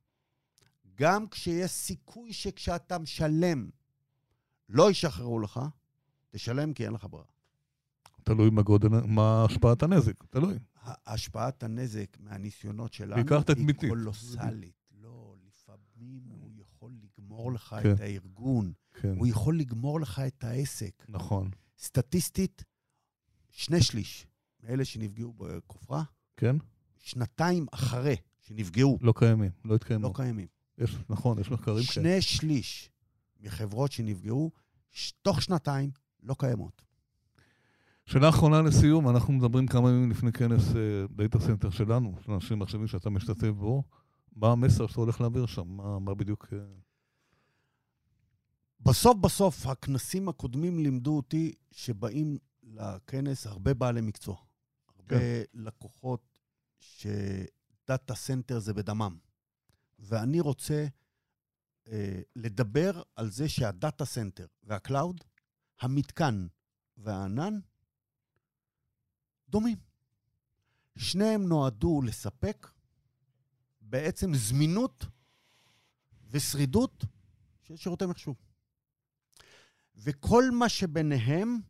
גם 0.94 1.28
כשיש 1.28 1.70
סיכוי 1.70 2.32
שכשאתה 2.32 2.98
משלם 2.98 3.70
לא 4.68 4.90
ישחררו 4.90 5.40
לך, 5.40 5.60
תשלם 6.30 6.72
כי 6.72 6.84
אין 6.84 6.92
לך 6.92 7.06
ברירה. 7.10 7.26
תלוי 8.24 8.50
מה 8.50 8.62
גודל, 8.62 8.88
מה 8.88 9.44
השפעת 9.44 9.82
הנזק, 9.82 10.24
תלוי. 10.30 10.58
השפעת 10.84 11.62
הנזק 11.62 12.16
מהניסיונות 12.20 12.92
שלנו 12.92 13.16
היא. 13.16 13.90
קולוסלית. 13.90 14.74
לא, 15.00 15.34
לפעמים 15.46 16.22
הוא 16.28 16.50
יכול 16.56 16.92
לגמור 17.02 17.52
לך 17.52 17.76
כן. 17.82 17.92
את 17.92 18.00
הארגון, 18.00 18.72
כן, 18.94 19.14
הוא 19.18 19.26
יכול 19.26 19.58
לגמור 19.58 20.00
לך 20.00 20.22
את 20.26 20.44
העסק. 20.44 21.04
נכון. 21.08 21.50
סטטיסטית, 21.78 22.64
שני 23.50 23.82
שליש 23.82 24.26
מאלה 24.62 24.84
שנפגעו 24.84 25.32
בכופרה, 25.36 26.02
כן? 26.36 26.56
שנתיים 26.98 27.66
אחרי 27.72 28.16
שנפגעו, 28.40 28.98
לא 29.00 29.12
קיימים, 29.16 29.50
לא 29.64 29.74
התקיימו. 29.74 30.08
לא 30.08 30.12
קיימים. 30.14 30.46
יש, 30.78 30.96
נכון, 31.08 31.38
יש 31.38 31.50
מחקרים 31.50 31.76
כאלה. 31.76 31.84
שני 31.84 32.22
שליש 32.22 32.90
מחברות 33.40 33.92
שנפגעו, 33.92 34.50
ש- 34.90 35.12
תוך 35.22 35.42
שנתיים 35.42 35.90
לא 36.22 36.34
קיימות. 36.38 36.82
שאלה 38.06 38.28
אחרונה 38.28 38.62
לסיום, 38.62 39.08
אנחנו 39.08 39.32
מדברים 39.32 39.66
כמה 39.66 39.90
ימים 39.90 40.10
לפני 40.10 40.32
כנס 40.32 40.62
דאטה 41.10 41.40
סנטר 41.40 41.70
שלנו, 41.70 42.14
של 42.24 42.32
אנשים 42.32 42.58
מחשבים 42.58 42.86
שאתה 42.86 43.10
משתתף 43.10 43.48
בו. 43.48 43.82
מה 44.36 44.52
המסר 44.52 44.86
שאתה 44.86 45.00
הולך 45.00 45.20
להעביר 45.20 45.46
שם? 45.46 45.68
מה, 45.68 45.98
מה 45.98 46.14
בדיוק... 46.14 46.46
אה, 46.52 46.58
בסוף 48.80 49.16
בסוף, 49.16 49.66
הכנסים 49.66 50.28
הקודמים 50.28 50.78
לימדו 50.78 51.16
אותי 51.16 51.52
שבאים 51.70 52.38
לכנס 52.62 53.46
הרבה 53.46 53.74
בעלי 53.74 54.00
מקצוע. 54.00 54.36
הרבה 55.02 55.18
כן. 55.18 55.42
לקוחות 55.54 56.38
שדאטה 56.78 58.14
סנטר 58.14 58.58
זה 58.58 58.74
בדמם. 58.74 59.18
ואני 59.98 60.40
רוצה 60.40 60.86
אה, 61.88 62.20
לדבר 62.36 63.02
על 63.16 63.30
זה 63.30 63.48
שהדאטה 63.48 64.04
סנטר 64.04 64.46
והקלאוד, 64.62 65.24
המתקן 65.80 66.46
והענן, 66.96 67.60
דומים. 69.48 69.78
שניהם 70.96 71.48
נועדו 71.48 72.02
לספק 72.02 72.70
בעצם 73.80 74.34
זמינות 74.34 75.04
ושרידות 76.30 77.04
של 77.62 77.76
שירותי 77.76 78.06
מחשוב. 78.06 78.36
וכל 79.96 80.44
מה 80.52 80.68
שביניהם, 80.68 81.60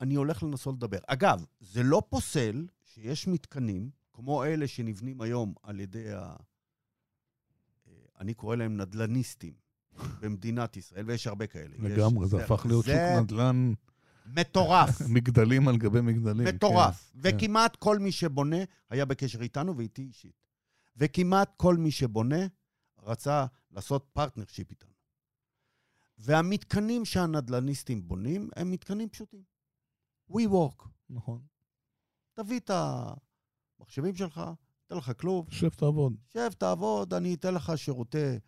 אני 0.00 0.14
הולך 0.14 0.42
לנסות 0.42 0.74
לדבר. 0.74 0.98
אגב, 1.06 1.44
זה 1.60 1.82
לא 1.82 2.02
פוסל 2.08 2.66
שיש 2.84 3.26
מתקנים, 3.28 3.90
כמו 4.12 4.44
אלה 4.44 4.68
שנבנים 4.68 5.20
היום 5.20 5.54
על 5.62 5.80
ידי 5.80 6.12
ה... 6.12 6.18
אה, 6.18 6.36
אני 8.20 8.34
קורא 8.34 8.56
להם 8.56 8.76
נדל"ניסטים 8.76 9.52
במדינת 10.20 10.76
ישראל, 10.76 11.04
ויש 11.06 11.26
הרבה 11.26 11.46
כאלה. 11.46 11.74
יש- 11.76 11.80
לגמרי, 11.82 12.28
זה 12.28 12.44
הפך 12.44 12.66
להיות 12.66 12.84
שוק 12.84 12.94
זה 12.94 13.20
נדל"ן, 13.20 13.72
מטורף. 14.26 15.00
מגדלים 15.14 15.68
על 15.68 15.76
גבי 15.76 16.00
מגדלים. 16.00 16.46
מטורף. 16.48 17.10
כן, 17.12 17.18
וכמעט 17.22 17.76
כל 17.76 17.98
מי 17.98 18.12
שבונה 18.12 18.56
היה 18.90 19.04
בקשר 19.04 19.42
איתנו 19.42 19.76
ואיתי 19.76 20.02
אישית. 20.02 20.46
וכמעט 20.96 21.54
כל 21.56 21.76
מי 21.76 21.90
שבונה 21.90 22.46
רצה 23.02 23.46
לעשות 23.70 24.06
partnership 24.12 24.70
איתנו. 24.70 24.90
והמתקנים 26.18 27.04
שהנדל"ניסטים 27.04 28.08
בונים 28.08 28.48
הם 28.56 28.70
מתקנים 28.70 29.08
פשוטים. 29.08 29.42
WeWork. 30.30 30.78
כן, 30.78 31.14
נכון. 31.14 31.40
תביא 32.34 32.60
את 32.60 32.70
המחשבים 33.80 34.16
שלך, 34.16 34.40
אתן 34.86 34.96
לך 34.96 35.12
כלוב, 35.20 35.46
שב 35.50 35.68
תעבוד. 35.68 36.16
שב, 36.32 36.50
תעבוד, 36.58 37.14
אני 37.14 37.34
אתן 37.34 37.54
לך 37.54 37.72
שירותי 37.76 38.38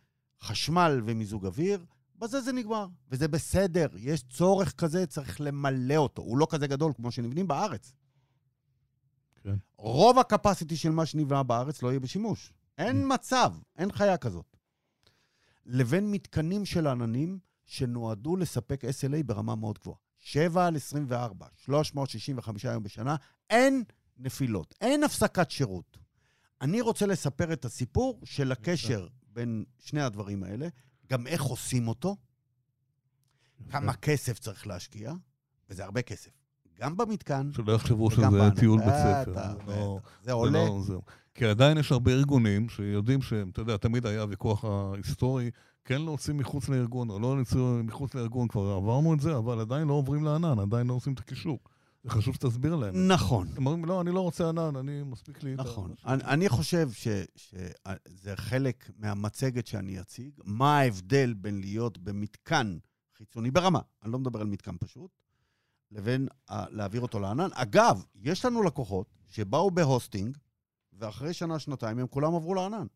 חשמל 0.41 1.01
ומיזוג 1.07 1.47
אוויר, 1.47 1.85
בזה 2.19 2.41
זה 2.41 2.53
נגמר. 2.53 2.87
וזה 3.09 3.29
בסדר, 3.29 3.87
יש 3.97 4.23
צורך 4.23 4.73
כזה, 4.73 5.07
צריך 5.07 5.41
למלא 5.41 5.97
אותו. 5.97 6.23
הוא 6.23 6.39
לא 6.39 6.47
כזה 6.51 6.67
גדול 6.67 6.93
כמו 6.97 7.11
שנבנים 7.11 7.49
בארץ. 7.49 7.93
כן. 9.43 9.57
רוב 9.77 10.19
הקפסיטי 10.19 10.77
של 10.77 10.91
מה 10.91 11.07
שנבנה 11.07 11.43
בארץ 11.43 11.83
לא 11.83 11.89
יהיה 11.89 12.01
בשימוש. 12.01 12.53
אין 12.79 13.13
מצב, 13.15 13.55
אין 13.77 13.93
חיה 13.93 14.17
כזאת. 14.17 14.57
לבין 15.67 16.11
מתקנים 16.11 16.65
של 16.65 16.87
עננים 16.87 17.39
שנועדו 17.65 18.37
לספק 18.37 18.85
SLA 18.85 19.23
ברמה 19.27 19.55
מאוד 19.55 19.79
גבוהה. 19.79 19.99
7 20.19 20.67
על 20.67 20.77
24, 20.77 21.47
365 21.57 22.65
יום 22.65 22.83
בשנה, 22.83 23.17
אין 23.51 23.85
נפילות, 24.19 24.75
אין 24.81 25.05
הפסקת 25.05 25.51
שירות. 25.51 25.99
אני 26.61 26.81
רוצה 26.81 27.07
לספר 27.07 27.53
את 27.53 27.65
הסיפור 27.65 28.21
של 28.25 28.53
הקשר 28.53 29.07
בין 29.33 29.65
שני 29.79 30.03
הדברים 30.03 30.45
האלה, 30.45 30.69
גם 31.07 31.27
איך 31.27 31.43
עושים 31.43 31.89
אותו, 31.89 32.17
כמה 33.71 33.95
כסף 33.95 34.39
צריך 34.39 34.67
להשקיע, 34.67 35.13
וזה 35.71 35.85
הרבה 35.85 36.03
כסף. 36.03 36.38
גם 36.81 36.97
במתקן, 36.97 37.51
שלא 37.53 37.73
יחשבו 37.73 38.11
שזה. 38.11 38.51
טיול 38.57 38.79
בית 38.81 38.89
בטח, 38.89 39.23
ספר. 39.23 39.73
זה. 39.73 39.81
לא- 40.27 40.33
עולה. 40.33 40.51
לא- 40.53 40.81
זהו. 40.87 41.03
כי 41.35 41.45
עדיין 41.45 41.79
יש 41.79 41.93
הרבה 41.93 42.13
ארגונים 42.13 42.69
שיודעים 42.69 43.23
שהם, 43.23 43.51
אתה 43.51 43.61
יודע, 43.61 43.77
תמיד 43.77 44.07
היה 44.07 44.25
ויכוח 44.29 44.65
ההיסטורי, 44.65 45.51
כן 45.85 46.03
להוציא 46.03 46.35
מחוץ 46.35 46.69
לארגון 46.69 47.11
או 47.11 47.19
לא 47.19 47.37
להוציא 47.37 47.59
מחוץ 47.85 48.15
לארגון, 48.15 48.49
כבר 48.49 48.71
עברנו 48.71 49.15
את 49.15 49.21
זה, 49.21 49.37
אבל 49.37 49.61
עדיין 49.61 49.89
לא 49.89 49.93
עוברים 49.93 50.25
לענן, 50.25 50.59
עדיין 50.59 50.87
לא 50.87 50.95
עושים 50.95 51.13
את 51.13 51.19
הקישור. 51.19 51.59
זה 52.05 52.11
חשוב 52.11 52.35
שתסביר 52.35 52.75
להם. 52.77 53.09
נכון. 53.09 53.49
הם 53.57 53.67
אומרים, 53.67 53.85
לא, 53.85 54.01
אני 54.01 54.11
לא 54.11 54.21
רוצה 54.21 54.49
ענן, 54.49 54.77
אני 54.77 55.03
מספיק 55.03 55.43
לי... 55.43 55.55
נכון. 55.57 55.95
אני, 56.07 56.23
אני 56.25 56.49
חושב 56.49 56.89
שזה 56.93 58.37
חלק 58.37 58.91
מהמצגת 58.99 59.67
שאני 59.67 60.01
אציג, 60.01 60.31
מה 60.45 60.79
ההבדל 60.79 61.35
בין 61.35 61.61
להיות 61.61 61.99
במתקן 61.99 62.79
חיצוני 63.19 63.51
ברמה, 63.51 63.81
אני 64.05 64.13
לא 64.13 64.19
מדבר 64.19 64.41
על 64.41 64.47
מתקן 64.47 64.77
פשוט, 64.81 65.11
לבין 65.93 66.29
ה- 66.49 66.71
להעביר 66.71 67.01
אותו 67.01 67.19
לענן. 67.21 67.49
אגב, 67.55 68.05
יש 68.15 68.45
לנו 68.45 68.63
לקוחות 68.63 69.07
שבאו 69.29 69.71
בהוסטינג, 69.71 70.37
ואחרי 70.93 71.33
שנה-שנתיים 71.33 71.99
הם 71.99 72.07
כולם 72.07 72.35
עברו 72.35 72.55
לענן. 72.55 72.87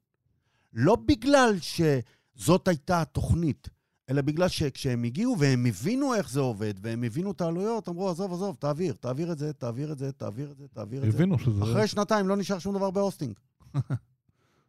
לא 0.73 0.97
בגלל 0.97 1.55
שזאת 1.61 2.69
הייתה 2.69 3.03
התוכנית, 3.03 3.69
אלא 4.11 4.23
בגלל 4.23 4.49
שכשהם 4.49 5.05
הגיעו 5.05 5.37
והם 5.39 5.67
הבינו 5.67 6.15
איך 6.15 6.31
זה 6.31 6.41
עובד, 6.41 6.75
והם 6.81 7.03
הבינו 7.05 7.31
את 7.31 7.41
העלויות, 7.41 7.89
אמרו, 7.89 8.11
עזוב, 8.11 8.33
עזוב, 8.33 8.57
תעביר, 8.57 8.95
תעביר 9.01 9.33
את 9.33 9.39
זה, 9.39 9.53
תעביר 9.53 9.93
את 9.93 9.99
זה, 9.99 10.13
תעביר 10.13 10.51
את 10.51 10.57
זה, 10.57 10.69
תעביר 10.69 11.05
את 11.05 11.13
זה. 11.13 11.17
הבינו 11.19 11.39
שזה... 11.39 11.63
אחרי 11.63 11.87
שנתיים 11.89 12.29
לא 12.29 12.37
נשאר 12.37 12.59
שום 12.59 12.75
דבר 12.75 12.91
בהוסטינג. 12.91 13.35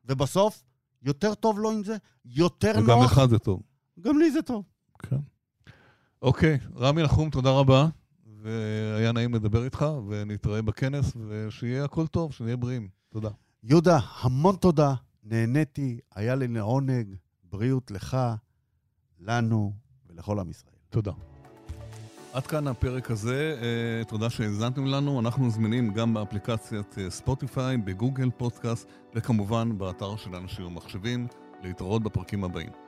ובסוף, 0.06 0.64
יותר 1.02 1.34
טוב 1.36 1.60
לו 1.60 1.72
עם 1.72 1.84
זה, 1.84 1.98
יותר 2.26 2.72
וגם 2.76 3.00
נוח. 3.00 3.12
לך 3.18 3.26
זה 3.30 3.40
טוב. 3.40 3.62
גם 4.02 4.20
לי 4.20 4.32
זה 4.32 4.42
טוב. 4.42 4.64
כן. 5.00 5.18
אוקיי, 6.22 6.60
רמי 6.76 7.04
נחום, 7.04 7.30
תודה 7.30 7.50
רבה. 7.52 7.88
והיה 8.44 9.12
נעים 9.12 9.34
לדבר 9.34 9.64
איתך, 9.64 9.86
ונתראה 10.08 10.62
בכנס, 10.62 11.14
ושיהיה 11.28 11.84
הכל 11.86 12.08
טוב, 12.08 12.34
שנהיה 12.34 12.58
בריאים. 12.58 12.88
תודה. 13.10 13.30
יהודה, 13.64 14.00
המון 14.22 14.56
תודה. 14.56 14.94
נהניתי, 15.24 16.00
היה 16.16 16.36
לי 16.36 16.48
לעונג, 16.48 17.16
בריאות 17.44 17.92
לך, 17.92 18.18
לנו 19.20 19.74
ולכל 20.10 20.40
עם 20.40 20.50
ישראל. 20.50 20.76
תודה. 20.90 21.12
עד 22.34 22.48
כאן 22.48 22.68
הפרק 22.68 23.12
הזה, 23.12 23.60
אה, 23.62 24.06
תודה 24.06 24.30
שהאזנתם 24.30 24.86
לנו. 24.86 25.20
אנחנו 25.20 25.50
זמינים 25.50 25.94
גם 25.94 26.14
באפליקציית 26.14 26.96
אה, 26.98 27.10
ספוטיפיי, 27.10 27.78
בגוגל 27.78 28.30
פודקאסט, 28.38 28.88
וכמובן 29.16 29.78
באתר 29.78 30.16
של 30.16 30.36
אנשים 30.36 30.66
ומחשבים. 30.66 31.28
להתראות 31.64 32.04
בפרקים 32.04 32.44
הבאים. 32.44 32.83